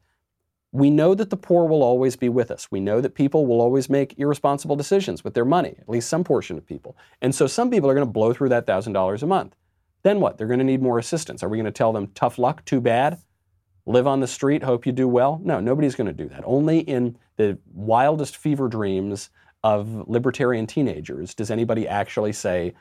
We 0.72 0.90
know 0.90 1.14
that 1.14 1.30
the 1.30 1.38
poor 1.38 1.68
will 1.68 1.84
always 1.84 2.16
be 2.16 2.30
with 2.30 2.50
us. 2.50 2.72
We 2.72 2.80
know 2.80 3.00
that 3.00 3.14
people 3.14 3.46
will 3.46 3.62
always 3.62 3.92
make 3.92 4.18
irresponsible 4.18 4.76
decisions 4.76 5.24
with 5.24 5.36
their 5.36 5.46
money, 5.46 5.76
at 5.80 5.88
least 5.88 6.10
some 6.10 6.24
portion 6.24 6.58
of 6.58 6.66
people. 6.66 6.98
And 7.22 7.36
so 7.36 7.46
some 7.46 7.70
people 7.70 7.88
are 7.92 7.94
going 7.94 8.08
to 8.08 8.12
blow 8.12 8.34
through 8.34 8.50
that 8.50 8.66
$1,000 8.66 9.22
a 9.22 9.28
month. 9.28 9.56
Then 10.02 10.20
what? 10.20 10.38
They're 10.38 10.48
going 10.48 10.60
to 10.60 10.66
need 10.66 10.82
more 10.82 10.98
assistance. 10.98 11.44
Are 11.44 11.50
we 11.50 11.58
going 11.58 11.66
to 11.66 11.72
tell 11.72 11.94
them, 11.94 12.08
tough 12.16 12.40
luck, 12.40 12.66
too 12.66 12.82
bad? 12.82 13.20
Live 13.86 14.08
on 14.08 14.22
the 14.22 14.28
street, 14.28 14.64
hope 14.64 14.86
you 14.86 14.94
do 14.94 15.08
well? 15.08 15.42
No, 15.44 15.60
nobody's 15.60 15.96
going 15.96 16.08
to 16.08 16.14
do 16.14 16.30
that. 16.30 16.44
Only 16.46 16.80
in 16.80 17.18
the 17.36 17.58
wildest 17.74 18.38
fever 18.38 18.70
dreams 18.70 19.30
of 19.62 20.08
libertarian 20.08 20.68
teenagers 20.68 21.34
does 21.34 21.52
anybody 21.52 21.88
actually 21.88 22.32
say, 22.32 22.74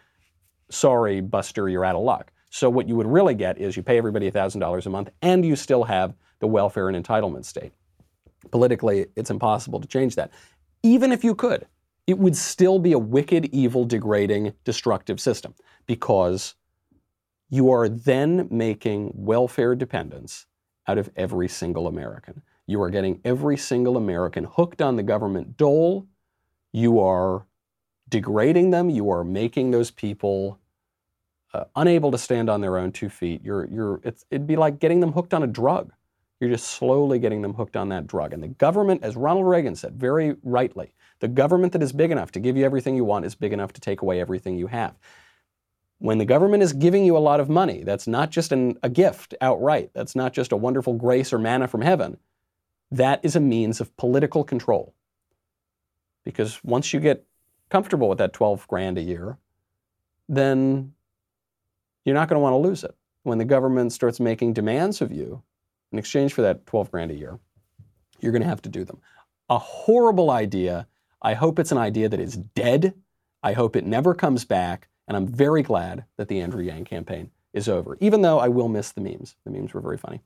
sorry, 0.71 1.21
Buster, 1.21 1.69
you're 1.69 1.85
out 1.85 1.97
of 1.97 2.03
luck. 2.03 2.33
So 2.51 2.71
what 2.71 2.89
you 2.89 2.95
would 2.97 3.07
really 3.07 3.35
get 3.35 3.59
is 3.59 3.77
you 3.77 3.83
pay 3.83 3.99
everybody 3.99 4.31
$1,000 4.31 4.87
a 4.87 4.91
month 4.91 5.11
and 5.23 5.45
you 5.45 5.57
still 5.57 5.85
have 5.85 6.15
the 6.39 6.47
welfare 6.47 6.89
and 6.89 7.05
entitlement 7.05 7.47
state. 7.47 7.73
Politically, 8.51 9.07
it's 9.17 9.31
impossible 9.31 9.81
to 9.81 9.89
change 9.89 10.15
that. 10.17 10.31
Even 10.83 11.11
if 11.13 11.25
you 11.25 11.35
could, 11.35 11.67
it 12.07 12.19
would 12.19 12.37
still 12.37 12.79
be 12.79 12.93
a 12.93 12.99
wicked, 12.99 13.47
evil, 13.47 13.85
degrading, 13.85 14.53
destructive 14.65 15.21
system 15.21 15.55
because 15.87 16.55
you 17.49 17.73
are 17.73 17.89
then 17.89 18.49
making 18.51 19.13
welfare 19.15 19.75
dependence 19.75 20.47
out 20.87 20.99
of 20.99 21.11
every 21.17 21.49
single 21.49 21.87
American. 21.87 22.43
You 22.67 22.83
are 22.83 22.91
getting 22.91 23.21
every 23.25 23.57
single 23.57 23.97
American 23.97 24.45
hooked 24.45 24.83
on 24.83 24.97
the 24.97 25.03
government 25.03 25.57
dole. 25.57 26.07
You 26.73 27.01
are 27.01 27.47
degrading 28.09 28.71
them. 28.71 28.91
You 28.91 29.11
are 29.11 29.25
making 29.25 29.71
those 29.71 29.91
people 29.91 30.59
uh, 31.55 31.65
unable 31.77 32.11
to 32.11 32.19
stand 32.19 32.49
on 32.49 32.61
their 32.61 32.79
own 32.79 32.93
two 32.93 33.09
feet. 33.09 33.43
You're, 33.45 33.67
you're, 33.67 34.01
it'd 34.05 34.47
be 34.47 34.57
like 34.57 34.79
getting 34.79 35.01
them 35.01 35.13
hooked 35.13 35.35
on 35.35 35.43
a 35.43 35.47
drug. 35.47 35.93
You're 36.41 36.51
just 36.51 36.69
slowly 36.69 37.19
getting 37.19 37.43
them 37.43 37.55
hooked 37.55 37.77
on 37.77 37.89
that 37.91 38.07
drug. 38.07 38.33
And 38.33 38.43
the 38.43 38.49
government, 38.49 39.05
as 39.05 39.17
Ronald 39.17 39.47
Reagan 39.47 39.77
said 39.77 39.95
very 39.95 40.35
rightly, 40.43 40.93
the 41.21 41.29
government 41.29 41.73
that 41.73 41.83
is 41.83 41.93
big 41.93 42.11
enough 42.11 42.33
to 42.33 42.41
give 42.41 42.57
you 42.57 42.65
everything 42.65 42.97
you 42.97 43.05
want 43.05 43.25
is 43.25 43.35
big 43.37 43.53
enough 43.53 43.73
to 43.75 43.81
take 43.81 44.03
away 44.03 44.21
everything 44.21 44.57
you 44.57 44.67
have. 44.67 44.97
When 46.03 46.19
the 46.19 46.25
government 46.25 46.65
is 46.65 46.73
giving 46.73 47.05
you 47.05 47.17
a 47.17 47.19
lot 47.19 47.39
of 47.39 47.49
money, 47.49 47.85
that's 47.85 48.09
not 48.09 48.31
just 48.31 48.51
an, 48.51 48.77
a 48.83 48.89
gift 48.89 49.37
outright, 49.41 49.93
that's 49.95 50.17
not 50.17 50.33
just 50.33 50.51
a 50.51 50.57
wonderful 50.57 50.95
grace 50.95 51.33
or 51.33 51.39
manna 51.39 51.69
from 51.69 51.81
heaven. 51.81 52.17
That 52.91 53.21
is 53.23 53.37
a 53.37 53.41
means 53.41 53.81
of 53.81 53.97
political 53.97 54.43
control. 54.43 54.95
Because 56.25 56.59
once 56.65 56.93
you 56.93 56.99
get 56.99 57.25
comfortable 57.71 58.09
with 58.09 58.19
that 58.19 58.33
12 58.33 58.67
grand 58.67 58.99
a 58.99 59.01
year, 59.01 59.39
then 60.29 60.93
you're 62.05 62.17
not 62.17 62.29
going 62.29 62.35
to 62.35 62.43
want 62.43 62.55
to 62.55 62.69
lose 62.69 62.83
it. 62.83 62.97
When 63.23 63.39
the 63.39 63.45
government 63.45 63.93
starts 63.93 64.19
making 64.19 64.55
demands 64.55 65.03
of 65.03 65.13
you, 65.13 65.45
in 65.93 66.01
exchange 66.01 66.33
for 66.33 66.43
that 66.43 66.67
12 66.67 66.91
grand 66.91 67.13
a 67.13 67.15
year, 67.15 67.39
you're 68.19 68.33
going 68.33 68.43
to 68.43 68.49
have 68.49 68.63
to 68.63 68.69
do 68.69 68.85
them. 68.85 69.01
A 69.49 69.59
horrible 69.59 70.33
idea. 70.33 70.89
I 71.23 71.35
hope 71.35 71.61
it's 71.61 71.71
an 71.71 71.79
idea 71.79 72.09
that 72.09 72.19
is 72.19 72.39
dead. 72.39 72.95
I 73.41 73.53
hope 73.53 73.77
it 73.77 73.87
never 73.87 74.17
comes 74.17 74.45
back. 74.45 74.89
And 75.09 75.17
I'm 75.17 75.27
very 75.27 75.63
glad 75.63 76.05
that 76.17 76.29
the 76.29 76.41
Andrew 76.41 76.63
Yang 76.63 76.85
campaign 76.85 77.31
is 77.53 77.69
over, 77.69 77.97
even 78.01 78.23
though 78.23 78.39
I 78.39 78.49
will 78.49 78.69
miss 78.69 78.93
the 78.93 79.01
memes. 79.01 79.37
The 79.45 79.51
memes 79.51 79.75
were 79.75 79.81
very 79.81 79.99
funny. 79.99 80.21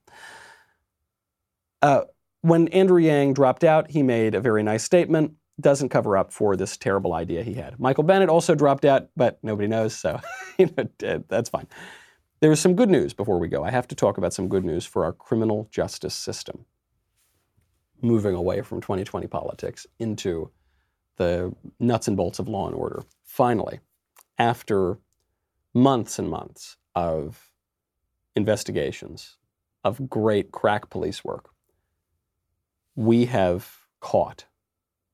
Uh, 1.83 2.03
when 2.43 2.68
Andrew 2.68 3.01
Yang 3.01 3.35
dropped 3.35 3.64
out, 3.64 3.91
he 3.91 4.03
made 4.03 4.35
a 4.35 4.41
very 4.41 4.62
nice 4.62 4.85
statement. 4.85 5.33
Doesn't 5.61 5.89
cover 5.89 6.16
up 6.16 6.33
for 6.33 6.55
this 6.55 6.77
terrible 6.77 7.14
idea 7.14 7.43
he 7.43 7.55
had. 7.55 7.81
Michael 7.81 8.05
Bennet 8.05 8.29
also 8.29 8.55
dropped 8.55 8.85
out, 8.85 9.09
but 9.16 9.39
nobody 9.43 9.66
knows, 9.66 9.97
so 9.97 10.20
you 10.59 10.70
know, 10.77 11.24
that's 11.29 11.51
fine. 11.51 11.66
There's 12.41 12.61
some 12.61 12.77
good 12.77 12.91
news 12.91 13.14
before 13.14 13.39
we 13.39 13.49
go. 13.49 13.64
I 13.64 13.70
have 13.70 13.89
to 13.89 13.95
talk 13.95 14.18
about 14.18 14.35
some 14.35 14.49
good 14.49 14.64
news 14.64 14.85
for 14.85 15.05
our 15.05 15.12
criminal 15.12 15.68
justice 15.70 16.14
system. 16.14 16.66
Moving 18.03 18.35
away 18.35 18.61
from 18.61 18.83
2020 18.83 19.27
politics 19.27 19.87
into 19.99 20.51
the 21.16 21.55
nuts 21.81 22.09
and 22.09 22.16
bolts 22.16 22.39
of 22.39 22.47
law 22.47 22.66
and 22.66 22.77
order. 22.77 23.03
finally, 23.24 23.81
after 24.39 24.99
months 25.74 26.18
and 26.18 26.28
months 26.28 26.76
of 26.95 27.51
investigations, 28.34 29.37
of 29.84 30.09
great 30.09 30.53
crack 30.53 30.91
police 30.91 31.24
work, 31.24 31.51
we 32.95 33.26
have 33.26 33.80
caught 34.01 34.47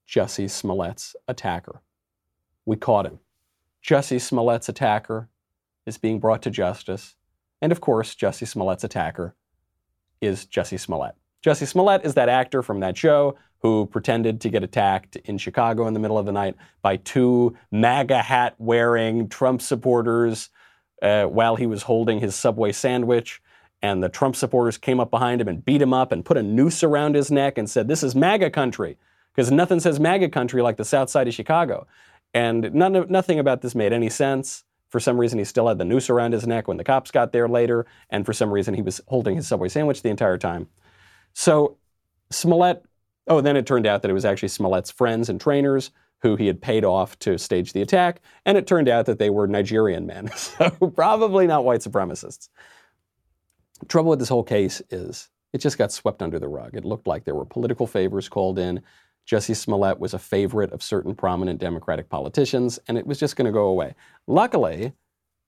Jussie 0.08 0.50
Smollett's 0.50 1.16
attacker. 1.26 1.82
We 2.64 2.76
caught 2.76 3.06
him. 3.06 3.18
Jussie 3.82 4.20
Smollett's 4.20 4.68
attacker 4.68 5.28
is 5.86 5.98
being 5.98 6.20
brought 6.20 6.42
to 6.42 6.50
justice. 6.50 7.16
And 7.60 7.72
of 7.72 7.80
course, 7.80 8.14
Jussie 8.14 8.46
Smollett's 8.46 8.84
attacker 8.84 9.34
is 10.20 10.46
Jussie 10.46 10.78
Smollett. 10.78 11.14
Jussie 11.44 11.66
Smollett 11.66 12.04
is 12.04 12.14
that 12.14 12.28
actor 12.28 12.62
from 12.62 12.80
that 12.80 12.96
show 12.96 13.36
who 13.62 13.86
pretended 13.86 14.40
to 14.40 14.48
get 14.48 14.64
attacked 14.64 15.16
in 15.16 15.38
Chicago 15.38 15.86
in 15.86 15.94
the 15.94 16.00
middle 16.00 16.18
of 16.18 16.26
the 16.26 16.32
night 16.32 16.56
by 16.82 16.96
two 16.96 17.56
MAGA 17.70 18.20
hat 18.20 18.54
wearing 18.58 19.28
Trump 19.28 19.62
supporters 19.62 20.50
uh, 21.00 21.24
while 21.24 21.56
he 21.56 21.66
was 21.66 21.82
holding 21.82 22.20
his 22.20 22.34
Subway 22.34 22.72
sandwich. 22.72 23.40
And 23.80 24.02
the 24.02 24.08
Trump 24.08 24.36
supporters 24.36 24.78
came 24.78 25.00
up 25.00 25.10
behind 25.10 25.40
him 25.40 25.48
and 25.48 25.64
beat 25.64 25.82
him 25.82 25.92
up 25.92 26.12
and 26.12 26.24
put 26.24 26.36
a 26.36 26.42
noose 26.42 26.82
around 26.82 27.14
his 27.14 27.30
neck 27.30 27.56
and 27.56 27.70
said, 27.70 27.88
This 27.88 28.02
is 28.02 28.14
MAGA 28.14 28.50
country. 28.50 28.98
Because 29.34 29.50
nothing 29.50 29.80
says 29.80 29.98
MAGA 29.98 30.28
country 30.28 30.60
like 30.60 30.76
the 30.76 30.84
south 30.84 31.08
side 31.08 31.26
of 31.26 31.34
Chicago. 31.34 31.86
And 32.34 32.72
none 32.74 33.06
nothing 33.08 33.38
about 33.38 33.62
this 33.62 33.74
made 33.74 33.92
any 33.92 34.10
sense. 34.10 34.64
For 34.88 35.00
some 35.00 35.18
reason, 35.18 35.38
he 35.38 35.44
still 35.44 35.68
had 35.68 35.78
the 35.78 35.84
noose 35.84 36.10
around 36.10 36.32
his 36.32 36.46
neck 36.46 36.68
when 36.68 36.76
the 36.76 36.84
cops 36.84 37.10
got 37.10 37.32
there 37.32 37.48
later. 37.48 37.86
And 38.10 38.26
for 38.26 38.32
some 38.32 38.50
reason, 38.50 38.74
he 38.74 38.82
was 38.82 39.00
holding 39.08 39.36
his 39.36 39.48
Subway 39.48 39.68
sandwich 39.68 40.02
the 40.02 40.10
entire 40.10 40.36
time. 40.36 40.68
So 41.32 41.78
Smollett, 42.30 42.84
oh, 43.28 43.38
and 43.38 43.46
then 43.46 43.56
it 43.56 43.66
turned 43.66 43.86
out 43.86 44.02
that 44.02 44.10
it 44.10 44.14
was 44.14 44.24
actually 44.24 44.48
Smollett's 44.48 44.90
friends 44.90 45.28
and 45.28 45.40
trainers 45.40 45.90
who 46.22 46.36
he 46.36 46.46
had 46.46 46.62
paid 46.62 46.84
off 46.84 47.18
to 47.18 47.36
stage 47.36 47.72
the 47.72 47.82
attack. 47.82 48.20
And 48.46 48.56
it 48.56 48.66
turned 48.66 48.88
out 48.88 49.06
that 49.06 49.18
they 49.18 49.30
were 49.30 49.46
Nigerian 49.46 50.06
men. 50.06 50.30
So 50.36 50.70
probably 50.70 51.46
not 51.46 51.64
white 51.64 51.80
supremacists. 51.80 52.48
The 53.80 53.86
Trouble 53.86 54.10
with 54.10 54.20
this 54.20 54.28
whole 54.28 54.44
case 54.44 54.80
is 54.90 55.28
it 55.52 55.58
just 55.58 55.78
got 55.78 55.92
swept 55.92 56.22
under 56.22 56.38
the 56.38 56.48
rug. 56.48 56.76
It 56.76 56.84
looked 56.84 57.06
like 57.06 57.24
there 57.24 57.34
were 57.34 57.44
political 57.44 57.86
favors 57.86 58.28
called 58.28 58.58
in. 58.58 58.82
Jussie 59.26 59.56
Smollett 59.56 60.00
was 60.00 60.14
a 60.14 60.18
favorite 60.18 60.72
of 60.72 60.82
certain 60.82 61.14
prominent 61.14 61.60
Democratic 61.60 62.08
politicians, 62.08 62.78
and 62.88 62.98
it 62.98 63.06
was 63.06 63.20
just 63.20 63.36
going 63.36 63.46
to 63.46 63.52
go 63.52 63.66
away. 63.66 63.94
Luckily, 64.26 64.92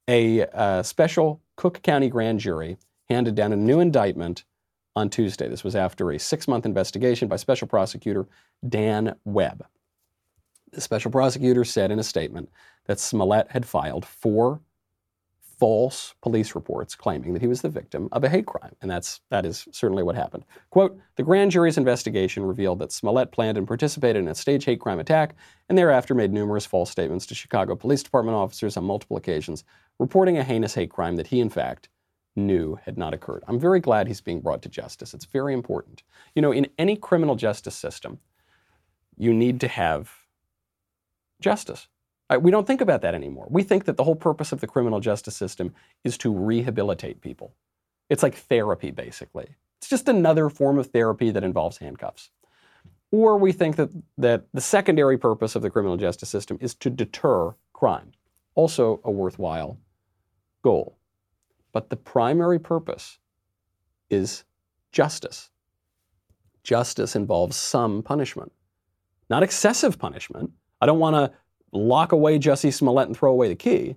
a 0.09 0.47
uh, 0.47 0.83
special 0.83 1.41
Cook 1.57 1.83
County 1.83 2.09
grand 2.09 2.41
jury 2.41 2.77
handed 3.09 3.35
down 3.35 3.53
a 3.53 3.57
new 3.57 3.81
indictment 3.81 4.45
on 4.97 5.11
Tuesday. 5.11 5.49
This 5.49 5.65
was 5.65 5.77
after 5.77 6.11
a 6.11 6.19
six 6.19 6.47
month 6.49 6.67
investigation 6.67 7.29
by 7.29 7.37
special 7.37 7.69
prosecutor 7.69 8.27
Dan 8.69 9.17
Webb. 9.25 9.67
The 10.73 10.81
special 10.81 11.11
prosecutor 11.11 11.65
said 11.65 11.91
in 11.91 11.99
a 11.99 12.05
statement 12.05 12.51
that 12.87 12.99
Smollett 12.99 13.51
had 13.51 13.67
filed 13.67 14.05
four 14.05 14.61
false 15.59 16.15
police 16.21 16.55
reports 16.55 16.95
claiming 16.95 17.33
that 17.33 17.41
he 17.41 17.49
was 17.49 17.63
the 17.63 17.69
victim 17.69 18.09
of 18.13 18.25
a 18.25 18.29
hate 18.29 18.47
crime, 18.47 18.75
and 18.83 18.91
that's 18.91 19.21
that 19.31 19.47
is 19.47 19.67
certainly 19.71 20.03
what 20.03 20.17
happened. 20.17 20.45
Quote: 20.71 20.99
The 21.17 21.23
grand 21.23 21.53
jury's 21.53 21.79
investigation 21.79 22.45
revealed 22.45 22.81
that 22.81 22.93
Smollett 22.93 23.33
planned 23.33 23.57
and 23.57 23.67
participated 23.67 24.23
in 24.23 24.29
a 24.29 24.35
staged 24.35 24.67
hate 24.67 24.81
crime 24.81 24.99
attack, 24.99 25.37
and 25.69 25.79
thereafter 25.79 26.15
made 26.15 26.33
numerous 26.33 26.67
false 26.67 26.91
statements 26.91 27.27
to 27.27 27.35
Chicago 27.35 27.77
Police 27.77 28.03
Department 28.03 28.37
officers 28.37 28.77
on 28.77 28.85
multiple 28.85 29.17
occasions, 29.17 29.65
reporting 29.99 30.39
a 30.39 30.45
heinous 30.45 30.75
hate 30.75 30.91
crime 30.91 31.17
that 31.17 31.29
he, 31.29 31.41
in 31.41 31.51
fact, 31.51 31.89
knew 32.37 32.79
had 32.85 32.99
not 32.99 33.15
occurred. 33.15 33.45
I'm 33.47 33.59
very 33.59 33.81
glad 33.81 34.09
he's 34.09 34.21
being 34.21 34.41
brought 34.41 34.63
to 34.63 34.69
justice. 34.69 35.15
It's 35.15 35.25
very 35.25 35.55
important. 35.55 36.03
You 36.35 36.43
know, 36.43 36.53
in 36.53 36.69
any 36.79 36.97
criminal 36.97 37.37
justice 37.37 37.75
system, 37.75 38.19
you 39.17 39.33
need 39.33 39.61
to 39.61 39.69
have 39.69 40.11
justice. 41.41 41.89
We 42.41 42.51
don't 42.51 42.67
think 42.67 42.81
about 42.81 43.03
that 43.03 43.15
anymore. 43.15 43.47
We 43.51 43.63
think 43.63 43.85
that 43.85 43.97
the 43.97 44.05
whole 44.05 44.17
purpose 44.17 44.51
of 44.51 44.61
the 44.61 44.67
criminal 44.67 44.99
justice 44.99 45.37
system 45.37 45.75
is 46.03 46.19
to 46.19 46.33
rehabilitate 46.33 47.21
people. 47.21 47.53
It's 48.09 48.23
like 48.23 48.35
therapy, 48.35 48.91
basically. 48.91 49.55
It's 49.79 49.89
just 49.89 50.09
another 50.09 50.49
form 50.49 50.79
of 50.79 50.89
therapy 50.89 51.31
that 51.31 51.45
involves 51.45 51.79
handcuffs. 51.79 52.31
Or 53.13 53.37
we 53.39 53.53
think 53.53 53.77
that, 53.77 53.91
that 54.19 54.47
the 54.53 54.61
secondary 54.61 55.19
purpose 55.19 55.55
of 55.55 55.63
the 55.63 55.71
criminal 55.71 55.97
justice 55.97 56.29
system 56.29 56.59
is 56.61 56.75
to 56.77 56.91
deter 56.91 57.55
crime. 57.73 58.13
Also, 58.57 59.01
a 59.05 59.11
worthwhile 59.11 59.79
goal. 60.63 60.97
But 61.75 61.91
the 61.91 61.97
primary 61.97 62.59
purpose 62.59 63.19
is 64.09 64.45
justice. 64.93 65.51
Justice 66.63 67.17
involves 67.17 67.57
some 67.57 68.03
punishment, 68.03 68.53
not 69.29 69.43
excessive 69.43 69.99
punishment. 69.99 70.53
I 70.81 70.87
don't 70.87 71.01
want 71.01 71.17
to 71.17 71.37
lock 71.73 72.13
away 72.13 72.39
Jussie 72.39 72.73
Smollett 72.73 73.09
and 73.09 73.17
throw 73.17 73.33
away 73.33 73.49
the 73.49 73.57
key. 73.57 73.97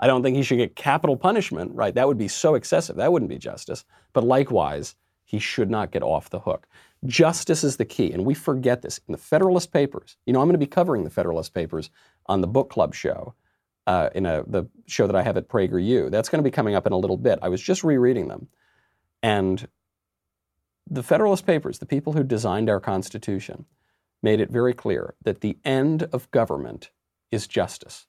I 0.00 0.08
don't 0.08 0.22
think 0.22 0.36
he 0.36 0.42
should 0.42 0.58
get 0.58 0.74
capital 0.74 1.16
punishment, 1.16 1.70
right? 1.72 1.94
That 1.94 2.08
would 2.08 2.18
be 2.18 2.28
so 2.28 2.56
excessive. 2.56 2.96
That 2.96 3.12
wouldn't 3.12 3.30
be 3.30 3.38
justice. 3.38 3.84
But 4.12 4.24
likewise, 4.24 4.96
he 5.24 5.38
should 5.38 5.70
not 5.70 5.92
get 5.92 6.02
off 6.02 6.30
the 6.30 6.40
hook. 6.40 6.66
Justice 7.06 7.62
is 7.62 7.76
the 7.76 7.84
key, 7.84 8.12
and 8.12 8.24
we 8.24 8.34
forget 8.34 8.82
this. 8.82 8.98
In 9.06 9.12
the 9.12 9.18
Federalist 9.18 9.72
Papers, 9.72 10.16
you 10.26 10.32
know, 10.32 10.40
I'm 10.40 10.48
going 10.48 10.54
to 10.54 10.58
be 10.58 10.66
covering 10.66 11.04
the 11.04 11.10
Federalist 11.10 11.54
Papers 11.54 11.90
on 12.26 12.40
the 12.40 12.48
book 12.48 12.70
club 12.70 12.92
show, 12.92 13.34
uh, 13.86 14.10
in 14.14 14.26
a, 14.26 14.42
the 14.46 14.64
show 14.86 15.06
that 15.06 15.16
I 15.16 15.22
have 15.22 15.36
at 15.36 15.48
PragerU. 15.48 16.10
That's 16.10 16.28
going 16.28 16.42
to 16.42 16.48
be 16.48 16.54
coming 16.54 16.74
up 16.74 16.86
in 16.86 16.92
a 16.92 16.98
little 16.98 17.16
bit. 17.16 17.38
I 17.42 17.48
was 17.48 17.60
just 17.60 17.84
rereading 17.84 18.28
them. 18.28 18.48
And 19.22 19.68
the 20.88 21.02
Federalist 21.02 21.46
Papers, 21.46 21.78
the 21.78 21.86
people 21.86 22.12
who 22.12 22.22
designed 22.22 22.68
our 22.68 22.80
Constitution, 22.80 23.66
made 24.22 24.40
it 24.40 24.50
very 24.50 24.74
clear 24.74 25.14
that 25.22 25.40
the 25.40 25.58
end 25.64 26.04
of 26.04 26.30
government 26.30 26.90
is 27.30 27.46
justice. 27.46 28.06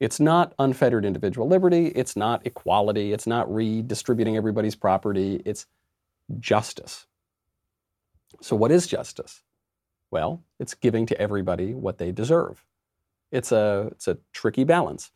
It's 0.00 0.18
not 0.18 0.54
unfettered 0.58 1.04
individual 1.04 1.46
liberty, 1.46 1.86
it's 1.88 2.16
not 2.16 2.44
equality, 2.44 3.12
it's 3.12 3.26
not 3.26 3.52
redistributing 3.52 4.36
everybody's 4.36 4.74
property, 4.74 5.40
it's 5.44 5.66
justice. 6.40 7.06
So, 8.40 8.56
what 8.56 8.72
is 8.72 8.88
justice? 8.88 9.42
Well, 10.10 10.42
it's 10.58 10.74
giving 10.74 11.06
to 11.06 11.20
everybody 11.20 11.72
what 11.72 11.98
they 11.98 12.10
deserve. 12.10 12.64
It's 13.32 13.50
a, 13.50 13.88
it's 13.90 14.06
a 14.06 14.18
tricky 14.32 14.64
balance. 14.64 15.10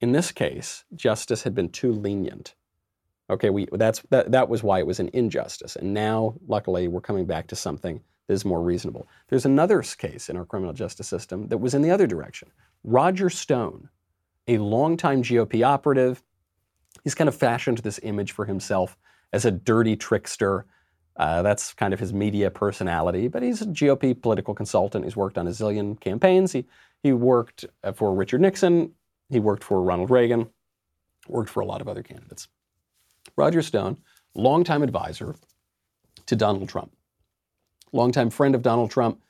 In 0.00 0.12
this 0.12 0.32
case, 0.32 0.84
justice 0.94 1.44
had 1.44 1.54
been 1.54 1.68
too 1.68 1.92
lenient. 1.92 2.54
Okay, 3.30 3.50
we, 3.50 3.68
that's, 3.72 4.02
that, 4.10 4.32
that 4.32 4.48
was 4.48 4.62
why 4.62 4.80
it 4.80 4.86
was 4.86 5.00
an 5.00 5.08
injustice. 5.12 5.76
And 5.76 5.94
now, 5.94 6.34
luckily, 6.46 6.88
we're 6.88 7.00
coming 7.00 7.24
back 7.24 7.46
to 7.46 7.56
something 7.56 8.02
that 8.26 8.34
is 8.34 8.44
more 8.44 8.60
reasonable. 8.60 9.08
There's 9.28 9.46
another 9.46 9.80
case 9.82 10.28
in 10.28 10.36
our 10.36 10.44
criminal 10.44 10.72
justice 10.74 11.08
system 11.08 11.48
that 11.48 11.58
was 11.58 11.72
in 11.72 11.82
the 11.82 11.90
other 11.90 12.06
direction. 12.06 12.50
Roger 12.84 13.30
Stone, 13.30 13.88
a 14.48 14.58
longtime 14.58 15.22
GOP 15.22 15.64
operative, 15.64 16.22
he's 17.04 17.14
kind 17.14 17.28
of 17.28 17.34
fashioned 17.34 17.78
this 17.78 18.00
image 18.02 18.32
for 18.32 18.44
himself 18.44 18.98
as 19.32 19.44
a 19.44 19.50
dirty 19.50 19.96
trickster. 19.96 20.66
Uh, 21.16 21.42
that's 21.42 21.72
kind 21.74 21.94
of 21.94 22.00
his 22.00 22.12
media 22.12 22.50
personality, 22.50 23.28
but 23.28 23.42
he's 23.42 23.62
a 23.62 23.66
GOP 23.66 24.20
political 24.20 24.54
consultant. 24.54 25.04
He's 25.04 25.16
worked 25.16 25.38
on 25.38 25.46
a 25.46 25.50
zillion 25.50 25.98
campaigns. 26.00 26.52
He, 26.52 26.64
he 27.02 27.12
worked 27.12 27.64
uh, 27.82 27.92
for 27.92 28.14
Richard 28.14 28.40
Nixon. 28.40 28.92
He 29.28 29.40
worked 29.40 29.64
for 29.64 29.82
Ronald 29.82 30.10
Reagan. 30.10 30.48
Worked 31.28 31.50
for 31.50 31.60
a 31.60 31.66
lot 31.66 31.80
of 31.80 31.88
other 31.88 32.02
candidates. 32.02 32.48
Roger 33.36 33.62
Stone, 33.62 33.98
longtime 34.34 34.82
advisor 34.82 35.34
to 36.26 36.36
Donald 36.36 36.68
Trump, 36.68 36.92
longtime 37.92 38.30
friend 38.30 38.54
of 38.54 38.62
Donald 38.62 38.90
Trump. 38.90 39.22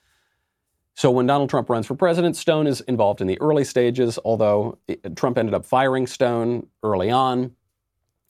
So 0.94 1.10
when 1.10 1.26
Donald 1.26 1.50
Trump 1.50 1.70
runs 1.70 1.86
for 1.86 1.94
president, 1.94 2.36
Stone 2.36 2.66
is 2.66 2.80
involved 2.82 3.20
in 3.20 3.26
the 3.26 3.40
early 3.40 3.64
stages, 3.64 4.18
although 4.24 4.78
Trump 5.16 5.38
ended 5.38 5.54
up 5.54 5.64
firing 5.64 6.06
Stone 6.06 6.66
early 6.82 7.10
on. 7.10 7.52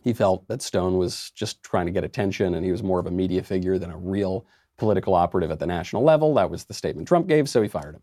He 0.03 0.13
felt 0.13 0.47
that 0.49 0.63
Stone 0.63 0.97
was 0.97 1.31
just 1.31 1.63
trying 1.63 1.87
to 1.87 1.93
get 1.93 2.05
attention 2.05 2.55
and 2.55 2.65
he 2.65 2.73
was 2.73 2.83
more 2.83 2.99
of 2.99 3.07
a 3.07 3.11
media 3.11 3.43
figure 3.43 3.79
than 3.79 3.91
a 3.91 3.97
real 3.97 4.47
political 4.77 5.15
operative 5.15 5.51
at 5.51 5.59
the 5.59 5.67
national 5.67 6.03
level. 6.03 6.35
That 6.35 6.51
was 6.51 6.65
the 6.65 6.75
statement 6.75 7.09
Trump 7.09 7.29
gave, 7.29 7.49
so 7.49 7.63
he 7.63 7.69
fired 7.69 7.95
him. 7.95 8.03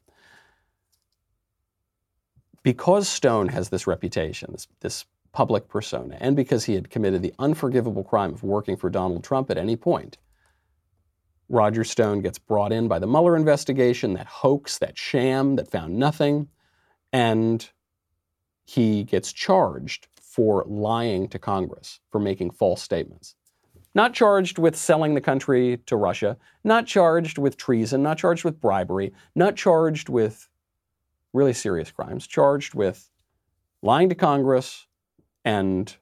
Because 2.63 3.07
Stone 3.07 3.49
has 3.49 3.69
this 3.69 3.87
reputation, 3.87 4.51
this, 4.51 4.67
this 4.81 5.05
public 5.31 5.67
persona, 5.67 6.17
and 6.19 6.35
because 6.35 6.65
he 6.65 6.73
had 6.73 6.89
committed 6.89 7.21
the 7.21 7.33
unforgivable 7.39 8.03
crime 8.03 8.33
of 8.33 8.43
working 8.43 8.75
for 8.75 8.89
Donald 8.89 9.23
Trump 9.23 9.49
at 9.49 9.57
any 9.57 9.75
point, 9.75 10.17
Roger 11.47 11.83
Stone 11.83 12.21
gets 12.21 12.37
brought 12.37 12.71
in 12.71 12.87
by 12.87 12.99
the 12.99 13.07
Mueller 13.07 13.35
investigation, 13.35 14.13
that 14.13 14.27
hoax, 14.27 14.77
that 14.77 14.97
sham 14.97 15.55
that 15.55 15.71
found 15.71 15.97
nothing, 15.97 16.47
and 17.11 17.69
he 18.65 19.03
gets 19.03 19.33
charged 19.33 20.07
for 20.21 20.63
lying 20.67 21.27
to 21.29 21.39
Congress, 21.39 21.99
for 22.11 22.19
making 22.19 22.51
false 22.51 22.83
statements. 22.83 23.35
Not 23.95 24.13
charged 24.13 24.59
with 24.59 24.75
selling 24.75 25.15
the 25.15 25.21
country 25.21 25.79
to 25.87 25.95
Russia, 25.95 26.37
not 26.63 26.85
charged 26.85 27.39
with 27.39 27.57
treason, 27.57 28.03
not 28.03 28.19
charged 28.19 28.45
with 28.45 28.61
bribery, 28.61 29.11
not 29.33 29.55
charged 29.55 30.07
with 30.07 30.47
really 31.33 31.53
serious 31.53 31.91
crimes, 31.91 32.27
charged 32.27 32.73
with 32.73 33.09
lying 33.81 34.09
to 34.09 34.15
Congress 34.15 34.87
and 35.45 35.95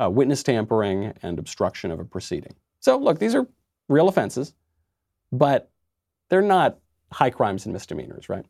uh, 0.00 0.10
witness 0.10 0.42
tampering 0.42 1.12
and 1.22 1.38
obstruction 1.38 1.90
of 1.90 2.00
a 2.00 2.04
proceeding. 2.04 2.54
So, 2.80 2.98
look, 2.98 3.18
these 3.18 3.34
are 3.34 3.46
real 3.88 4.08
offenses, 4.08 4.54
but 5.32 5.70
they're 6.28 6.42
not 6.42 6.78
high 7.12 7.30
crimes 7.30 7.66
and 7.66 7.72
misdemeanors, 7.72 8.28
right? 8.28 8.44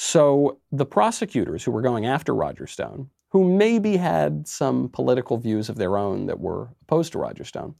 So 0.00 0.60
the 0.70 0.86
prosecutors 0.86 1.64
who 1.64 1.72
were 1.72 1.82
going 1.82 2.06
after 2.06 2.34
Roger 2.34 2.66
Stone, 2.66 3.10
who 3.30 3.56
maybe 3.56 3.96
had 3.96 4.46
some 4.46 4.88
political 4.88 5.36
views 5.36 5.68
of 5.68 5.76
their 5.76 5.96
own 5.96 6.26
that 6.26 6.40
were 6.40 6.68
opposed 6.82 7.12
to 7.12 7.18
Roger 7.18 7.44
Stone, 7.44 7.74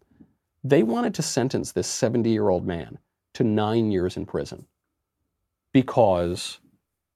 they 0.65 0.83
wanted 0.83 1.15
to 1.15 1.23
sentence 1.23 1.73
this 1.73 1.87
70 1.87 2.29
year 2.29 2.49
old 2.49 2.67
man 2.67 2.99
to 3.35 3.45
nine 3.45 3.93
years 3.93 4.17
in 4.17 4.27
prison 4.27 4.67
because 5.73 6.61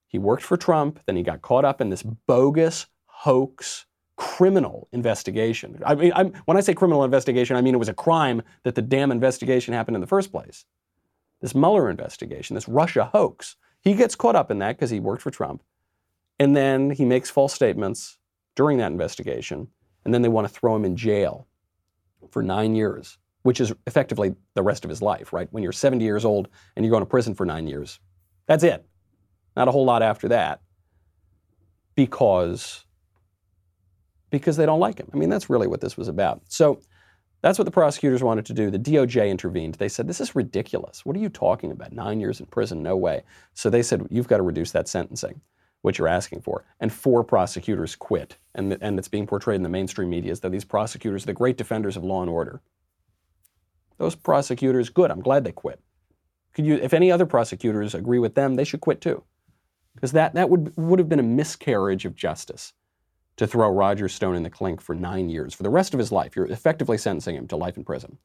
he 0.06 0.18
worked 0.18 0.42
for 0.42 0.56
Trump, 0.56 1.00
then 1.06 1.16
he 1.16 1.22
got 1.22 1.42
caught 1.42 1.64
up 1.64 1.80
in 1.80 1.90
this 1.90 2.02
bogus 2.02 2.86
hoax 3.06 3.86
criminal 4.16 4.88
investigation. 4.92 5.80
I 5.84 5.94
mean, 5.94 6.12
I'm, 6.14 6.32
when 6.44 6.56
I 6.56 6.60
say 6.60 6.74
criminal 6.74 7.02
investigation, 7.02 7.56
I 7.56 7.60
mean 7.60 7.74
it 7.74 7.78
was 7.78 7.88
a 7.88 7.94
crime 7.94 8.42
that 8.62 8.74
the 8.74 8.82
damn 8.82 9.10
investigation 9.10 9.74
happened 9.74 9.96
in 9.96 10.00
the 10.00 10.06
first 10.06 10.30
place. 10.30 10.64
This 11.40 11.54
Mueller 11.54 11.90
investigation, 11.90 12.54
this 12.54 12.68
Russia 12.68 13.06
hoax. 13.12 13.56
He 13.80 13.94
gets 13.94 14.14
caught 14.14 14.36
up 14.36 14.50
in 14.50 14.58
that 14.58 14.76
because 14.76 14.90
he 14.90 15.00
worked 15.00 15.22
for 15.22 15.30
Trump. 15.30 15.62
And 16.38 16.56
then 16.56 16.90
he 16.90 17.04
makes 17.04 17.30
false 17.30 17.52
statements 17.52 18.18
during 18.54 18.78
that 18.78 18.92
investigation. 18.92 19.68
And 20.04 20.12
then 20.12 20.22
they 20.22 20.28
want 20.28 20.46
to 20.46 20.52
throw 20.52 20.76
him 20.76 20.84
in 20.84 20.96
jail 20.96 21.48
for 22.30 22.42
nine 22.42 22.74
years, 22.74 23.18
which 23.42 23.60
is 23.60 23.72
effectively 23.86 24.34
the 24.54 24.62
rest 24.62 24.84
of 24.84 24.88
his 24.88 25.02
life, 25.02 25.32
right? 25.32 25.48
When 25.50 25.62
you're 25.62 25.72
70 25.72 26.04
years 26.04 26.24
old 26.24 26.48
and 26.76 26.84
you're 26.84 26.90
going 26.90 27.02
to 27.02 27.06
prison 27.06 27.34
for 27.34 27.46
nine 27.46 27.66
years, 27.66 27.98
that's 28.46 28.64
it. 28.64 28.84
Not 29.56 29.68
a 29.68 29.70
whole 29.70 29.84
lot 29.84 30.02
after 30.02 30.28
that. 30.28 30.60
Because 31.94 32.84
because 34.30 34.56
they 34.56 34.66
don't 34.66 34.80
like 34.80 34.98
him. 34.98 35.10
I 35.12 35.16
mean, 35.18 35.28
that's 35.28 35.50
really 35.50 35.66
what 35.66 35.82
this 35.82 35.96
was 35.96 36.08
about. 36.08 36.40
So 36.48 36.80
that's 37.42 37.58
what 37.58 37.66
the 37.66 37.70
prosecutors 37.70 38.22
wanted 38.22 38.46
to 38.46 38.54
do. 38.54 38.70
The 38.70 38.78
DOJ 38.78 39.28
intervened. 39.28 39.74
They 39.74 39.88
said, 39.88 40.08
This 40.08 40.20
is 40.20 40.34
ridiculous. 40.34 41.04
What 41.04 41.14
are 41.14 41.20
you 41.20 41.28
talking 41.28 41.70
about? 41.70 41.92
Nine 41.92 42.18
years 42.18 42.40
in 42.40 42.46
prison? 42.46 42.82
No 42.82 42.96
way. 42.96 43.24
So 43.54 43.68
they 43.68 43.82
said, 43.82 44.06
You've 44.10 44.28
got 44.28 44.38
to 44.38 44.42
reduce 44.42 44.70
that 44.72 44.88
sentencing, 44.88 45.40
what 45.82 45.98
you're 45.98 46.08
asking 46.08 46.42
for. 46.42 46.64
And 46.80 46.92
four 46.92 47.22
prosecutors 47.24 47.94
quit. 47.94 48.38
And, 48.54 48.76
and 48.80 48.98
it's 48.98 49.08
being 49.08 49.26
portrayed 49.26 49.56
in 49.56 49.62
the 49.62 49.68
mainstream 49.68 50.08
media 50.08 50.32
as 50.32 50.40
though 50.40 50.48
these 50.48 50.64
prosecutors 50.64 51.24
are 51.24 51.26
the 51.26 51.34
great 51.34 51.58
defenders 51.58 51.96
of 51.96 52.04
law 52.04 52.22
and 52.22 52.30
order. 52.30 52.62
Those 53.98 54.14
prosecutors, 54.14 54.88
good. 54.88 55.10
I'm 55.10 55.20
glad 55.20 55.44
they 55.44 55.52
quit. 55.52 55.80
Could 56.54 56.66
you, 56.66 56.74
if 56.74 56.92
any 56.92 57.10
other 57.10 57.26
prosecutors 57.26 57.94
agree 57.94 58.18
with 58.18 58.34
them, 58.34 58.56
they 58.56 58.64
should 58.64 58.80
quit 58.80 59.00
too. 59.00 59.24
Because 59.94 60.12
that, 60.12 60.34
that 60.34 60.50
would, 60.50 60.76
would 60.76 60.98
have 60.98 61.08
been 61.08 61.18
a 61.18 61.24
miscarriage 61.24 62.04
of 62.04 62.14
justice 62.14 62.72
to 63.36 63.46
throw 63.46 63.70
Roger 63.70 64.08
Stone 64.08 64.36
in 64.36 64.42
the 64.42 64.50
clink 64.50 64.80
for 64.80 64.94
nine 64.94 65.28
years. 65.28 65.54
For 65.54 65.62
the 65.62 65.70
rest 65.70 65.94
of 65.94 65.98
his 65.98 66.12
life, 66.12 66.36
you're 66.36 66.46
effectively 66.46 66.98
sentencing 66.98 67.36
him 67.36 67.48
to 67.48 67.56
life 67.56 67.76
in 67.76 67.84
prison 67.84 68.18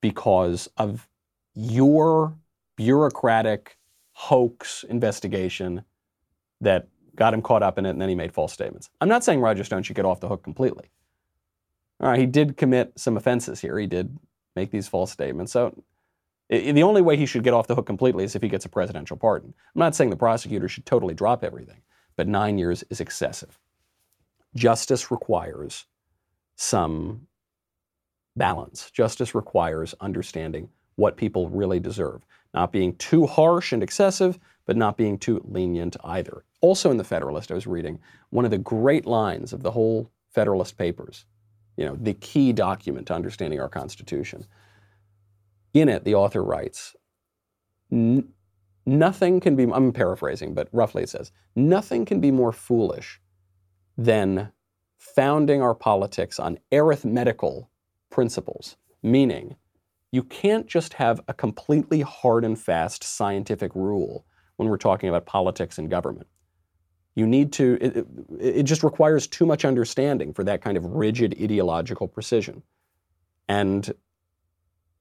because 0.00 0.68
of 0.76 1.08
your 1.54 2.36
bureaucratic 2.76 3.76
hoax 4.12 4.84
investigation 4.88 5.84
that 6.60 6.88
got 7.16 7.34
him 7.34 7.42
caught 7.42 7.62
up 7.62 7.78
in 7.78 7.86
it 7.86 7.90
and 7.90 8.00
then 8.00 8.08
he 8.08 8.14
made 8.14 8.32
false 8.32 8.52
statements. 8.52 8.90
I'm 9.00 9.08
not 9.08 9.24
saying 9.24 9.40
Roger 9.40 9.64
Stone 9.64 9.82
should 9.82 9.96
get 9.96 10.04
off 10.04 10.20
the 10.20 10.28
hook 10.28 10.42
completely. 10.42 10.90
All 12.00 12.08
right, 12.08 12.18
he 12.18 12.26
did 12.26 12.56
commit 12.56 12.92
some 12.96 13.16
offenses 13.16 13.60
here. 13.60 13.78
He 13.78 13.88
did 13.88 14.16
make 14.54 14.70
these 14.70 14.86
false 14.86 15.10
statements. 15.10 15.52
So 15.52 15.82
the 16.48 16.82
only 16.82 17.02
way 17.02 17.16
he 17.16 17.26
should 17.26 17.42
get 17.42 17.54
off 17.54 17.66
the 17.66 17.74
hook 17.74 17.86
completely 17.86 18.24
is 18.24 18.34
if 18.34 18.42
he 18.42 18.48
gets 18.48 18.64
a 18.64 18.68
presidential 18.68 19.16
pardon. 19.16 19.52
I'm 19.74 19.80
not 19.80 19.94
saying 19.94 20.10
the 20.10 20.16
prosecutor 20.16 20.68
should 20.68 20.86
totally 20.86 21.14
drop 21.14 21.44
everything 21.44 21.82
but 22.18 22.28
nine 22.28 22.58
years 22.58 22.84
is 22.90 23.00
excessive. 23.00 23.58
Justice 24.54 25.10
requires 25.10 25.86
some 26.56 27.28
balance. 28.36 28.90
Justice 28.90 29.36
requires 29.36 29.94
understanding 30.00 30.68
what 30.96 31.16
people 31.16 31.48
really 31.48 31.78
deserve, 31.78 32.26
not 32.52 32.72
being 32.72 32.96
too 32.96 33.24
harsh 33.24 33.72
and 33.72 33.84
excessive, 33.84 34.36
but 34.66 34.76
not 34.76 34.96
being 34.96 35.16
too 35.16 35.40
lenient 35.44 35.96
either. 36.02 36.44
Also 36.60 36.90
in 36.90 36.96
the 36.96 37.04
Federalist, 37.04 37.52
I 37.52 37.54
was 37.54 37.68
reading 37.68 38.00
one 38.30 38.44
of 38.44 38.50
the 38.50 38.58
great 38.58 39.06
lines 39.06 39.52
of 39.52 39.62
the 39.62 39.70
whole 39.70 40.10
Federalist 40.28 40.76
Papers, 40.76 41.24
you 41.76 41.84
know, 41.84 41.96
the 42.00 42.14
key 42.14 42.52
document 42.52 43.06
to 43.06 43.14
understanding 43.14 43.60
our 43.60 43.68
Constitution. 43.68 44.44
In 45.74 45.88
it, 45.88 46.04
the 46.04 46.14
author 46.14 46.42
writes, 46.42 46.96
Nothing 47.90 49.40
can 49.40 49.54
be, 49.54 49.64
I'm 49.64 49.92
paraphrasing, 49.92 50.54
but 50.54 50.68
roughly 50.72 51.02
it 51.02 51.10
says, 51.10 51.30
nothing 51.54 52.04
can 52.04 52.20
be 52.20 52.30
more 52.30 52.52
foolish 52.52 53.20
than 53.96 54.52
founding 54.96 55.60
our 55.60 55.74
politics 55.74 56.38
on 56.38 56.58
arithmetical 56.72 57.70
principles, 58.10 58.76
meaning 59.02 59.56
you 60.10 60.22
can't 60.22 60.66
just 60.66 60.94
have 60.94 61.20
a 61.28 61.34
completely 61.34 62.00
hard 62.00 62.44
and 62.44 62.58
fast 62.58 63.04
scientific 63.04 63.74
rule 63.74 64.24
when 64.56 64.68
we're 64.68 64.78
talking 64.78 65.08
about 65.08 65.26
politics 65.26 65.78
and 65.78 65.90
government. 65.90 66.26
You 67.14 67.26
need 67.26 67.52
to, 67.54 67.76
it, 67.80 68.06
it, 68.40 68.62
just 68.62 68.82
requires 68.82 69.26
too 69.26 69.44
much 69.44 69.64
understanding 69.64 70.32
for 70.32 70.44
that 70.44 70.62
kind 70.62 70.76
of 70.76 70.84
rigid 70.86 71.36
ideological 71.40 72.08
precision. 72.08 72.62
And 73.48 73.92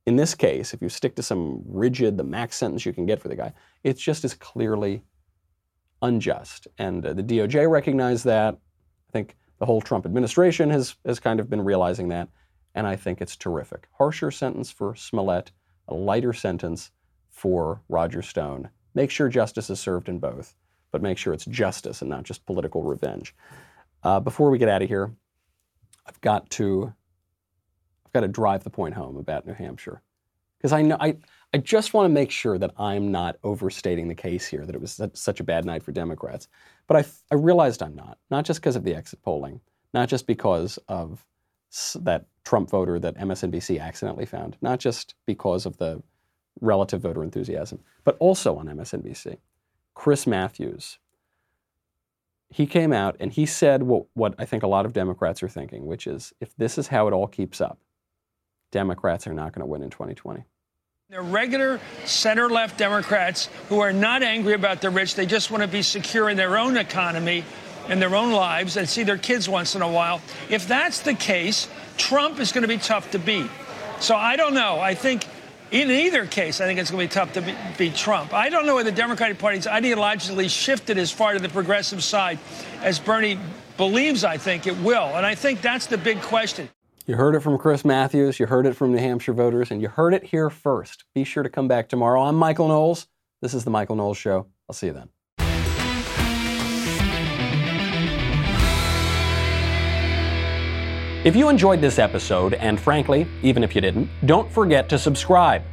in 0.08 0.16
this 0.16 0.34
case, 0.34 0.74
if 0.74 0.82
you 0.82 0.88
stick 0.88 1.18
to 1.18 1.22
some 1.22 1.62
rigid, 1.68 2.18
the 2.18 2.24
max 2.24 2.56
sentence 2.56 2.86
you 2.86 2.94
can 2.94 3.06
get 3.06 3.22
for 3.22 3.28
the 3.28 3.36
guy, 3.36 3.52
it's 3.84 4.02
just 4.02 4.24
as 4.24 4.34
clearly 4.34 5.04
unjust. 6.02 6.66
And 6.78 7.06
uh, 7.06 7.12
the 7.12 7.22
DOJ 7.22 7.70
recognized 7.70 8.24
that. 8.24 8.56
I 8.56 9.12
think 9.12 9.36
the 9.60 9.66
whole 9.66 9.82
Trump 9.82 10.06
administration 10.06 10.70
has, 10.70 10.96
has 11.06 11.20
kind 11.20 11.42
of 11.42 11.50
been 11.50 11.62
realizing 11.62 12.08
that. 12.08 12.30
And 12.74 12.88
I 12.88 12.96
think 12.96 13.20
it's 13.20 13.36
terrific. 13.36 13.90
Harsher 13.98 14.32
sentence 14.32 14.72
for 14.72 14.96
Smollett, 14.96 15.52
a 15.90 15.94
lighter 15.94 16.32
sentence 16.32 16.92
for 17.30 17.82
Roger 17.90 18.22
Stone. 18.22 18.70
Make 18.96 19.12
sure 19.12 19.28
justice 19.28 19.70
is 19.70 19.82
served 19.82 20.08
in 20.08 20.20
both, 20.20 20.56
but 20.92 21.02
make 21.02 21.18
sure 21.18 21.34
it's 21.34 21.46
justice 21.46 22.02
and 22.02 22.10
not 22.10 22.24
just 22.24 22.46
political 22.46 22.82
revenge. 22.82 23.36
Uh, 24.04 24.22
before 24.22 24.52
we 24.52 24.58
get 24.58 24.70
out 24.70 24.82
of 24.82 24.88
here, 24.88 25.12
I've 26.06 26.22
got 26.22 26.50
to 26.52 26.94
got 28.18 28.22
to 28.22 28.28
drive 28.28 28.64
the 28.64 28.70
point 28.70 28.96
home 28.96 29.18
about 29.18 29.46
New 29.46 29.54
Hampshire. 29.54 30.02
Because 30.58 30.74
I 30.74 30.82
know 30.82 30.98
I, 31.00 31.18
I 31.54 31.60
just 31.60 31.94
want 31.94 32.06
to 32.06 32.14
make 32.14 32.32
sure 32.32 32.58
that 32.58 32.74
I'm 32.78 33.12
not 33.12 33.38
overstating 33.44 34.08
the 34.08 34.16
case 34.16 34.48
here, 34.48 34.66
that 34.66 34.74
it 34.74 34.82
was 34.82 35.00
such 35.14 35.40
a 35.40 35.44
bad 35.44 35.66
night 35.66 35.84
for 35.84 35.92
Democrats. 35.92 36.48
But 36.88 36.98
I, 36.98 37.06
I 37.32 37.36
realized 37.36 37.84
I'm 37.84 37.96
not, 37.96 38.18
not 38.32 38.44
just 38.44 38.60
because 38.60 38.76
of 38.76 38.84
the 38.84 38.96
exit 38.96 39.22
polling, 39.22 39.62
not 39.94 40.10
just 40.10 40.26
because 40.26 40.80
of 40.88 41.26
that 41.96 42.26
Trump 42.44 42.72
voter 42.72 42.98
that 42.98 43.18
MSNBC 43.18 43.80
accidentally 43.80 44.26
found, 44.26 44.58
not 44.62 44.80
just 44.80 45.14
because 45.28 45.66
of 45.66 45.78
the 45.78 46.02
relative 46.60 47.02
voter 47.02 47.24
enthusiasm, 47.24 47.80
but 48.04 48.18
also 48.20 48.58
on 48.58 48.66
MSNBC. 48.66 49.38
Chris 49.94 50.26
Matthews, 50.26 50.98
he 52.50 52.66
came 52.66 52.94
out 52.94 53.16
and 53.20 53.32
he 53.32 53.46
said 53.46 53.84
what, 53.84 54.06
what 54.14 54.34
I 54.40 54.46
think 54.46 54.64
a 54.64 54.68
lot 54.68 54.86
of 54.86 54.94
Democrats 54.94 55.44
are 55.44 55.50
thinking, 55.50 55.86
which 55.86 56.08
is 56.08 56.34
if 56.40 56.56
this 56.56 56.78
is 56.78 56.88
how 56.88 57.08
it 57.08 57.14
all 57.14 57.28
keeps 57.28 57.62
up, 57.62 57.78
Democrats 58.72 59.28
are 59.28 59.34
not 59.34 59.54
going 59.54 59.62
to 59.62 59.66
win 59.66 59.82
in 59.82 59.90
2020. 59.90 60.44
They're 61.10 61.22
regular 61.22 61.80
center 62.04 62.50
left 62.50 62.78
Democrats 62.78 63.48
who 63.70 63.80
are 63.80 63.94
not 63.94 64.24
angry 64.24 64.54
about 64.54 64.82
the 64.82 64.90
rich. 64.90 65.16
They 65.16 65.26
just 65.26 65.50
want 65.50 65.64
to 65.64 65.68
be 65.70 65.82
secure 65.82 66.30
in 66.30 66.36
their 66.36 66.58
own 66.58 66.76
economy 66.76 67.46
and 67.88 68.02
their 68.02 68.14
own 68.14 68.34
lives 68.34 68.76
and 68.76 68.90
see 68.90 69.04
their 69.04 69.18
kids 69.18 69.48
once 69.48 69.74
in 69.74 69.82
a 69.82 69.90
while. 69.90 70.22
If 70.50 70.68
that's 70.68 71.02
the 71.02 71.14
case, 71.14 71.70
Trump 71.96 72.40
is 72.40 72.52
going 72.52 72.64
to 72.64 72.68
be 72.68 72.78
tough 72.78 73.10
to 73.12 73.20
beat. 73.20 73.50
So 74.02 74.18
I 74.18 74.36
don't 74.36 74.54
know. 74.54 74.82
I 74.82 74.96
think 74.96 75.26
in 75.72 75.90
either 75.90 76.26
case, 76.26 76.60
I 76.60 76.66
think 76.66 76.80
it's 76.80 76.92
going 76.92 77.08
to 77.08 77.14
be 77.14 77.20
tough 77.20 77.34
to 77.34 77.56
beat 77.78 77.96
Trump. 77.96 78.34
I 78.34 78.50
don't 78.50 78.66
know 78.66 78.76
whether 78.76 78.92
the 78.92 78.96
Democratic 78.96 79.40
Party's 79.40 79.66
ideologically 79.66 80.50
shifted 80.50 80.98
as 80.98 81.12
far 81.12 81.34
to 81.34 81.40
the 81.40 81.50
progressive 81.50 82.04
side 82.04 82.38
as 82.82 83.00
Bernie 83.00 83.40
believes, 83.78 84.24
I 84.26 84.38
think 84.38 84.68
it 84.68 84.78
will. 84.78 85.16
And 85.16 85.26
I 85.26 85.36
think 85.36 85.62
that's 85.62 85.86
the 85.86 85.98
big 85.98 86.22
question. 86.22 86.70
You 87.08 87.16
heard 87.16 87.36
it 87.36 87.40
from 87.40 87.58
Chris 87.58 87.86
Matthews, 87.86 88.38
you 88.38 88.48
heard 88.48 88.66
it 88.66 88.76
from 88.76 88.92
New 88.92 88.98
Hampshire 88.98 89.32
voters, 89.32 89.72
and 89.72 89.82
you 89.82 89.88
heard 89.88 90.14
it 90.14 90.26
here 90.26 90.50
first. 90.50 91.06
Be 91.16 91.24
sure 91.24 91.42
to 91.42 91.48
come 91.48 91.66
back 91.66 91.88
tomorrow. 91.88 92.22
I'm 92.22 92.36
Michael 92.36 92.68
Knowles. 92.68 93.08
This 93.42 93.54
is 93.54 93.64
The 93.64 93.70
Michael 93.70 93.96
Knowles 93.96 94.18
Show. 94.18 94.48
I'll 94.68 94.74
see 94.74 94.88
you 94.88 94.94
then. 94.94 95.08
If 101.24 101.34
you 101.38 101.48
enjoyed 101.48 101.80
this 101.80 101.98
episode, 101.98 102.56
and 102.56 102.78
frankly, 102.78 103.26
even 103.42 103.64
if 103.64 103.74
you 103.74 103.80
didn't, 103.80 104.10
don't 104.26 104.52
forget 104.52 104.90
to 104.90 105.00
subscribe. 105.00 105.64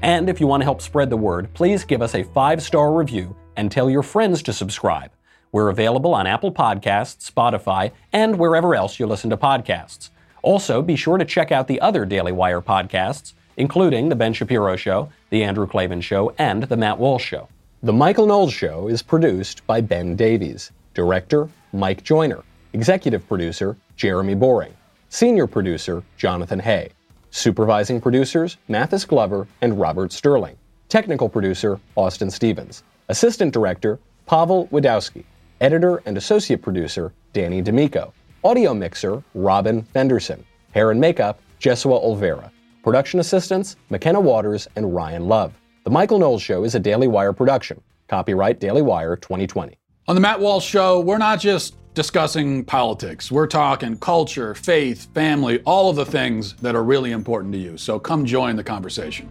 And 0.00 0.30
if 0.30 0.40
you 0.40 0.46
want 0.46 0.62
to 0.62 0.64
help 0.64 0.80
spread 0.80 1.10
the 1.10 1.18
word, 1.18 1.52
please 1.52 1.84
give 1.84 2.00
us 2.00 2.14
a 2.14 2.22
five 2.22 2.62
star 2.62 2.94
review 2.94 3.36
and 3.56 3.70
tell 3.70 3.90
your 3.90 4.02
friends 4.02 4.42
to 4.44 4.54
subscribe. 4.54 5.10
We're 5.52 5.68
available 5.68 6.14
on 6.14 6.26
Apple 6.26 6.50
Podcasts, 6.50 7.30
Spotify, 7.30 7.92
and 8.10 8.38
wherever 8.38 8.74
else 8.74 8.98
you 8.98 9.06
listen 9.06 9.28
to 9.28 9.36
podcasts. 9.36 10.08
Also, 10.42 10.82
be 10.82 10.96
sure 10.96 11.18
to 11.18 11.24
check 11.24 11.50
out 11.50 11.68
the 11.68 11.80
other 11.80 12.04
Daily 12.04 12.32
Wire 12.32 12.60
podcasts, 12.60 13.32
including 13.56 14.08
The 14.08 14.16
Ben 14.16 14.32
Shapiro 14.32 14.76
Show, 14.76 15.10
The 15.30 15.42
Andrew 15.42 15.66
Klavan 15.66 16.00
Show, 16.00 16.34
and 16.38 16.64
The 16.64 16.76
Matt 16.76 16.98
Walsh 16.98 17.24
Show. 17.24 17.48
The 17.82 17.92
Michael 17.92 18.26
Knowles 18.26 18.52
Show 18.52 18.88
is 18.88 19.02
produced 19.02 19.66
by 19.66 19.80
Ben 19.80 20.16
Davies, 20.16 20.72
director 20.94 21.48
Mike 21.72 22.02
Joyner, 22.02 22.42
executive 22.72 23.26
producer 23.28 23.76
Jeremy 23.96 24.34
Boring, 24.34 24.74
senior 25.08 25.46
producer 25.46 26.02
Jonathan 26.16 26.60
Hay, 26.60 26.90
supervising 27.30 28.00
producers 28.00 28.56
Mathis 28.68 29.04
Glover 29.04 29.46
and 29.60 29.78
Robert 29.78 30.12
Sterling, 30.12 30.56
technical 30.88 31.28
producer 31.28 31.78
Austin 31.96 32.30
Stevens. 32.30 32.82
Assistant 33.08 33.52
Director, 33.52 33.98
Pavel 34.26 34.68
Wadowski. 34.68 35.24
Editor 35.60 36.00
and 36.06 36.16
Associate 36.16 36.60
Producer, 36.60 37.12
Danny 37.32 37.60
D'Amico. 37.60 38.12
Audio 38.44 38.72
Mixer, 38.72 39.24
Robin 39.34 39.82
Fenderson. 39.82 40.44
Hair 40.70 40.92
and 40.92 41.00
Makeup, 41.00 41.40
Jesua 41.60 42.00
Olvera. 42.04 42.52
Production 42.84 43.18
Assistants, 43.18 43.74
McKenna 43.90 44.20
Waters 44.20 44.68
and 44.76 44.94
Ryan 44.94 45.26
Love. 45.26 45.54
The 45.82 45.90
Michael 45.90 46.20
Knowles 46.20 46.40
Show 46.40 46.62
is 46.62 46.76
a 46.76 46.78
Daily 46.78 47.08
Wire 47.08 47.32
production. 47.32 47.80
Copyright 48.06 48.60
Daily 48.60 48.80
Wire 48.80 49.16
2020. 49.16 49.76
On 50.06 50.14
the 50.14 50.20
Matt 50.20 50.38
Walsh 50.38 50.64
Show, 50.64 51.00
we're 51.00 51.18
not 51.18 51.40
just 51.40 51.74
discussing 51.94 52.64
politics. 52.64 53.32
We're 53.32 53.48
talking 53.48 53.98
culture, 53.98 54.54
faith, 54.54 55.12
family, 55.12 55.60
all 55.66 55.90
of 55.90 55.96
the 55.96 56.06
things 56.06 56.54
that 56.62 56.76
are 56.76 56.84
really 56.84 57.10
important 57.10 57.52
to 57.54 57.58
you. 57.58 57.76
So 57.76 57.98
come 57.98 58.24
join 58.24 58.54
the 58.54 58.62
conversation. 58.62 59.28